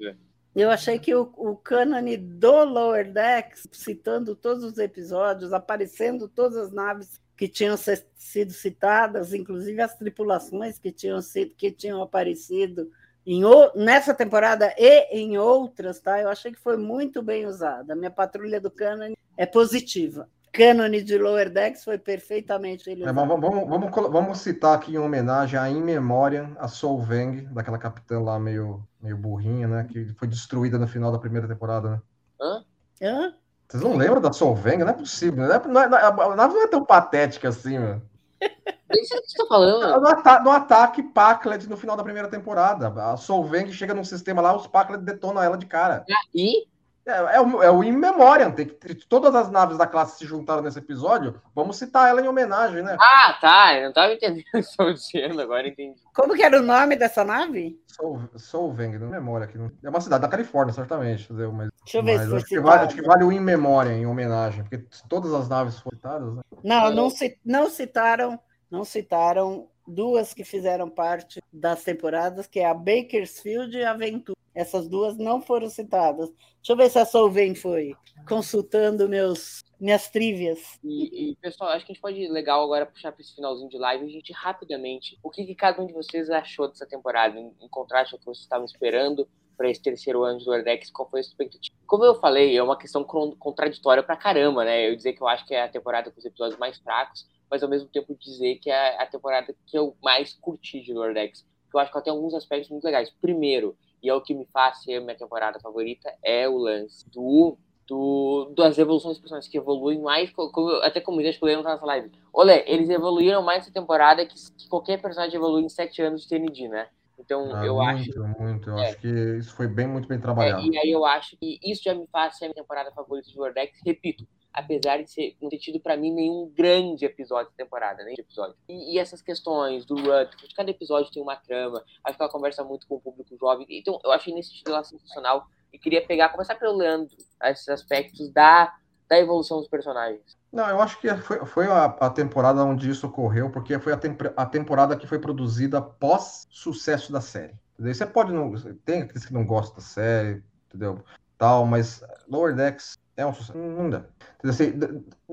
eu... 0.00 0.14
Eu 0.54 0.70
achei 0.70 0.98
que 0.98 1.14
o, 1.14 1.32
o 1.36 1.56
cânone 1.56 2.16
do 2.16 2.64
Lower 2.64 3.10
Decks, 3.12 3.66
citando 3.72 4.36
todos 4.36 4.62
os 4.62 4.78
episódios, 4.78 5.52
aparecendo 5.52 6.28
todas 6.28 6.56
as 6.56 6.70
naves 6.72 7.20
que 7.36 7.48
tinham 7.48 7.76
sido 7.76 8.52
citadas, 8.52 9.34
inclusive 9.34 9.80
as 9.82 9.96
tripulações 9.98 10.78
que 10.78 10.92
tinham, 10.92 11.20
sido, 11.20 11.52
que 11.56 11.72
tinham 11.72 12.00
aparecido 12.00 12.88
em, 13.26 13.44
o- 13.44 13.72
nessa 13.74 14.14
temporada 14.14 14.72
e 14.78 15.06
em 15.10 15.36
outras, 15.38 15.98
tá? 15.98 16.20
Eu 16.20 16.28
achei 16.28 16.52
que 16.52 16.60
foi 16.60 16.76
muito 16.76 17.20
bem 17.20 17.46
usada. 17.46 17.92
A 17.92 17.96
minha 17.96 18.10
patrulha 18.10 18.60
do 18.60 18.70
cânone 18.70 19.16
é 19.36 19.44
positiva. 19.46 20.28
Cânone 20.54 21.02
de 21.02 21.18
Lower 21.18 21.50
Decks 21.50 21.82
foi 21.82 21.98
perfeitamente 21.98 22.88
ele 22.88 23.04
É, 23.04 23.12
vamos, 23.12 23.40
vamos, 23.40 23.90
vamos, 23.90 24.38
citar 24.38 24.76
aqui 24.76 24.94
em 24.94 24.98
homenagem 24.98 25.58
a 25.58 25.68
In 25.68 25.82
Memoriam, 25.82 26.54
a 26.58 26.68
Solvang, 26.68 27.46
daquela 27.52 27.76
capitã 27.76 28.20
lá 28.20 28.38
meio, 28.38 28.86
meio 29.02 29.16
burrinha, 29.16 29.66
né? 29.66 29.84
Que 29.90 30.14
foi 30.14 30.28
destruída 30.28 30.78
no 30.78 30.86
final 30.86 31.10
da 31.10 31.18
primeira 31.18 31.48
temporada, 31.48 31.90
né? 31.90 32.00
Hã? 32.40 32.64
Hã? 33.02 33.34
Vocês 33.68 33.82
não 33.82 33.96
lembram 33.96 34.20
da 34.20 34.32
Solvang? 34.32 34.78
Não 34.78 34.88
é 34.88 34.92
possível. 34.92 35.44
Não 35.44 35.52
é, 35.52 35.66
não 35.66 35.80
é- 35.80 35.88
não 35.88 35.98
é- 35.98 36.32
a 36.32 36.36
nave 36.36 36.54
não 36.54 36.62
é 36.62 36.68
tão 36.68 36.84
patética 36.84 37.48
assim, 37.48 37.78
mano. 37.78 38.02
Nem 38.40 39.04
sei 39.04 39.18
o 39.18 39.22
que 39.22 39.28
você 39.28 39.38
tá 39.38 39.46
falando. 39.48 40.00
No, 40.00 40.06
ata 40.06 40.40
no 40.40 40.50
ataque 40.50 41.02
Paclet 41.02 41.68
no 41.68 41.76
final 41.76 41.96
da 41.96 42.04
primeira 42.04 42.28
temporada. 42.28 42.88
A 42.88 43.16
Solvang 43.16 43.72
chega 43.72 43.94
num 43.94 44.04
sistema 44.04 44.40
lá, 44.40 44.54
os 44.54 44.68
Paclet 44.68 45.02
detonam 45.02 45.42
ela 45.42 45.58
de 45.58 45.66
cara. 45.66 46.04
E 46.32 46.66
É, 47.06 47.36
é 47.36 47.40
o, 47.40 47.62
é 47.62 47.70
o 47.70 47.84
In 47.84 47.92
Memoriam. 47.92 48.50
Tem 48.50 48.66
que, 48.66 48.94
todas 49.06 49.34
as 49.34 49.50
naves 49.50 49.76
da 49.76 49.86
classe 49.86 50.18
se 50.18 50.26
juntaram 50.26 50.62
nesse 50.62 50.78
episódio. 50.78 51.40
Vamos 51.54 51.76
citar 51.76 52.08
ela 52.08 52.20
em 52.20 52.28
homenagem, 52.28 52.82
né? 52.82 52.96
Ah, 52.98 53.36
tá. 53.40 53.74
Eu 53.74 53.86
não 53.86 53.92
tava 53.92 54.12
entendendo 54.12 54.46
o 54.46 54.50
que 54.50 54.58
estava 54.58 54.94
dizendo, 54.94 55.40
agora 55.40 55.68
entendi. 55.68 56.00
Como 56.14 56.34
que 56.34 56.42
era 56.42 56.58
o 56.58 56.62
nome 56.62 56.96
dessa 56.96 57.22
nave? 57.22 57.78
Sol, 57.86 58.20
Solvang, 58.36 58.98
não 58.98 59.08
memória 59.08 59.44
aqui. 59.44 59.58
É 59.82 59.88
uma 59.88 60.00
cidade 60.00 60.22
da 60.22 60.28
Califórnia, 60.28 60.72
certamente. 60.72 61.24
Entendeu? 61.24 61.52
Mas, 61.52 61.68
Deixa 61.84 61.98
eu 61.98 62.02
ver 62.02 62.16
mas 62.16 62.22
se 62.22 62.28
foi 62.28 62.38
acho, 62.38 62.46
que 62.46 62.60
vale, 62.60 62.86
acho 62.86 62.96
que 62.96 63.02
vale 63.02 63.24
o 63.24 63.32
In 63.32 63.40
Memoriam 63.40 63.92
em 63.92 64.06
homenagem, 64.06 64.62
porque 64.64 64.86
todas 65.08 65.32
as 65.34 65.48
naves 65.48 65.78
foram 65.78 65.96
citadas, 65.96 66.34
né? 66.34 66.42
Não, 66.62 66.90
não, 66.90 67.08
não 67.44 67.70
citaram, 67.70 68.40
não 68.70 68.84
citaram 68.84 69.68
duas 69.86 70.32
que 70.32 70.44
fizeram 70.44 70.88
parte 70.88 71.42
das 71.52 71.82
temporadas, 71.84 72.46
que 72.46 72.60
é 72.60 72.66
a 72.66 72.74
Bakersfield 72.74 73.76
e 73.76 73.84
a 73.84 73.90
Aventura. 73.92 74.38
Essas 74.54 74.88
duas 74.88 75.16
não 75.16 75.42
foram 75.42 75.68
citadas. 75.68 76.28
Deixa 76.28 76.72
eu 76.72 76.76
ver 76.76 76.88
se 76.88 76.98
a 76.98 77.04
Solven 77.04 77.54
foi 77.54 77.94
consultando 78.26 79.08
meus 79.08 79.64
minhas 79.80 80.08
trivias. 80.08 80.78
E, 80.82 81.32
e, 81.32 81.36
pessoal, 81.36 81.70
acho 81.70 81.84
que 81.84 81.92
a 81.92 81.94
gente 81.94 82.00
pode 82.00 82.28
legal 82.28 82.62
agora 82.62 82.86
puxar 82.86 83.12
para 83.12 83.20
esse 83.20 83.34
finalzinho 83.34 83.68
de 83.68 83.76
live, 83.76 84.04
a 84.04 84.08
gente 84.08 84.32
rapidamente, 84.32 85.18
o 85.22 85.28
que, 85.28 85.44
que 85.44 85.54
cada 85.54 85.82
um 85.82 85.86
de 85.86 85.92
vocês 85.92 86.30
achou 86.30 86.68
dessa 86.68 86.86
temporada, 86.86 87.38
em, 87.38 87.52
em 87.60 87.68
contraste 87.68 88.14
ao 88.14 88.18
que 88.18 88.24
vocês 88.24 88.44
estavam 88.44 88.64
esperando 88.64 89.28
para 89.56 89.68
esse 89.68 89.82
terceiro 89.82 90.22
ano 90.22 90.38
de 90.38 90.46
Lordex, 90.46 90.90
qual 90.90 91.08
foi 91.08 91.20
a 91.20 91.22
expectativa? 91.22 91.76
Como 91.86 92.04
eu 92.04 92.14
falei, 92.14 92.56
é 92.56 92.62
uma 92.62 92.78
questão 92.78 93.04
contraditória 93.04 94.02
pra 94.02 94.16
caramba, 94.16 94.64
né? 94.64 94.88
Eu 94.88 94.96
dizer 94.96 95.12
que 95.12 95.22
eu 95.22 95.28
acho 95.28 95.46
que 95.46 95.54
é 95.54 95.62
a 95.62 95.68
temporada 95.68 96.10
com 96.10 96.18
os 96.18 96.24
episódios 96.24 96.58
mais 96.58 96.78
fracos, 96.78 97.26
mas 97.54 97.62
ao 97.62 97.68
mesmo 97.68 97.88
tempo 97.88 98.16
dizer 98.18 98.56
que 98.56 98.68
é 98.68 99.00
a 99.00 99.06
temporada 99.06 99.54
que 99.64 99.78
eu 99.78 99.96
mais 100.02 100.32
curti 100.34 100.80
de 100.80 100.92
Lordex. 100.92 101.46
Eu 101.72 101.78
acho 101.78 101.92
que 101.92 101.96
ela 101.96 102.04
tem 102.04 102.12
alguns 102.12 102.34
aspectos 102.34 102.68
muito 102.68 102.82
legais. 102.82 103.10
Primeiro, 103.20 103.76
e 104.02 104.08
é 104.08 104.14
o 104.14 104.20
que 104.20 104.34
me 104.34 104.44
faz 104.52 104.82
ser 104.82 104.98
minha 105.00 105.16
temporada 105.16 105.60
favorita, 105.60 106.12
é 106.20 106.48
o 106.48 106.56
lance 106.58 107.08
do 107.10 107.56
do, 107.86 108.50
das 108.56 108.78
evoluções 108.78 109.12
dos 109.16 109.20
personagens 109.20 109.50
que 109.50 109.58
evoluem 109.58 110.00
mais, 110.00 110.30
co- 110.32 110.50
como, 110.50 110.70
até 110.82 111.00
como 111.00 111.22
já 111.22 111.28
escolheram 111.28 111.62
nessa 111.62 111.84
live. 111.84 112.10
Olha, 112.32 112.64
eles 112.68 112.88
evoluíram 112.88 113.42
mais 113.42 113.62
essa 113.64 113.72
temporada 113.72 114.24
que, 114.26 114.34
que 114.56 114.66
qualquer 114.68 115.00
personagem 115.00 115.36
evolui 115.36 115.62
em 115.62 115.68
sete 115.68 116.00
anos 116.02 116.22
de 116.22 116.28
TND, 116.28 116.68
né? 116.68 116.88
Então 117.18 117.46
Ah, 117.52 117.64
eu 117.64 117.80
acho. 117.80 118.10
muito, 118.10 118.24
muito. 118.40 118.70
Eu 118.70 118.78
é. 118.78 118.82
acho 118.88 118.98
que 118.98 119.08
isso 119.38 119.54
foi 119.54 119.68
bem, 119.68 119.86
muito 119.86 120.08
bem 120.08 120.18
é, 120.18 120.22
trabalhado. 120.22 120.66
e 120.66 120.78
aí 120.78 120.90
eu 120.90 121.04
acho 121.04 121.36
que 121.36 121.58
isso 121.62 121.82
já 121.84 121.94
me 121.94 122.06
faz 122.08 122.36
ser 122.38 122.46
a 122.46 122.48
minha 122.48 122.54
temporada 122.54 122.90
favorita 122.92 123.28
de 123.28 123.36
Vortex. 123.36 123.78
Repito, 123.84 124.26
apesar 124.54 125.02
de 125.02 125.10
ser, 125.10 125.36
não 125.42 125.50
ter 125.50 125.58
tido 125.58 125.80
pra 125.80 125.96
mim 125.96 126.12
nenhum 126.12 126.50
grande 126.54 127.04
episódio 127.04 127.50
da 127.50 127.64
temporada, 127.64 128.04
nem 128.04 128.14
de 128.14 128.20
episódio. 128.20 128.54
E, 128.68 128.94
e 128.94 128.98
essas 128.98 129.20
questões 129.20 129.84
do 129.84 129.96
Rutherford, 129.96 130.54
cada 130.54 130.70
episódio 130.70 131.10
tem 131.12 131.22
uma 131.22 131.36
trama, 131.36 131.84
acho 132.04 132.16
que 132.16 132.22
ela 132.22 132.32
conversa 132.32 132.62
muito 132.62 132.86
com 132.86 132.94
o 132.94 133.00
público 133.00 133.36
jovem. 133.36 133.66
Então 133.68 133.98
eu 134.04 134.12
achei 134.12 134.32
nesse 134.32 134.52
estilo 134.54 134.76
ela 134.76 134.84
sensacional 134.84 135.46
e 135.72 135.78
queria 135.78 136.06
pegar, 136.06 136.28
começar 136.28 136.54
pelo 136.54 136.76
Leandro, 136.76 137.14
esses 137.42 137.68
aspectos 137.68 138.30
da, 138.30 138.72
da 139.08 139.18
evolução 139.18 139.58
dos 139.58 139.68
personagens. 139.68 140.36
Não, 140.52 140.68
eu 140.70 140.80
acho 140.80 141.00
que 141.00 141.12
foi, 141.16 141.44
foi 141.44 141.66
a, 141.66 141.86
a 141.86 142.08
temporada 142.08 142.64
onde 142.64 142.88
isso 142.88 143.08
ocorreu, 143.08 143.50
porque 143.50 143.76
foi 143.80 143.92
a, 143.92 143.96
temp- 143.96 144.32
a 144.36 144.46
temporada 144.46 144.96
que 144.96 145.04
foi 145.04 145.18
produzida 145.18 145.82
pós 145.82 146.46
sucesso 146.48 147.10
da 147.10 147.20
série. 147.20 147.54
Entendeu? 147.74 147.92
Você 147.92 148.06
pode 148.06 148.32
não. 148.32 148.54
Tem 148.84 149.02
aqueles 149.02 149.26
que 149.26 149.34
não 149.34 149.44
gostam 149.44 149.74
da 149.74 149.82
série, 149.82 150.44
entendeu? 150.68 151.02
Tal, 151.36 151.66
mas 151.66 152.04
Lower 152.28 152.54
Decks 152.54 152.96
é 153.16 153.26
um 153.26 153.34
sucesso. 153.34 153.58
Não 153.58 153.90
dá. 153.90 154.04
Assim, 154.44 154.74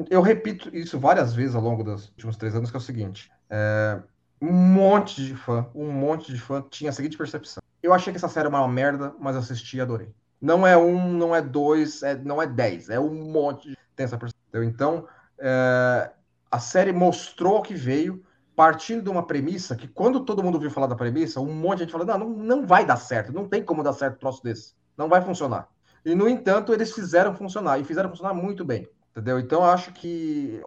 eu 0.10 0.22
repito 0.22 0.74
isso 0.76 0.98
várias 0.98 1.34
vezes 1.34 1.56
ao 1.56 1.62
longo 1.62 1.84
dos 1.84 2.08
últimos 2.10 2.38
três 2.38 2.56
anos, 2.56 2.72
que 2.72 2.78
é 2.78 2.80
o 2.80 2.82
seguinte: 2.82 3.32
é, 3.50 4.00
um 4.42 4.52
monte 4.52 5.24
de 5.24 5.36
fã, 5.36 5.68
um 5.76 5.92
monte 5.92 6.32
de 6.32 6.40
fã 6.40 6.64
tinha 6.70 6.90
a 6.90 6.94
seguinte 6.94 7.18
percepção. 7.18 7.62
Eu 7.84 7.94
achei 7.94 8.14
que 8.14 8.18
essa 8.18 8.30
série 8.30 8.48
era 8.48 8.56
uma 8.56 8.68
merda, 8.68 9.14
mas 9.20 9.36
assisti 9.36 9.78
e 9.78 9.82
adorei. 9.82 10.14
Não 10.42 10.66
é 10.66 10.78
um, 10.78 11.14
não 11.14 11.36
é 11.36 11.42
dois, 11.42 12.02
é, 12.04 12.16
não 12.16 12.42
é 12.42 12.48
dez, 12.48 12.90
é 12.90 13.00
um 13.00 13.14
monte 13.14 13.70
de 13.70 13.78
tem 13.96 14.06
essa 14.06 14.18
percepção. 14.18 14.64
Então, 14.64 15.08
é, 15.38 16.12
a 16.50 16.60
série 16.60 16.94
mostrou 16.94 17.62
que 17.62 17.74
veio, 17.74 18.24
partindo 18.56 19.04
de 19.04 19.10
uma 19.10 19.26
premissa 19.26 19.76
que, 19.76 19.88
quando 19.88 20.22
todo 20.22 20.44
mundo 20.44 20.56
ouviu 20.56 20.72
falar 20.72 20.88
da 20.88 20.96
premissa, 20.96 21.42
um 21.42 21.54
monte 21.54 21.80
de 21.80 21.84
gente 21.84 21.92
falou: 21.92 22.08
não, 22.08 22.18
não, 22.18 22.30
não 22.30 22.66
vai 22.66 22.86
dar 22.86 22.98
certo, 22.98 23.34
não 23.34 23.48
tem 23.48 23.64
como 23.64 23.84
dar 23.84 23.94
certo 23.94 24.16
um 24.16 24.20
troço 24.20 24.42
desse, 24.42 24.74
não 24.98 25.10
vai 25.10 25.22
funcionar. 25.22 25.68
E, 26.06 26.16
no 26.16 26.28
entanto, 26.28 26.74
eles 26.74 26.94
fizeram 26.94 27.36
funcionar, 27.36 27.80
e 27.80 27.84
fizeram 27.84 28.10
funcionar 28.10 28.34
muito 28.34 28.66
bem. 28.66 28.88
Entendeu? 29.12 29.40
Então, 29.40 29.64
acho 29.64 29.92
que 29.94 30.62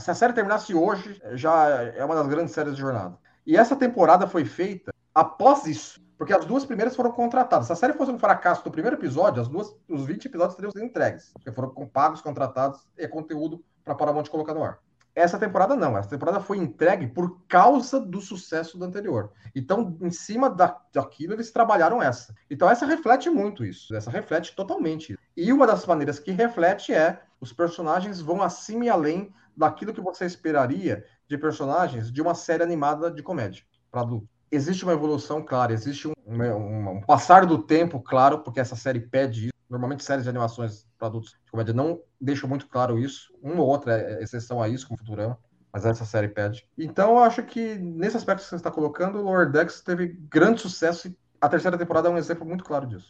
se 0.00 0.10
a 0.10 0.14
série 0.14 0.32
terminasse 0.32 0.74
hoje, 0.74 1.20
já 1.32 1.66
é 1.82 2.04
uma 2.04 2.14
das 2.14 2.26
grandes 2.26 2.54
séries 2.54 2.74
de 2.74 2.80
jornada. 2.80 3.18
E 3.46 3.56
essa 3.56 3.76
temporada 3.76 4.26
foi 4.26 4.44
feita 4.44 4.92
após 5.14 5.66
isso. 5.66 6.02
Porque 6.16 6.32
as 6.32 6.44
duas 6.46 6.64
primeiras 6.64 6.96
foram 6.96 7.12
contratadas. 7.12 7.66
Se 7.66 7.72
a 7.72 7.76
série 7.76 7.92
fosse 7.92 8.10
um 8.10 8.18
fracasso 8.18 8.64
do 8.64 8.70
primeiro 8.70 8.96
episódio, 8.96 9.42
as 9.42 9.48
duas, 9.48 9.76
os 9.88 10.06
20 10.06 10.26
episódios 10.26 10.54
teriam 10.54 10.70
sido 10.70 10.84
entregues. 10.84 11.32
Porque 11.32 11.52
foram 11.52 11.74
pagos, 11.86 12.22
contratados 12.22 12.86
e 12.96 13.04
é 13.04 13.08
conteúdo 13.08 13.62
para 13.84 13.94
Paramount 13.94 14.24
colocar 14.30 14.54
no 14.54 14.64
ar. 14.64 14.78
Essa 15.14 15.38
temporada 15.38 15.76
não. 15.76 15.96
Essa 15.96 16.08
temporada 16.10 16.40
foi 16.40 16.58
entregue 16.58 17.06
por 17.06 17.40
causa 17.46 18.00
do 18.00 18.20
sucesso 18.20 18.76
do 18.76 18.84
anterior. 18.84 19.30
Então, 19.54 19.96
em 20.00 20.10
cima 20.10 20.50
da, 20.50 20.76
daquilo, 20.92 21.34
eles 21.34 21.52
trabalharam 21.52 22.02
essa. 22.02 22.34
Então, 22.50 22.68
essa 22.68 22.84
reflete 22.84 23.30
muito 23.30 23.64
isso. 23.64 23.94
Essa 23.94 24.10
reflete 24.10 24.54
totalmente. 24.56 25.16
E 25.36 25.52
uma 25.52 25.66
das 25.66 25.86
maneiras 25.86 26.18
que 26.18 26.32
reflete 26.32 26.92
é 26.92 27.20
os 27.40 27.52
personagens 27.52 28.20
vão 28.20 28.42
acima 28.42 28.86
e 28.86 28.88
além 28.88 29.32
daquilo 29.56 29.94
que 29.94 30.00
você 30.00 30.24
esperaria 30.24 31.04
de 31.28 31.38
personagens 31.38 32.10
de 32.10 32.20
uma 32.20 32.34
série 32.34 32.62
animada 32.64 33.10
de 33.10 33.22
comédia 33.22 33.62
para 33.90 34.00
adulto. 34.00 34.28
Existe 34.50 34.84
uma 34.84 34.92
evolução 34.92 35.42
clara, 35.44 35.72
existe 35.72 36.08
um, 36.08 36.12
um- 36.26 36.90
um 36.90 37.00
passar 37.02 37.46
do 37.46 37.58
tempo 37.58 38.00
claro, 38.00 38.40
porque 38.40 38.60
essa 38.60 38.74
série 38.76 39.00
pede 39.00 39.46
isso. 39.46 39.53
Normalmente, 39.74 40.04
séries 40.04 40.24
de 40.24 40.30
animações 40.30 40.86
para 40.98 41.08
adultos 41.08 41.30
de 41.30 41.50
comédia 41.50 41.74
não 41.74 42.00
deixam 42.20 42.48
muito 42.48 42.68
claro 42.68 42.98
isso. 42.98 43.32
Uma 43.42 43.62
ou 43.62 43.68
outra 43.68 44.00
é 44.00 44.22
exceção 44.22 44.62
a 44.62 44.68
isso, 44.68 44.86
como 44.86 44.98
Futurama, 44.98 45.38
mas 45.72 45.84
essa 45.84 46.04
série 46.04 46.28
pede. 46.28 46.66
Então, 46.78 47.10
eu 47.10 47.18
acho 47.18 47.42
que 47.42 47.74
nesse 47.74 48.16
aspecto 48.16 48.42
que 48.42 48.48
você 48.48 48.56
está 48.56 48.70
colocando, 48.70 49.20
Lower 49.20 49.50
Decks 49.50 49.80
teve 49.80 50.08
grande 50.30 50.60
sucesso 50.60 51.08
e 51.08 51.16
a 51.40 51.48
terceira 51.48 51.76
temporada 51.76 52.08
é 52.08 52.10
um 52.10 52.16
exemplo 52.16 52.46
muito 52.46 52.64
claro 52.64 52.86
disso. 52.86 53.08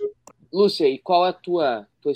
Lúcia, 0.52 0.88
e 0.88 0.98
qual 0.98 1.26
é 1.26 1.30
a 1.30 1.32
tua, 1.32 1.86
tua, 2.00 2.12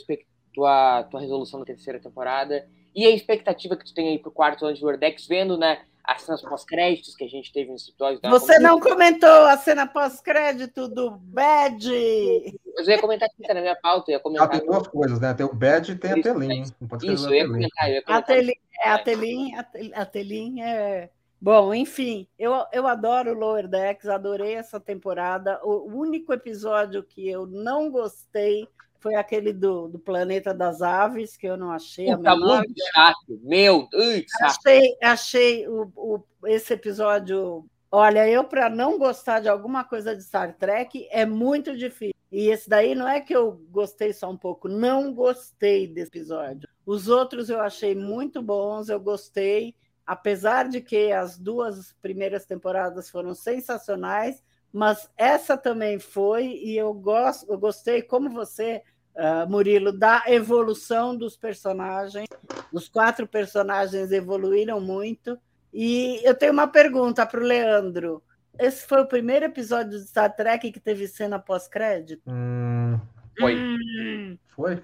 tua, 0.54 1.02
tua 1.04 1.20
resolução 1.20 1.60
da 1.60 1.66
terceira 1.66 2.00
temporada? 2.00 2.66
E 2.94 3.06
a 3.06 3.10
expectativa 3.10 3.76
que 3.76 3.84
tu 3.84 3.94
tem 3.94 4.08
aí 4.08 4.18
pro 4.18 4.30
quarto 4.30 4.64
ano 4.64 4.74
de 4.74 4.82
Lordex, 4.82 5.26
vendo, 5.26 5.56
né, 5.56 5.82
as 6.08 6.22
cenas 6.22 6.40
pós-créditos 6.40 7.14
que 7.14 7.24
a 7.24 7.28
gente 7.28 7.52
teve 7.52 7.70
nesse 7.70 7.90
episódio. 7.90 8.18
Você 8.30 8.58
não 8.58 8.80
comentou 8.80 9.28
a 9.44 9.58
cena 9.58 9.86
pós-crédito 9.86 10.88
do 10.88 11.10
Bad. 11.10 11.86
Eu 11.90 12.84
ia 12.84 12.98
comentar 12.98 13.28
aqui, 13.28 13.46
tá 13.46 13.52
na 13.52 13.60
minha 13.60 13.76
pauta, 13.76 14.10
eu 14.10 14.14
ia 14.14 14.16
Ah, 14.18 14.20
comentar. 14.22 14.48
tem 14.50 14.66
duas 14.66 14.86
coisas, 14.88 15.20
né? 15.20 15.34
Tem 15.34 15.44
o 15.44 15.54
Bad 15.54 15.92
e 15.92 15.96
tem 15.96 16.12
a 16.12 16.22
Telin. 16.22 16.62
Isso, 16.62 17.24
da 17.24 17.30
eu 17.30 17.34
ia 17.34 17.46
comentar, 17.46 17.88
eu 17.88 17.94
ia 17.94 17.98
A 18.00 18.02
comentar. 18.04 18.24
Tele 18.24 18.54
É, 18.82 18.88
a 18.90 18.98
Telin, 18.98 19.54
a, 19.54 19.62
Tel- 19.64 19.90
a 19.94 20.06
Telin 20.06 20.62
é. 20.62 21.10
Bom, 21.40 21.74
enfim, 21.74 22.26
eu, 22.38 22.52
eu 22.72 22.86
adoro 22.86 23.32
Lower 23.38 23.68
Decks, 23.68 24.08
adorei 24.08 24.54
essa 24.54 24.80
temporada. 24.80 25.60
O 25.62 25.92
único 25.94 26.32
episódio 26.32 27.02
que 27.02 27.28
eu 27.28 27.46
não 27.46 27.90
gostei 27.90 28.66
foi 29.00 29.14
aquele 29.14 29.52
do, 29.52 29.88
do 29.88 29.98
Planeta 29.98 30.52
das 30.52 30.82
Aves, 30.82 31.36
que 31.36 31.46
eu 31.46 31.56
não 31.56 31.70
achei 31.70 32.10
a 32.10 32.16
Puta, 32.16 32.34
menor 32.34 32.58
muito 32.58 32.74
chato. 32.94 33.40
Meu, 33.42 33.88
ui, 33.94 34.24
saco. 34.28 34.60
Achei, 34.66 34.96
achei 35.02 35.68
o, 35.68 35.90
o- 35.96 36.24
esse 36.46 36.72
episódio. 36.74 37.64
Olha, 37.90 38.28
eu 38.28 38.44
para 38.44 38.68
não 38.68 38.98
gostar 38.98 39.40
de 39.40 39.48
alguma 39.48 39.82
coisa 39.84 40.14
de 40.14 40.22
Star 40.22 40.54
Trek 40.56 41.08
é 41.10 41.24
muito 41.24 41.76
difícil. 41.76 42.14
E 42.30 42.48
esse 42.50 42.68
daí 42.68 42.94
não 42.94 43.08
é 43.08 43.20
que 43.20 43.34
eu 43.34 43.52
gostei 43.70 44.12
só 44.12 44.30
um 44.30 44.36
pouco, 44.36 44.68
não 44.68 45.14
gostei 45.14 45.86
desse 45.88 46.10
episódio. 46.10 46.68
Os 46.84 47.08
outros 47.08 47.48
eu 47.48 47.58
achei 47.60 47.94
muito 47.94 48.42
bons, 48.42 48.90
eu 48.90 49.00
gostei, 49.00 49.74
apesar 50.06 50.68
de 50.68 50.82
que 50.82 51.10
as 51.10 51.38
duas 51.38 51.94
primeiras 52.02 52.44
temporadas 52.44 53.08
foram 53.08 53.34
sensacionais, 53.34 54.42
mas 54.72 55.08
essa 55.16 55.56
também 55.56 55.98
foi 55.98 56.46
e 56.46 56.76
eu 56.76 56.92
gosto, 56.92 57.50
eu 57.50 57.58
gostei 57.58 58.02
como 58.02 58.30
você, 58.30 58.82
ah, 59.16 59.46
Murilo, 59.46 59.92
da 59.92 60.24
evolução 60.26 61.16
dos 61.16 61.36
personagens. 61.36 62.28
Os 62.72 62.88
quatro 62.88 63.26
personagens 63.26 64.12
evoluíram 64.12 64.80
muito. 64.80 65.38
E 65.72 66.20
eu 66.22 66.34
tenho 66.34 66.52
uma 66.52 66.66
pergunta 66.66 67.26
para 67.26 67.40
o 67.40 67.44
Leandro. 67.44 68.22
Esse 68.58 68.86
foi 68.86 69.02
o 69.02 69.06
primeiro 69.06 69.44
episódio 69.44 69.98
de 69.98 70.06
Star 70.06 70.34
Trek 70.34 70.72
que 70.72 70.80
teve 70.80 71.06
cena 71.06 71.38
pós-crédito? 71.38 72.22
Hum, 72.26 72.98
Foi. 73.38 73.54
Hum, 73.56 74.38
foi? 74.54 74.82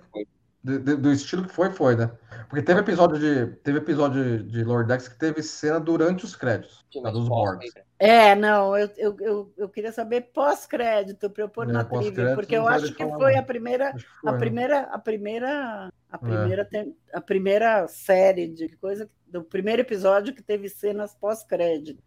Do, 0.64 0.78
do- 0.80 0.96
do 0.96 1.12
estilo 1.12 1.44
que 1.46 1.52
foi, 1.52 1.70
foi, 1.70 1.94
né? 1.94 2.10
Porque 2.48 2.62
teve 2.62 2.80
episódio 2.80 3.18
de, 3.18 3.54
teve 3.56 3.78
episódio 3.78 4.38
de, 4.38 4.50
de 4.50 4.64
Lord 4.64 4.88
Dex 4.88 5.06
que 5.08 5.18
teve 5.18 5.42
cena 5.42 5.78
durante 5.78 6.24
os 6.24 6.34
créditos, 6.34 6.82
da 6.94 7.02
mais 7.02 7.14
dos 7.14 7.28
Borgs. 7.28 7.74
né? 7.74 7.82
É, 7.98 8.34
não, 8.34 8.74
eu, 8.76 8.88
eu, 8.96 9.16
eu, 9.20 9.52
eu 9.58 9.68
queria 9.68 9.92
saber 9.92 10.30
pós-crédito 10.32 11.28
para 11.28 11.44
eu 11.44 11.48
pôr 11.50 11.68
É, 11.68 11.72
na 11.72 11.84
trivia, 11.84 12.06
pós-crédito 12.06 12.34
porque 12.36 12.56
eu 12.56 12.66
acho 12.66 12.94
que 12.94 13.04
foi 13.06 13.36
a 13.36 13.42
primeira, 13.42 13.92
que 13.92 13.98
a 13.98 14.20
foi, 14.22 14.32
né? 14.32 14.38
primeira, 14.38 14.80
a 14.80 14.98
primeira, 14.98 15.92
a 16.10 16.18
primeira, 16.18 16.64
tem- 16.64 16.96
a 17.12 17.20
primeira 17.20 17.86
série 17.88 18.48
de 18.48 18.68
coisa 18.76 19.08
do 19.26 19.42
primeiro 19.44 19.82
episódio 19.82 20.34
que 20.34 20.42
teve 20.42 20.68
cenas 20.70 21.14
pós-crédito. 21.14 22.02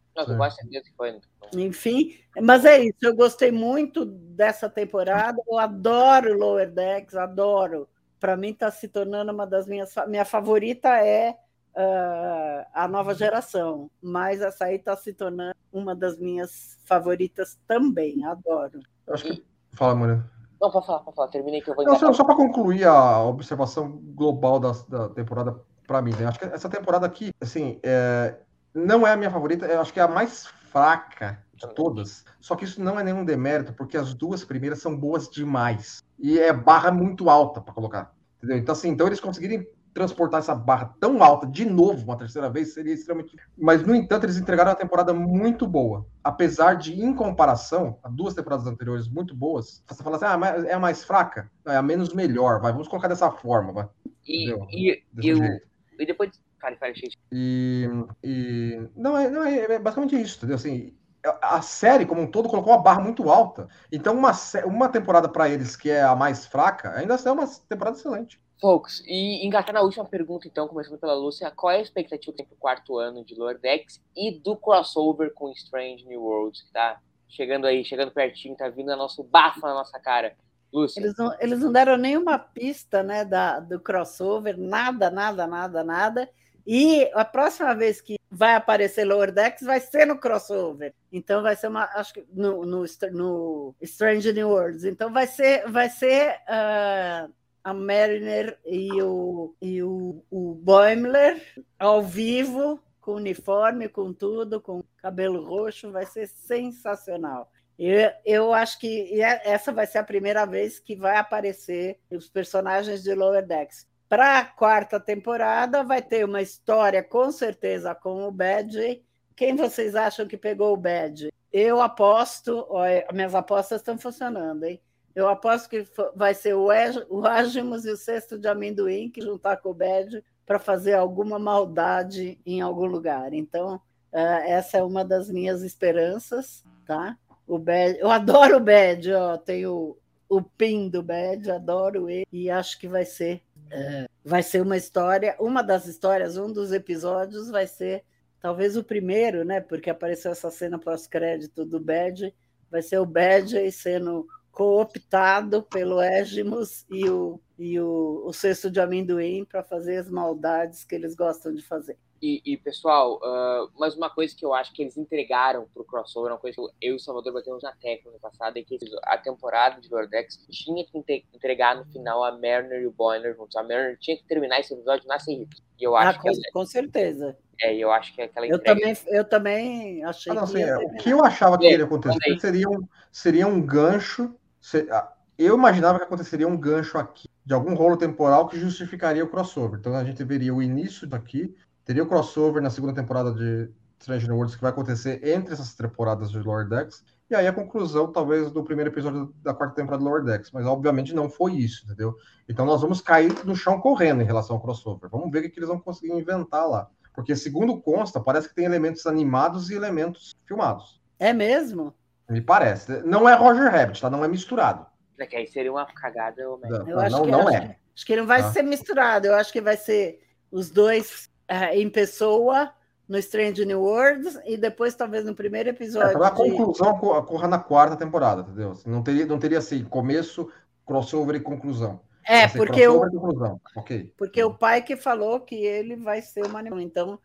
Foi. 0.97 1.11
né? 1.11 1.19
Enfim, 1.53 2.17
mas 2.41 2.65
é 2.65 2.79
isso. 2.79 2.97
Eu 3.03 3.15
gostei 3.15 3.51
muito 3.51 4.03
dessa 4.03 4.67
temporada. 4.67 5.37
Eu 5.47 5.59
adoro 5.59 6.35
Lower 6.35 6.71
Decks, 6.71 7.15
adoro. 7.15 7.87
Para 8.19 8.35
mim, 8.35 8.49
está 8.49 8.71
se 8.71 8.87
tornando 8.87 9.31
uma 9.31 9.45
das 9.45 9.67
minhas. 9.67 9.93
Minha 10.07 10.25
favorita 10.25 10.89
é 10.89 11.37
ah, 11.75 12.67
a 12.73 12.87
nova 12.87 13.13
geração, 13.13 13.91
mas 14.01 14.41
essa 14.41 14.65
aí 14.65 14.77
está 14.77 14.95
se 14.95 15.13
tornando 15.13 15.55
uma 15.71 15.95
das 15.95 16.17
minhas 16.17 16.79
favoritas 16.85 17.57
também. 17.67 18.25
Adoro. 18.25 18.79
Eu 19.05 19.13
acho 19.13 19.23
que. 19.25 19.45
Fala, 19.73 19.93
Moreno. 19.93 20.27
Não, 20.59 20.71
pode 20.71 20.87
falar, 20.87 20.99
pode 21.01 21.15
falar. 21.15 21.27
Terminei 21.27 21.61
que 21.61 21.69
eu 21.69 21.75
vou 21.75 21.85
Não, 21.85 21.93
engatar. 21.93 22.13
só, 22.15 22.23
para 22.23 22.35
concluir 22.35 22.85
a 22.85 23.21
observação 23.21 23.91
global 23.91 24.59
da, 24.59 24.71
da 24.89 25.09
temporada 25.09 25.55
para 25.85 26.01
mim, 26.01 26.13
né? 26.15 26.25
Acho 26.25 26.39
que 26.39 26.45
essa 26.45 26.67
temporada 26.67 27.05
aqui, 27.05 27.31
assim, 27.39 27.79
é, 27.83 28.35
não 28.73 29.05
é 29.05 29.13
a 29.13 29.17
minha 29.17 29.29
favorita, 29.29 29.67
eu 29.67 29.79
acho 29.79 29.93
que 29.93 29.99
é 29.99 30.03
a 30.03 30.07
mais 30.07 30.47
fraca 30.71 31.43
de 31.53 31.73
todas. 31.73 32.23
Só 32.39 32.55
que 32.55 32.65
isso 32.65 32.81
não 32.81 32.99
é 32.99 33.03
nenhum 33.03 33.25
demérito, 33.25 33.73
porque 33.73 33.97
as 33.97 34.13
duas 34.13 34.43
primeiras 34.43 34.79
são 34.79 34.95
boas 34.95 35.29
demais. 35.29 36.03
E 36.19 36.39
é 36.39 36.53
barra 36.53 36.91
muito 36.91 37.29
alta 37.29 37.59
para 37.59 37.73
colocar. 37.73 38.13
Entendeu? 38.37 38.57
Então, 38.57 38.73
assim, 38.73 38.89
então 38.89 39.07
eles 39.07 39.19
conseguirem 39.19 39.67
transportar 39.97 40.41
essa 40.41 40.53
barra 40.53 40.93
tão 40.99 41.23
alta 41.23 41.47
de 41.47 41.65
novo 41.65 42.03
uma 42.03 42.15
terceira 42.15 42.47
vez 42.51 42.71
seria 42.71 42.93
extremamente. 42.93 43.35
Mas, 43.57 43.81
no 43.81 43.95
entanto, 43.95 44.25
eles 44.25 44.37
entregaram 44.37 44.69
uma 44.69 44.77
temporada 44.77 45.11
muito 45.11 45.65
boa. 45.65 46.05
Apesar 46.23 46.75
de, 46.75 47.01
em 47.01 47.11
comparação 47.15 47.97
a 48.03 48.07
duas 48.07 48.35
temporadas 48.35 48.67
anteriores 48.67 49.07
muito 49.07 49.35
boas, 49.35 49.83
você 49.87 50.03
fala 50.03 50.17
assim, 50.17 50.25
ah, 50.25 50.37
mas 50.37 50.63
é 50.65 50.73
a 50.73 50.79
mais 50.79 51.03
fraca? 51.03 51.49
Não, 51.65 51.73
é 51.73 51.77
a 51.77 51.81
menos 51.81 52.13
melhor, 52.13 52.61
vai. 52.61 52.71
Vamos 52.71 52.87
colocar 52.87 53.07
dessa 53.07 53.31
forma, 53.31 53.73
vai. 53.73 53.89
E, 54.23 54.51
Entendeu? 54.51 54.67
e, 54.69 55.03
jeito. 55.19 55.67
e 55.99 56.05
depois. 56.05 56.29
Fale, 56.67 56.75
fale, 56.75 56.93
gente. 56.95 57.17
E, 57.31 57.87
e 58.21 58.89
não, 58.95 59.17
é, 59.17 59.29
não 59.29 59.43
é, 59.43 59.75
é 59.75 59.79
basicamente 59.79 60.19
isso, 60.21 60.37
entendeu? 60.37 60.57
Assim, 60.57 60.93
a 61.23 61.57
a 61.57 61.61
série 61.61 62.05
como 62.05 62.21
um 62.21 62.29
todo 62.29 62.49
colocou 62.49 62.73
uma 62.73 62.81
barra 62.81 63.01
muito 63.01 63.29
alta. 63.29 63.69
Então, 63.91 64.13
uma, 64.13 64.31
uma 64.65 64.89
temporada 64.89 65.29
para 65.29 65.47
eles 65.47 65.75
que 65.77 65.89
é 65.89 66.01
a 66.01 66.15
mais 66.15 66.45
fraca, 66.45 66.93
ainda 66.93 67.15
assim 67.15 67.29
é 67.29 67.31
uma 67.31 67.47
temporada 67.69 67.97
excelente. 67.97 68.41
Folks, 68.59 69.03
e 69.05 69.45
engatar 69.45 69.73
na 69.73 69.81
última 69.81 70.03
pergunta, 70.03 70.47
então, 70.47 70.67
começando 70.67 70.97
pela 70.97 71.13
Lúcia, 71.13 71.51
qual 71.51 71.71
é 71.71 71.77
a 71.77 71.81
expectativa 71.81 72.35
pro 72.35 72.57
quarto 72.57 72.97
ano 72.97 73.23
de 73.23 73.35
Lower 73.35 73.59
Decks 73.59 74.01
e 74.15 74.31
do 74.31 74.57
crossover 74.57 75.31
com 75.33 75.51
Strange 75.51 76.05
New 76.05 76.21
Worlds, 76.21 76.63
que 76.63 76.71
tá 76.73 76.99
chegando 77.29 77.67
aí, 77.67 77.85
chegando 77.85 78.11
pertinho, 78.11 78.57
tá 78.57 78.67
vindo 78.67 78.89
a 78.89 78.95
nosso 78.95 79.23
bafo 79.23 79.61
na 79.61 79.73
nossa 79.73 79.99
cara. 79.99 80.35
Lúcia, 80.73 80.99
Eles 80.99 81.15
não, 81.15 81.35
eles 81.39 81.59
não 81.59 81.71
deram 81.71 81.97
nenhuma 81.97 82.37
pista 82.37 83.01
né, 83.01 83.23
da, 83.23 83.59
do 83.59 83.79
crossover, 83.79 84.57
nada, 84.57 85.09
nada, 85.09 85.47
nada, 85.47 85.83
nada. 85.83 86.29
E 86.69 87.09
a 87.13 87.23
próxima 87.23 87.73
vez 87.73 88.01
que 88.01 88.17
vai 88.29 88.53
aparecer 88.53 89.05
Lower 89.05 89.31
Decks 89.31 89.65
vai 89.65 89.79
ser 89.79 90.05
no 90.05 90.17
crossover. 90.19 90.93
Então 91.09 91.41
vai 91.41 91.55
ser 91.55 91.69
uma, 91.69 91.85
acho 91.95 92.13
que 92.13 92.25
no, 92.29 92.65
no, 92.65 92.83
no 93.13 93.75
Strange 93.81 94.33
New 94.33 94.49
Worlds. 94.49 94.83
Então 94.83 95.11
vai 95.13 95.25
ser, 95.27 95.65
vai 95.71 95.89
ser 95.89 96.37
ah, 96.45 97.29
a 97.63 97.73
Mariner 97.73 98.59
e 98.65 99.01
o, 99.01 99.55
e 99.61 99.81
o, 99.81 100.21
o 100.29 100.55
Boimler 100.55 101.41
ao 101.79 102.03
vivo, 102.03 102.83
com 102.99 103.13
uniforme, 103.13 103.87
com 103.87 104.11
tudo, 104.11 104.59
com 104.59 104.83
cabelo 104.97 105.45
roxo, 105.45 105.89
vai 105.89 106.05
ser 106.05 106.27
sensacional. 106.27 107.49
Eu, 107.79 108.11
eu 108.25 108.53
acho 108.53 108.77
que 108.77 109.21
é- 109.21 109.49
essa 109.49 109.71
vai 109.71 109.87
ser 109.87 109.99
a 109.99 110.03
primeira 110.03 110.45
vez 110.45 110.79
que 110.79 110.97
vai 110.97 111.15
aparecer 111.15 111.97
os 112.11 112.27
personagens 112.27 113.03
de 113.03 113.13
Lower 113.13 113.45
Decks. 113.45 113.87
Para 114.09 114.39
a 114.39 114.45
quarta 114.45 114.99
temporada, 114.99 115.83
vai 115.83 116.01
ter 116.01 116.23
uma 116.23 116.41
história, 116.41 117.03
com 117.03 117.31
certeza, 117.31 117.93
com 117.93 118.27
o 118.27 118.31
Badge. 118.31 119.03
Quem 119.35 119.55
vocês 119.55 119.95
acham 119.95 120.27
que 120.27 120.37
pegou 120.37 120.73
o 120.73 120.77
Badge? 120.77 121.31
Eu 121.51 121.81
aposto, 121.81 122.65
olha, 122.69 123.05
minhas 123.11 123.35
apostas 123.35 123.81
estão 123.81 123.97
funcionando, 123.97 124.63
hein? 124.63 124.81
Eu 125.13 125.27
aposto 125.27 125.69
que 125.69 125.83
vai 126.15 126.33
ser 126.33 126.53
o 126.53 126.67
o 127.09 127.25
Agimus 127.25 127.85
e 127.85 127.91
o 127.91 127.97
Cesto 127.97 128.37
de 128.37 128.47
Amendoim 128.47 129.09
que 129.09 129.21
juntar 129.21 129.57
com 129.57 129.69
o 129.71 129.73
Badge 129.73 130.23
para 130.45 130.59
fazer 130.59 130.93
alguma 130.93 131.37
maldade 131.37 132.39
em 132.45 132.61
algum 132.61 132.85
lugar. 132.85 133.33
Então, 133.33 133.81
ah, 134.13 134.47
essa 134.47 134.77
é 134.77 134.83
uma 134.83 135.03
das 135.03 135.29
minhas 135.29 135.63
esperanças, 135.63 136.63
tá? 136.85 137.17
O 137.45 137.59
Bad, 137.59 137.99
eu 137.99 138.09
adoro 138.09 138.57
o 138.57 138.59
Bad, 138.59 139.13
ó, 139.13 139.37
tenho 139.37 139.97
o 140.29 140.41
pin 140.41 140.89
do 140.89 141.03
Bad, 141.03 141.51
adoro 141.51 142.09
ele 142.09 142.27
e 142.31 142.49
acho 142.49 142.79
que 142.79 142.87
vai 142.87 143.05
ser 143.05 143.41
é, 143.71 144.05
vai 144.23 144.43
ser 144.43 144.61
uma 144.61 144.77
história, 144.77 145.35
uma 145.39 145.61
das 145.61 145.85
histórias, 145.85 146.37
um 146.37 146.51
dos 146.51 146.71
episódios 146.71 147.49
vai 147.49 147.67
ser 147.67 148.03
talvez 148.39 148.77
o 148.77 148.83
primeiro, 148.83 149.43
né? 149.43 149.61
Porque 149.61 149.89
apareceu 149.89 150.31
essa 150.31 150.51
cena 150.51 150.79
pós-crédito 150.79 151.65
do 151.65 151.79
Bad, 151.79 152.33
vai 152.69 152.81
ser 152.81 152.99
o 152.99 153.05
Bad 153.05 153.71
sendo 153.71 154.27
cooptado 154.51 155.63
pelo 155.63 156.01
Égimus 156.01 156.85
e 156.89 157.09
o 157.09 157.39
e 157.57 157.79
o, 157.79 158.23
o 158.25 158.33
cesto 158.33 158.69
de 158.69 158.79
amendoim 158.79 159.43
para 159.43 159.63
fazer 159.63 159.97
as 159.97 160.09
maldades 160.09 160.85
que 160.85 160.93
eles 160.93 161.15
gostam 161.15 161.51
de 161.53 161.61
fazer. 161.63 161.97
E, 162.21 162.41
e, 162.45 162.57
pessoal, 162.57 163.19
ah, 163.23 163.67
mas 163.77 163.95
uma 163.95 164.09
coisa 164.09 164.35
que 164.35 164.43
eu 164.45 164.53
acho 164.53 164.73
que 164.73 164.81
eles 164.81 164.97
entregaram 164.97 165.67
pro 165.73 165.83
crossover, 165.83 166.31
uma 166.31 166.39
coisa 166.39 166.55
que 166.55 166.61
eu, 166.61 166.69
eu 166.81 166.93
e 166.93 166.95
o 166.95 166.99
Salvador 166.99 167.33
batemos 167.33 167.61
na 167.63 167.71
tecla 167.73 168.11
no 168.11 168.19
passado, 168.19 168.57
é 168.57 168.63
que 168.63 168.77
a 169.03 169.17
temporada 169.17 169.79
de 169.79 169.89
Lordex 169.89 170.45
tinha 170.49 170.83
que 170.85 170.97
entregar 171.33 171.75
no 171.75 171.85
final 171.85 172.23
a 172.23 172.31
Mariner 172.31 172.81
e 172.81 172.87
o 172.87 172.91
Boiler 172.91 173.35
juntos. 173.35 173.55
A 173.55 173.61
Mariner 173.63 173.97
tinha 173.99 174.17
que 174.17 174.23
terminar 174.23 174.59
esse 174.59 174.73
episódio 174.73 175.07
na 175.07 175.19
Serrita. 175.19 175.57
E 175.79 175.83
eu 175.83 175.95
Ah, 175.95 176.09
acho 176.09 176.19
que 176.19 176.23
com, 176.23 176.29
ela, 176.29 176.37
com 176.53 176.65
certeza. 176.65 177.37
é, 177.61 177.75
eu 177.75 177.91
acho 177.91 178.13
que 178.15 178.21
aquela 178.21 178.47
Eu 178.47 178.55
entrega 178.57 178.79
também, 178.79 178.97
eu 179.07 179.23
também 179.23 180.03
achei 180.03 180.31
Ah, 180.31 180.35
não, 180.35 180.43
que 180.43 180.49
assim, 180.49 180.59
ia 180.59 180.67
é, 180.67 180.77
o 180.77 180.89
que 180.97 181.09
eu 181.09 181.23
achava 181.23 181.57
que 181.57 181.65
aí, 181.67 181.73
iria 181.73 181.85
acontecer 181.85 182.39
seria 182.39 182.69
um, 182.69 182.87
seria 183.11 183.47
um 183.47 183.61
gancho. 183.61 184.33
se- 184.59 184.87
ah, 184.91 185.13
eu 185.37 185.55
imaginava 185.55 185.99
que 185.99 186.05
aconteceria 186.05 186.47
um 186.47 186.57
gancho 186.57 186.97
aqui, 186.97 187.27
de 187.45 187.53
algum 187.53 187.75
rolo 187.75 187.95
temporal 187.95 188.47
que 188.47 188.59
justificaria 188.59 189.23
o 189.23 189.29
crossover. 189.29 189.79
Então 189.79 189.95
a 189.95 190.03
gente 190.03 190.23
veria 190.23 190.53
o 190.53 190.61
início 190.63 191.05
daqui, 191.07 191.55
teria 191.87 192.03
o 192.03 192.07
crossover 192.07 192.61
na 192.61 192.69
segunda 192.69 192.93
temporada 192.93 193.31
de 193.33 193.71
Strange 193.99 194.27
New 194.27 194.35
Worlds 194.35 194.55
que 194.55 194.61
vai 194.61 194.71
acontecer 194.71 195.25
entre 195.27 195.53
essas 195.53 195.73
temporadas 195.73 196.29
de 196.29 196.37
Lower 196.39 196.67
Decks. 196.67 197.01
E 197.29 197.35
aí 197.35 197.47
a 197.47 197.53
conclusão, 197.53 198.11
talvez, 198.11 198.51
do 198.51 198.63
primeiro 198.63 198.91
episódio 198.91 199.33
da 199.41 199.53
quarta 199.53 199.75
temporada 199.75 200.03
de 200.03 200.09
Lower 200.09 200.23
Decks. 200.23 200.51
Mas 200.51 200.65
obviamente 200.65 201.15
não 201.15 201.29
foi 201.29 201.53
isso, 201.53 201.85
entendeu? 201.85 202.13
Então 202.47 202.65
nós 202.65 202.81
vamos 202.81 202.99
cair 203.01 203.33
no 203.45 203.55
chão 203.55 203.79
correndo 203.79 204.21
em 204.21 204.25
relação 204.25 204.57
ao 204.57 204.61
crossover. 204.61 205.09
Vamos 205.09 205.31
ver 205.31 205.45
o 205.45 205.49
que 205.49 205.57
eles 205.57 205.69
vão 205.69 205.79
conseguir 205.79 206.11
inventar 206.13 206.67
lá. 206.67 206.89
Porque, 207.15 207.35
segundo 207.35 207.81
consta, 207.81 208.19
parece 208.19 208.49
que 208.49 208.53
tem 208.55 208.65
elementos 208.65 209.07
animados 209.07 209.69
e 209.71 209.75
elementos 209.75 210.35
filmados. 210.45 211.01
É 211.17 211.33
mesmo? 211.33 211.95
Me 212.29 212.41
parece. 212.41 213.01
Não 213.03 213.27
é 213.27 213.33
Roger 213.33 213.71
Rabbit, 213.71 213.99
tá? 214.01 214.09
Não 214.09 214.23
é 214.23 214.27
misturado. 214.27 214.85
né, 215.17 215.25
que 215.25 215.35
aí 215.35 215.47
seria 215.47 215.71
uma 215.71 215.83
cagada. 215.87 216.43
merda. 216.61 216.79
Não, 216.83 216.87
Eu 216.89 216.99
acho 216.99 217.15
não, 217.15 217.23
que, 217.25 217.31
não 217.31 217.47
acho 217.47 217.57
é. 217.57 217.59
que- 217.61 217.75
acho 217.95 218.05
que 218.05 218.15
não 218.15 218.27
vai 218.27 218.41
Tá. 218.43 218.51
ser 218.51 218.61
misturado. 218.61 219.25
Eu 219.25 219.33
acho 219.33 219.51
que 219.51 219.59
vai 219.61 219.75
ser 219.75 220.19
os 220.51 220.69
dois 220.69 221.27
é, 221.47 221.79
em 221.79 221.89
pessoa 221.89 222.71
no 223.07 223.17
Strange 223.19 223.65
New 223.65 223.81
Worlds 223.81 224.37
e 224.45 224.57
depois 224.57 224.93
talvez 224.95 225.23
no 225.23 225.33
primeiro 225.33 225.69
É, 225.69 225.71
episódio. 225.71 226.21
a 226.23 226.29
de- 226.29 226.35
conclusão 226.35 226.97
co- 226.97 227.17
ocorra 227.17 227.47
na 227.47 227.57
quarta 227.59 227.95
temporada, 227.95 228.41
entendeu? 228.41 228.71
Assim, 228.71 228.89
Não 228.89 229.01
teria, 229.01 229.25
não 229.25 229.39
teria 229.39 229.59
assim, 229.59 229.83
começo, 229.85 230.49
crossover 230.85 231.35
e 231.35 231.39
conclusão. 231.39 232.01
É, 232.29 232.45
ser 232.49 232.57
porque 232.57 232.85
o, 232.85 232.99
crossover 232.99 233.09
e 233.13 233.17
conclusão. 233.17 233.61
Ok. 233.77 234.13
porque 234.17 234.43
o 234.43 234.53
pai 234.53 234.81
que 234.81 234.97
falou 234.97 235.39
que 235.39 235.55
ele 235.55 235.95
vai 235.95 236.21
ser 236.21 236.45
uma 236.45 236.59
animação, 236.59 236.85
então 236.85 237.19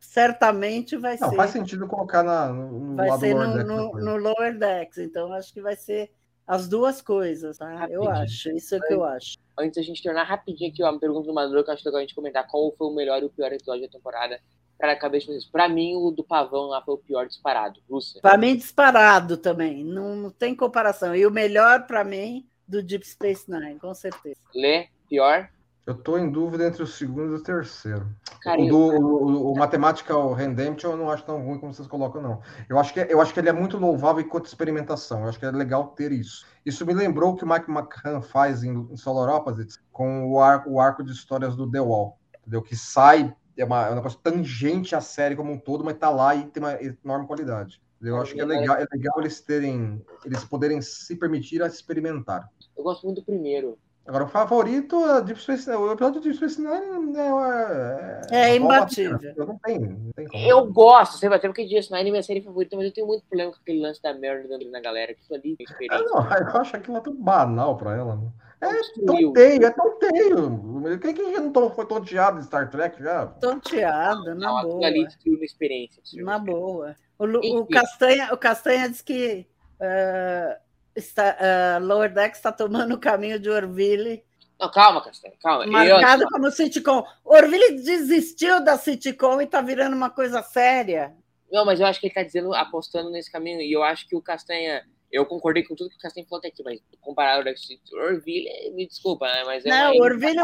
certamente 0.00 0.96
vai 0.96 1.18
Não, 1.20 1.28
ser. 1.28 1.36
faz 1.36 1.50
sentido 1.50 1.86
colocar 1.86 2.22
na, 2.22 2.48
no, 2.52 2.96
vai 2.96 3.08
lado 3.10 3.20
ser 3.20 3.34
no, 3.34 3.46
no, 3.64 3.84
depois. 3.84 4.04
no 4.04 4.16
Lower 4.16 4.58
Decks, 4.58 4.98
então 4.98 5.32
acho 5.32 5.52
que 5.52 5.60
vai 5.60 5.76
ser 5.76 6.10
as 6.48 6.66
duas 6.66 7.02
coisas, 7.02 7.58
tá? 7.58 7.86
Eu 7.90 8.04
Rapidinho. 8.04 8.10
acho, 8.10 8.50
isso 8.52 8.74
é 8.74 8.78
o 8.78 8.80
que 8.80 8.94
eu 8.94 9.04
acho. 9.04 9.36
Antes 9.58 9.76
da 9.76 9.82
gente 9.82 10.02
tornar 10.02 10.24
rapidinho 10.24 10.70
aqui 10.70 10.82
ó, 10.82 10.90
uma 10.90 10.98
pergunta 10.98 11.26
do 11.26 11.34
Maduro, 11.34 11.62
que 11.62 11.68
eu 11.68 11.74
acho 11.74 11.84
legal 11.84 11.98
a 11.98 12.00
gente 12.00 12.14
comentar 12.14 12.46
qual 12.48 12.72
foi 12.72 12.86
o 12.86 12.94
melhor 12.94 13.22
e 13.22 13.26
o 13.26 13.30
pior 13.30 13.52
episódio 13.52 13.82
da 13.82 13.92
temporada 13.92 14.40
para 14.78 14.92
a 14.92 14.96
cabeça 14.96 15.26
de 15.26 15.32
vocês. 15.32 15.44
Pra 15.44 15.68
mim, 15.68 15.94
o 15.94 16.10
do 16.10 16.24
pavão 16.24 16.68
lá 16.68 16.80
foi 16.82 16.94
o 16.94 16.98
pior 16.98 17.26
disparado. 17.26 17.80
Lúcia. 17.90 18.22
Para 18.22 18.38
mim, 18.38 18.56
disparado 18.56 19.36
também, 19.36 19.84
não, 19.84 20.16
não 20.16 20.30
tem 20.30 20.54
comparação. 20.54 21.14
E 21.14 21.26
o 21.26 21.30
melhor 21.30 21.86
para 21.86 22.02
mim 22.02 22.48
do 22.66 22.82
Deep 22.82 23.06
Space 23.06 23.50
Nine, 23.50 23.78
com 23.78 23.92
certeza. 23.94 24.36
Lê, 24.54 24.88
pior. 25.06 25.50
Eu 25.88 25.94
tô 25.94 26.18
em 26.18 26.30
dúvida 26.30 26.66
entre 26.66 26.82
o 26.82 26.86
segundo 26.86 27.32
e 27.32 27.36
o 27.36 27.42
terceiro. 27.42 28.06
Cara, 28.42 28.60
o, 28.60 28.68
do, 28.68 28.76
o, 28.78 29.52
o 29.52 29.58
Mathematical 29.58 30.34
Redemption 30.34 30.90
eu 30.90 30.96
não 30.98 31.10
acho 31.10 31.24
tão 31.24 31.42
ruim 31.42 31.58
como 31.58 31.72
vocês 31.72 31.88
colocam, 31.88 32.20
não. 32.20 32.42
Eu 32.68 32.78
acho 32.78 32.92
que, 32.92 33.00
eu 33.00 33.22
acho 33.22 33.32
que 33.32 33.40
ele 33.40 33.48
é 33.48 33.54
muito 33.54 33.78
louvável 33.78 34.20
enquanto 34.20 34.44
experimentação. 34.44 35.22
Eu 35.22 35.30
acho 35.30 35.38
que 35.38 35.46
é 35.46 35.50
legal 35.50 35.86
ter 35.86 36.12
isso. 36.12 36.44
Isso 36.62 36.84
me 36.84 36.92
lembrou 36.92 37.32
o 37.32 37.36
que 37.36 37.42
o 37.42 37.48
Mike 37.48 37.70
McCann 37.70 38.20
faz 38.20 38.62
em, 38.62 38.86
em 38.92 38.96
Solar 38.98 39.34
Opposites 39.34 39.80
com 39.90 40.30
o, 40.30 40.38
ar, 40.38 40.62
o 40.66 40.78
arco 40.78 41.02
de 41.02 41.10
histórias 41.10 41.56
do 41.56 41.70
The 41.70 41.80
Wall. 41.80 42.18
Entendeu? 42.42 42.60
Que 42.60 42.76
sai, 42.76 43.34
é, 43.56 43.64
uma, 43.64 43.86
é 43.86 43.90
um 43.90 43.94
negócio 43.94 44.18
tangente 44.22 44.94
à 44.94 45.00
série 45.00 45.36
como 45.36 45.50
um 45.50 45.58
todo, 45.58 45.82
mas 45.82 45.96
tá 45.96 46.10
lá 46.10 46.34
e 46.34 46.48
tem 46.48 46.62
uma 46.62 46.74
enorme 46.82 47.26
qualidade. 47.26 47.80
Eu 48.02 48.20
acho 48.20 48.34
que 48.34 48.40
é 48.42 48.44
legal, 48.44 48.76
é 48.76 48.86
legal 48.92 49.14
eles 49.20 49.40
terem, 49.40 50.04
eles 50.22 50.44
poderem 50.44 50.82
se 50.82 51.16
permitir 51.16 51.62
a 51.62 51.66
experimentar. 51.66 52.46
eu 52.76 52.84
gosto 52.84 53.06
muito 53.06 53.22
do 53.22 53.24
primeiro. 53.24 53.78
Agora, 54.08 54.24
o 54.24 54.28
favorito 54.28 54.96
é 55.04 55.20
Deep 55.20 55.38
Space 55.38 55.68
O 55.70 55.92
episódio 55.92 56.20
de 56.22 56.30
Deep 56.30 56.36
Space 56.38 56.58
Nine 56.60 57.14
é, 57.18 57.20
é, 57.20 58.20
É 58.30 58.50
é 58.52 58.56
imbatível. 58.56 59.18
Não 59.36 59.58
tem, 59.58 59.78
não 59.78 60.12
tem 60.16 60.26
como. 60.26 60.44
Eu 60.46 60.64
gosto, 60.72 61.18
sempre 61.18 61.36
até 61.36 61.46
porque 61.46 61.66
Dias 61.66 61.90
Nine 61.90 62.08
é 62.08 62.10
minha 62.12 62.22
série 62.22 62.40
favorita, 62.40 62.74
mas 62.74 62.86
eu 62.86 62.92
tenho 62.92 63.06
muito 63.06 63.22
problema 63.26 63.52
com 63.52 63.58
aquele 63.60 63.82
lance 63.82 64.02
da 64.02 64.14
Mary 64.14 64.48
dando 64.48 64.70
na 64.70 64.80
galera, 64.80 65.12
que 65.12 65.20
isso 65.20 65.34
ali 65.34 65.56
é 65.60 65.62
Ah, 65.62 65.70
experiência. 65.70 66.06
não, 66.06 66.16
eu 66.54 66.60
acho 66.60 66.76
aquilo 66.76 66.94
lá 66.94 67.00
tudo 67.02 67.18
banal 67.18 67.76
pra 67.76 67.96
ela. 67.96 68.16
né? 68.16 68.30
É 68.60 69.04
tonteio, 69.06 69.64
é 69.66 69.70
tonteio. 69.70 70.98
Quem 71.00 71.14
que 71.14 71.32
já 71.32 71.40
não 71.40 71.52
to- 71.52 71.70
foi 71.70 71.86
tonteado 71.86 72.38
em 72.40 72.42
Star 72.42 72.68
Trek 72.70 73.00
já? 73.00 73.26
Tonteado, 73.26 74.24
na 74.34 74.34
Não, 74.34 74.62
boa. 74.62 74.86
ali 74.86 75.04
destruiu 75.06 75.36
uma 75.36 75.44
experiência. 75.44 76.02
destruiu 76.02 76.24
uma 76.26 76.32
Na 76.32 76.38
boa. 76.38 76.96
O, 77.18 77.24
o. 77.60 77.66
Castanha, 77.68 78.32
o 78.32 78.38
Castanha 78.38 78.88
diz 78.88 79.00
que 79.02 79.46
eh, 79.80 80.58
está, 80.98 81.36
eh, 81.38 81.78
Lower 81.80 82.12
Decks 82.12 82.38
está 82.38 82.52
tomando 82.52 82.94
o 82.94 83.00
caminho 83.00 83.38
de 83.38 83.48
Orville, 83.48 84.22
Não, 84.58 84.70
calma, 84.70 85.02
Castanho, 85.02 85.34
calma. 85.40 85.64
Eu, 85.64 85.70
marcado 85.72 86.24
como 86.30 86.50
sitcom. 86.50 87.04
Orville 87.24 87.80
desistiu 87.82 88.62
da 88.62 88.76
sitcom 88.76 89.40
e 89.40 89.44
está 89.44 89.60
virando 89.60 89.94
uma 89.96 90.10
coisa 90.10 90.42
séria. 90.42 91.14
não, 91.50 91.64
mas 91.64 91.80
eu 91.80 91.86
acho 91.86 92.00
que 92.00 92.06
ele 92.08 92.14
tá 92.14 92.22
dizendo, 92.22 92.52
apostando 92.54 93.10
nesse 93.10 93.30
caminho, 93.30 93.60
e 93.60 93.72
eu 93.72 93.82
acho 93.82 94.06
que 94.08 94.16
o 94.16 94.22
Castanha. 94.22 94.84
Eu 95.10 95.24
concordei 95.24 95.62
com 95.64 95.74
tudo 95.74 95.88
que 95.90 95.96
o 95.96 95.98
Castanha 95.98 96.26
falou 96.28 96.38
até 96.38 96.48
aqui, 96.48 96.62
mas 96.62 96.80
comparado 97.00 97.48
ao 97.48 98.04
Orville, 98.04 98.48
me 98.74 98.86
desculpa, 98.86 99.26
né? 99.26 99.42
Mas 99.44 99.64
é 99.64 99.68
Não, 99.70 99.94
não, 99.94 99.98
Lower 99.98 100.18
Decks 100.18 100.38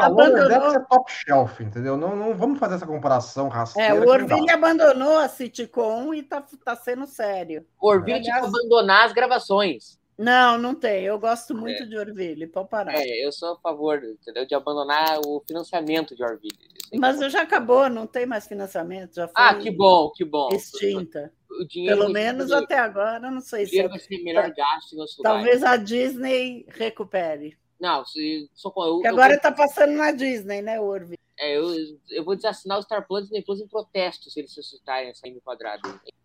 abandonou. 0.00 0.74
é 0.74 0.80
top 0.88 1.12
shelf, 1.12 1.60
entendeu? 1.60 1.96
Não, 1.96 2.14
não 2.14 2.34
vamos 2.34 2.58
fazer 2.58 2.76
essa 2.76 2.86
comparação 2.86 3.48
É, 3.48 3.50
rasteira. 3.50 3.94
o 3.94 4.00
que 4.00 4.06
não 4.06 4.06
dá. 4.06 4.12
Orville 4.36 4.50
abandonou 4.50 5.18
a 5.18 5.28
sitcom 5.28 6.14
e 6.14 6.20
está 6.20 6.40
tá 6.64 6.76
sendo 6.76 7.06
sério. 7.06 7.66
Orville 7.80 8.22
tinha 8.22 8.34
que 8.34 8.38
Aliás- 8.40 8.54
abandonar 8.54 9.06
as 9.06 9.12
gravações. 9.12 9.99
Não, 10.22 10.58
não 10.58 10.74
tem. 10.74 11.04
Eu 11.04 11.18
gosto 11.18 11.54
muito 11.54 11.86
de 11.88 11.96
Orville, 11.96 12.46
pode 12.46 12.68
parar. 12.68 12.92
É, 12.94 13.24
eu 13.26 13.32
sou 13.32 13.54
a 13.54 13.56
favor, 13.58 14.02
entendeu? 14.04 14.44
De 14.46 14.54
abandonar 14.54 15.18
o 15.26 15.42
financiamento 15.48 16.14
de 16.14 16.22
Orville. 16.22 16.54
Sei 16.90 16.98
Mas 16.98 17.18
que- 17.18 17.30
já 17.30 17.40
acabou, 17.42 17.88
não 17.88 18.06
tem 18.06 18.26
mais 18.26 18.46
financiamento, 18.46 19.14
já 19.14 19.26
foi 19.28 19.34
Ah, 19.36 19.54
que 19.54 19.70
bom, 19.70 20.10
que 20.10 20.24
bom. 20.24 20.48
extinta. 20.52 21.32
O 21.50 21.64
dinheiro 21.66 21.98
Pelo 22.00 22.12
menos 22.12 22.50
o 22.50 22.54
até 22.56 22.78
agora, 22.78 23.30
não 23.30 23.40
sei 23.40 23.64
se 23.64 23.70
dinheiro 23.70 23.88
vai 23.88 23.98
ser 23.98 24.22
melhor 24.22 24.50
gasto 24.54 24.92
outros 24.98 25.16
lugares. 25.16 25.40
talvez 25.42 25.62
a 25.64 25.76
Disney 25.76 26.66
recupere. 26.68 27.56
Não, 27.80 28.04
se, 28.04 28.48
socorro, 28.54 28.98
eu, 28.98 29.00
Que 29.00 29.08
agora 29.08 29.34
está 29.34 29.50
passando 29.50 29.94
na 29.94 30.12
Disney, 30.12 30.60
né, 30.60 30.78
Orville? 30.78 31.16
é, 31.38 31.56
eu, 31.56 31.64
eu 32.10 32.22
vou 32.24 32.36
desassinar 32.36 32.78
o 32.78 32.82
Star 32.82 33.06
Plus 33.06 33.20
e 33.20 33.24
Disney 33.24 33.42
Plus 33.42 33.60
em 33.60 33.66
protesto 33.68 34.30
se 34.30 34.38
eles 34.38 34.52
suscitarem 34.52 35.08
essa 35.08 35.26
M 35.26 35.40
quadrada. 35.40 35.80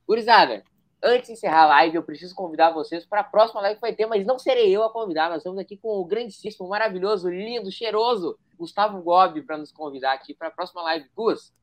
Gurizada, 0.05 0.61
antes 1.03 1.27
de 1.27 1.33
encerrar 1.33 1.63
a 1.63 1.67
live, 1.67 1.95
eu 1.95 2.03
preciso 2.03 2.33
convidar 2.35 2.71
vocês 2.71 3.05
para 3.05 3.21
a 3.21 3.23
próxima 3.23 3.61
live 3.61 3.75
que 3.75 3.81
vai 3.81 3.93
ter, 3.93 4.05
mas 4.05 4.25
não 4.25 4.39
serei 4.39 4.75
eu 4.75 4.83
a 4.83 4.89
convidar. 4.91 5.29
Nós 5.29 5.37
estamos 5.37 5.59
aqui 5.59 5.77
com 5.77 5.89
o 5.99 6.05
grandíssimo, 6.05 6.67
maravilhoso, 6.67 7.29
lindo, 7.29 7.71
cheiroso 7.71 8.37
Gustavo 8.57 9.01
Gobi 9.01 9.41
para 9.41 9.57
nos 9.57 9.71
convidar 9.71 10.13
aqui 10.13 10.33
para 10.33 10.47
a 10.47 10.51
próxima 10.51 10.81
live. 10.81 11.05
Gus, 11.15 11.53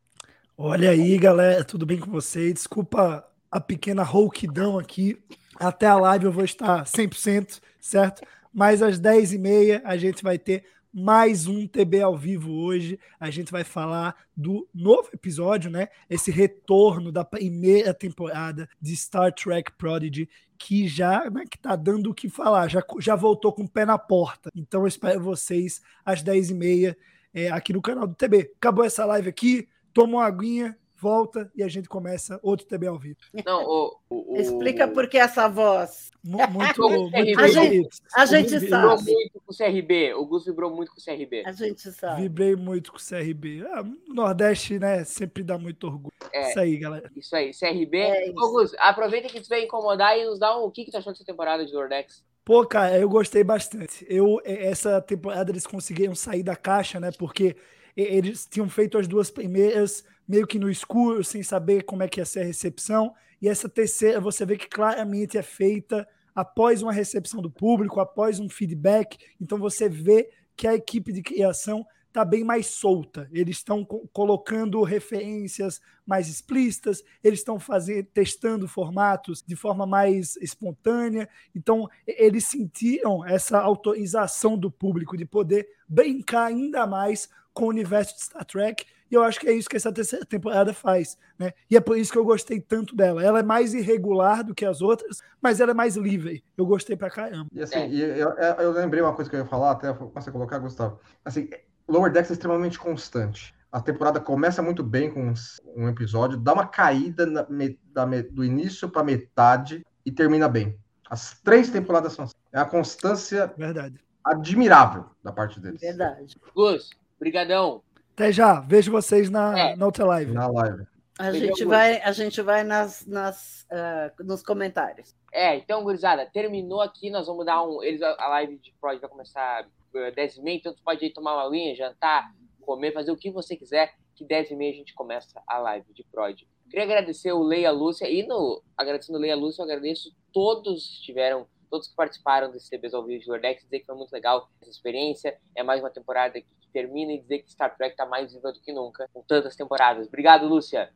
Olha 0.57 0.91
aí, 0.91 1.17
galera, 1.19 1.65
tudo 1.65 1.87
bem 1.87 1.99
com 1.99 2.11
vocês? 2.11 2.53
Desculpa 2.53 3.27
a 3.51 3.59
pequena 3.59 4.03
rouquidão 4.03 4.79
aqui. 4.79 5.19
Até 5.59 5.87
a 5.87 5.97
live 5.97 6.27
eu 6.27 6.33
vou 6.33 6.45
estar 6.45 6.85
100%, 6.85 7.61
certo? 7.81 8.23
Mas 8.53 8.83
às 8.83 9.01
10h30 9.01 9.81
a 9.83 9.97
gente 9.97 10.23
vai 10.23 10.39
ter 10.39 10.65
mais 10.93 11.47
um 11.47 11.67
TB 11.67 12.03
ao 12.03 12.17
vivo 12.17 12.53
hoje. 12.53 12.99
A 13.19 13.31
gente 13.31 13.51
vai 13.51 13.65
falar 13.65 14.15
do 14.37 14.69
novo 14.75 15.09
episódio, 15.13 15.71
né? 15.71 15.89
Esse 16.11 16.31
retorno 16.31 17.11
da 17.11 17.25
primeira 17.25 17.95
temporada 17.95 18.69
de 18.81 18.95
Star 18.95 19.33
Trek 19.33 19.73
Prodigy, 19.73 20.29
que 20.59 20.87
já 20.87 21.31
né, 21.31 21.45
que 21.51 21.59
tá 21.59 21.75
dando 21.75 22.11
o 22.11 22.15
que 22.15 22.29
falar, 22.29 22.69
já, 22.69 22.85
já 22.99 23.17
voltou 23.17 23.53
com 23.53 23.63
o 23.63 23.69
pé 23.69 23.87
na 23.87 23.97
porta. 23.97 24.51
Então 24.55 24.83
eu 24.83 24.87
espero 24.87 25.21
vocês 25.21 25.81
às 26.05 26.23
10h30 26.23 26.95
é, 27.33 27.51
aqui 27.51 27.73
no 27.73 27.81
canal 27.81 28.07
do 28.07 28.15
TB. 28.15 28.53
Acabou 28.57 28.85
essa 28.85 29.07
live 29.07 29.29
aqui, 29.29 29.69
toma 29.95 30.19
uma 30.19 30.27
aguinha, 30.27 30.77
volta 31.03 31.51
e 31.57 31.63
a 31.65 31.69
gente 31.69 31.89
começa 31.89 32.39
outro 32.43 32.65
TB 32.65 32.87
ao 32.87 32.97
vivo. 32.99 33.17
não, 33.45 33.65
o, 33.65 33.97
o, 34.09 34.35
o- 34.35 34.37
Explica 34.37 34.87
por 34.87 35.09
que 35.09 35.19
essa 35.19 35.49
voz. 35.49 36.11
Mu- 36.25 36.39
Muito, 36.49 36.81
Vamos, 36.81 37.11
muito 37.11 37.41
a 37.41 37.49
gente- 37.49 37.89
a 38.15 38.25
gente 38.27 38.51
Muito 38.51 38.61
vibrou 38.61 38.97
sabe. 38.99 39.13
muito 39.13 39.43
com 39.45 39.53
o 39.53 39.57
CRB. 39.57 40.15
O 40.15 40.25
Gus 40.25 40.45
vibrou 40.45 40.71
muito 40.75 40.93
com 40.93 41.01
o 41.01 41.05
CRB. 41.05 41.43
A 41.45 41.51
gente 41.51 41.91
sabe. 41.91 42.23
Vibrei 42.23 42.55
muito 42.55 42.93
com 42.93 42.99
o 42.99 43.01
CRB. 43.01 43.65
Ah, 43.73 43.83
o 43.83 44.15
Nordeste, 44.15 44.79
né, 44.79 45.03
sempre 45.03 45.43
dá 45.43 45.59
muito 45.59 45.85
orgulho. 45.89 46.13
É. 46.33 46.51
Isso 46.51 46.61
aí, 46.61 46.77
galera. 46.77 47.11
Isso 47.17 47.35
aí, 47.35 47.51
CRB. 47.53 47.99
É 47.99 48.29
isso. 48.29 48.39
Ô, 48.39 48.53
Gus, 48.53 48.73
aproveita 48.79 49.27
que 49.29 49.41
tu 49.41 49.49
veio 49.49 49.65
incomodar 49.65 50.17
e 50.17 50.25
nos 50.25 50.39
dá 50.39 50.57
um. 50.57 50.63
O 50.67 50.71
que, 50.71 50.85
que 50.85 50.93
tu 50.93 50.97
achou 50.99 51.13
dessa 51.13 51.25
temporada 51.25 51.67
de 51.67 51.73
Lordex? 51.75 52.23
Pô, 52.45 52.65
cara, 52.65 52.97
eu 52.99 53.09
gostei 53.09 53.43
bastante. 53.43 54.07
Eu, 54.09 54.41
essa 54.45 55.01
temporada 55.01 55.51
eles 55.51 55.67
conseguiram 55.67 56.15
sair 56.15 56.43
da 56.45 56.55
caixa, 56.57 56.99
né? 57.01 57.11
Porque 57.19 57.57
eles 57.97 58.47
tinham 58.47 58.69
feito 58.69 58.97
as 58.97 59.07
duas 59.09 59.31
primeiras 59.31 60.05
meio 60.27 60.47
que 60.47 60.59
no 60.59 60.71
escuro, 60.71 61.23
sem 61.25 61.43
saber 61.43 61.83
como 61.83 62.03
é 62.03 62.09
que 62.09 62.21
ia 62.21 62.25
ser 62.25 62.41
a 62.41 62.45
recepção. 62.45 63.15
E 63.41 63.49
essa 63.49 63.69
terceira, 63.69 64.21
você 64.21 64.47
vê 64.47 64.57
que 64.57 64.69
claramente 64.69 65.37
é 65.37 65.43
feita 65.43 66.07
após 66.35 66.83
uma 66.83 66.93
recepção 66.93 67.43
do 67.43 67.51
público, 67.51 68.01
após 68.01 68.41
um 68.41 68.49
feedback. 68.49 69.19
Então 69.41 69.59
você 69.59 69.89
vê 69.89 70.31
que 70.57 70.67
a 70.67 70.75
equipe 70.75 71.13
de 71.13 71.23
criação 71.23 71.85
está 72.13 72.25
bem 72.25 72.45
mais 72.45 72.67
solta. 72.67 73.27
Eles 73.33 73.57
estão 73.57 73.85
co- 73.85 74.07
colocando 74.13 74.83
referências 74.83 75.81
mais 76.07 76.29
explícitas, 76.29 77.03
eles 77.25 77.39
estão 77.39 77.59
fazendo, 77.59 78.07
testando 78.13 78.69
formatos 78.69 79.43
de 79.47 79.57
forma 79.57 79.87
mais 79.87 80.37
espontânea. 80.37 81.29
Então, 81.57 81.89
eles 82.07 82.47
sentiram 82.47 83.27
essa 83.27 83.59
autorização 83.59 84.59
do 84.59 84.71
público 84.71 85.17
de 85.17 85.25
poder 85.25 85.67
brincar 85.89 86.45
ainda 86.45 86.87
mais 86.87 87.31
com 87.55 87.65
o 87.65 87.71
universo 87.71 88.15
de 88.15 88.25
Star 88.25 88.45
Trek. 88.45 88.85
E 89.13 89.15
eu 89.15 89.23
acho 89.23 89.39
que 89.39 89.47
é 89.47 89.53
isso 89.53 89.69
que 89.69 89.77
essa 89.77 89.93
terceira 89.93 90.25
temporada 90.25 90.73
faz, 90.73 91.19
né? 91.39 91.53
E 91.71 91.77
é 91.77 91.81
por 91.83 91.99
isso 91.99 92.11
que 92.11 92.17
eu 92.17 92.25
gostei 92.25 92.59
tanto 92.59 92.97
dela. 92.97 93.23
Ela 93.23 93.41
é 93.41 93.43
mais 93.43 93.75
irregular 93.75 94.43
do 94.43 94.55
que 94.55 94.65
as 94.65 94.81
outras, 94.81 95.19
mas 95.39 95.61
ela 95.61 95.73
é 95.73 95.75
mais 95.75 95.97
livre. 95.97 96.43
Eu 96.57 96.65
gostei 96.65 96.97
pra 96.97 97.11
caramba. 97.11 97.47
E 97.53 97.61
assim, 97.61 97.77
É. 97.77 97.89
e 97.91 98.01
eu, 98.01 98.31
eu- 98.31 98.55
eu 98.63 98.71
lembrei 98.73 99.03
uma 99.03 99.13
coisa 99.13 99.29
que 99.29 99.37
eu 99.37 99.41
ia 99.41 99.47
falar, 99.47 99.73
até 99.73 99.93
você 99.93 100.33
colocar, 100.33 100.59
Gustavo. 100.61 100.99
Assim, 101.23 101.51
Lower 101.87 102.11
Decks 102.11 102.31
é 102.31 102.33
extremamente 102.33 102.79
constante. 102.79 103.55
A 103.71 103.83
temporada 103.83 104.19
começa 104.19 104.63
muito 104.63 104.83
bem 104.83 105.11
com 105.13 105.35
um 105.77 105.89
episódio, 105.91 106.39
dá 106.39 106.55
uma 106.55 106.67
caída 106.67 107.27
na 107.27 107.47
me- 107.51 107.79
da 107.93 108.07
me- 108.07 108.23
do 108.23 108.43
início 108.43 108.89
para 108.89 109.05
metade 109.05 109.85
e 110.07 110.11
termina 110.11 110.49
bem. 110.49 110.75
As 111.11 111.39
três 111.41 111.69
temporadas 111.69 112.15
são 112.15 112.25
assim. 112.25 112.35
É 112.51 112.59
a 112.59 112.65
constância 112.65 113.53
Verdade. 113.59 114.03
admirável 114.25 115.05
da 115.23 115.31
parte 115.33 115.61
deles. 115.61 115.83
Verdade. 115.83 116.35
Gus, 116.55 116.89
brigadão. 117.21 117.83
Até 118.15 118.33
já. 118.33 118.61
Vejo 118.61 118.93
vocês 118.93 119.31
na, 119.31 119.59
É. 119.59 119.77
na 119.77 119.87
outra 119.87 120.05
live. 120.05 120.33
Na 120.33 120.47
live. 120.47 120.87
A 121.19 121.31
gente 121.33 121.65
vai, 121.65 122.01
a 122.01 122.13
gente 122.13 122.41
vai 122.41 122.65
nas, 122.65 123.07
nas, 123.07 123.67
ah, 123.71 124.11
nos 124.21 124.43
comentários. 124.43 125.15
É, 125.33 125.57
então, 125.57 125.83
gurizada, 125.83 126.27
terminou 126.27 126.81
aqui, 126.81 127.11
nós 127.11 127.27
vamos 127.27 127.47
dar 127.47 127.63
um. 127.63 127.83
Eles, 127.83 128.03
a 128.03 128.29
live 128.29 128.59
de 128.59 128.73
Prod 128.81 128.99
vai 129.01 129.09
começar 129.09 129.67
uh, 129.95 130.15
10 130.15 130.39
h 130.39 130.51
então 130.51 130.75
tu 130.75 130.83
pode 130.83 131.05
ir 131.05 131.11
tomar 131.11 131.35
uma 131.35 131.47
aguinha, 131.47 131.75
jantar, 131.75 132.33
comer, 132.61 132.93
fazer 132.93 133.11
o 133.13 133.17
que 133.17 133.31
você 133.31 133.57
quiser, 133.57 133.95
que 134.15 134.25
10 134.25 134.51
e 134.51 134.57
meia 134.57 134.73
a 134.73 134.77
gente 134.77 134.95
começa 134.95 135.41
a 135.47 135.59
live 135.59 135.87
de 135.93 136.05
Prod. 136.05 136.39
Queria 136.69 136.85
agradecer 136.85 137.33
o 137.33 137.43
Leia 137.43 137.71
Lúcia 137.71 138.09
e 138.11 138.27
no 138.27 138.63
agradecendo 138.77 139.19
o 139.19 139.21
Leia 139.23 139.37
Lúcia, 139.37 139.63
eu 139.63 139.65
agradeço 139.65 140.15
todos 140.33 140.87
que 140.87 140.95
estiveram, 140.95 141.47
todos 141.71 141.89
que 141.89 141.95
participaram 141.95 142.51
desse 142.51 142.71
TBs 142.71 142.95
ao 142.95 143.05
vivo 143.05 143.23
de 143.23 143.29
Lordex, 143.29 143.65
dizer 143.65 143.81
que 143.81 143.87
foi 143.87 143.95
muito 143.95 144.13
legal 144.13 144.49
essa 144.61 144.71
experiência. 144.71 145.39
É 145.55 145.63
mais 145.63 145.81
uma 145.81 145.91
temporada 145.91 146.41
que 146.41 146.47
termina 146.73 147.13
e 147.13 147.21
dizer 147.21 147.41
que 147.41 147.53
Star 147.53 147.77
Trek 147.77 147.93
está 147.93 148.07
mais 148.07 148.33
viva 148.33 148.53
do 148.53 148.61
que 148.61 148.73
nunca, 148.73 149.09
com 149.13 149.23
tantas 149.23 149.55
temporadas. 149.55 150.07
Obrigado, 150.07 150.47
Lúcia. 150.47 150.91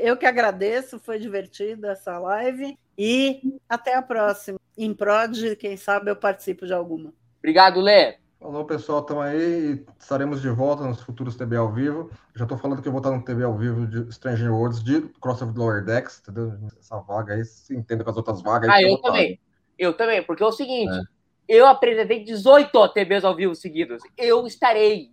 Eu 0.00 0.16
que 0.16 0.26
agradeço, 0.26 1.00
foi 1.00 1.18
divertida 1.18 1.92
essa 1.92 2.18
live 2.18 2.78
e 2.96 3.58
até 3.68 3.94
a 3.94 4.02
próxima. 4.02 4.58
Em 4.76 4.94
Prod, 4.94 5.56
quem 5.58 5.76
sabe 5.76 6.10
eu 6.10 6.16
participo 6.16 6.66
de 6.66 6.72
alguma. 6.72 7.12
Obrigado, 7.38 7.80
Lê. 7.80 8.16
Alô, 8.40 8.64
pessoal, 8.64 9.00
estamos 9.00 9.24
aí 9.24 9.72
e 9.72 9.86
estaremos 9.98 10.42
de 10.42 10.50
volta 10.50 10.84
nos 10.84 11.00
futuros 11.00 11.34
TB 11.34 11.56
ao 11.56 11.72
vivo. 11.72 12.10
Já 12.36 12.44
estou 12.44 12.58
falando 12.58 12.82
que 12.82 12.86
eu 12.86 12.92
vou 12.92 13.00
estar 13.00 13.10
no 13.10 13.24
TB 13.24 13.42
ao 13.42 13.56
vivo 13.56 13.86
de 13.86 14.12
Stranger 14.12 14.52
Worlds 14.52 14.84
de 14.84 15.00
Crossover 15.20 15.56
Lower 15.56 15.82
Decks, 15.82 16.20
entendeu? 16.20 16.52
Essa 16.78 17.00
vaga 17.00 17.34
aí 17.34 17.44
se 17.44 17.74
entenda 17.74 18.04
com 18.04 18.10
as 18.10 18.16
outras 18.16 18.42
vagas. 18.42 18.68
Ah, 18.68 18.82
eu 18.82 18.98
também. 18.98 19.40
Eu 19.78 19.96
também, 19.96 20.22
porque 20.22 20.42
é 20.42 20.46
o 20.46 20.52
seguinte, 20.52 20.92
é. 20.92 21.02
Eu 21.48 21.66
apresentei 21.66 22.24
18 22.24 22.88
TBs 22.88 23.24
ao 23.24 23.36
vivo 23.36 23.54
seguidos. 23.54 24.02
Eu 24.16 24.46
estarei, 24.46 25.10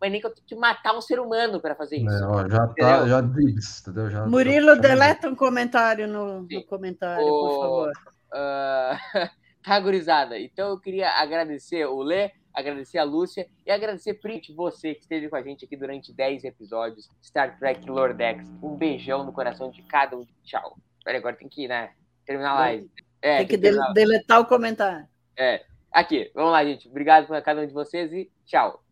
mas 0.00 0.10
nem 0.10 0.20
que 0.20 0.26
eu 0.26 0.34
tenha 0.34 0.46
que 0.46 0.54
matar 0.54 0.96
um 0.96 1.00
ser 1.00 1.18
humano 1.18 1.60
para 1.60 1.74
fazer 1.74 1.96
isso. 1.96 2.14
É, 2.14 2.26
ó, 2.26 2.48
já 2.48 2.66
tá, 2.68 3.08
já 3.08 3.20
diz, 3.20 3.80
entendeu? 3.80 4.10
Já, 4.10 4.26
Murilo, 4.26 4.74
já, 4.76 4.80
deleta 4.80 5.28
um 5.28 5.34
comentário 5.34 6.06
no, 6.06 6.42
no 6.42 6.64
comentário, 6.64 7.24
o... 7.24 7.48
por 7.48 7.60
favor. 7.60 7.92
Uh... 8.32 9.30
tá, 9.64 9.80
gurizada? 9.80 10.38
Então 10.38 10.70
eu 10.70 10.78
queria 10.78 11.08
agradecer 11.10 11.86
o 11.86 12.02
Lê, 12.02 12.32
agradecer 12.52 12.98
a 12.98 13.04
Lúcia 13.04 13.46
e 13.64 13.70
agradecer 13.70 14.14
Prit, 14.14 14.52
você 14.52 14.94
que 14.94 15.02
esteve 15.02 15.28
com 15.28 15.36
a 15.36 15.42
gente 15.42 15.64
aqui 15.64 15.76
durante 15.76 16.12
10 16.12 16.44
episódios 16.44 17.08
Star 17.22 17.58
Trek 17.58 17.88
Lordex. 17.88 18.46
Um 18.62 18.76
beijão 18.76 19.24
no 19.24 19.32
coração 19.32 19.70
de 19.70 19.82
cada 19.82 20.16
um. 20.16 20.26
Tchau. 20.44 20.76
Peraí, 21.02 21.18
agora 21.18 21.36
tem 21.36 21.48
que 21.48 21.64
ir, 21.64 21.68
né? 21.68 21.90
Terminar 22.26 22.50
a 22.50 22.60
live. 22.60 22.90
É, 23.22 23.38
tem 23.38 23.46
que, 23.46 23.58
tem 23.58 23.72
que 23.72 23.92
deletar 23.94 24.40
o 24.40 24.46
comentário. 24.46 25.06
É. 25.38 25.62
Aqui, 25.92 26.30
vamos 26.34 26.52
lá, 26.52 26.64
gente. 26.64 26.88
Obrigado 26.88 27.26
por 27.26 27.40
cada 27.42 27.60
um 27.60 27.66
de 27.66 27.72
vocês 27.72 28.12
e 28.12 28.30
tchau. 28.46 28.82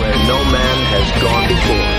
where 0.00 0.16
no 0.26 0.44
man 0.50 0.78
has 0.92 1.22
gone 1.22 1.48
before. 1.48 1.89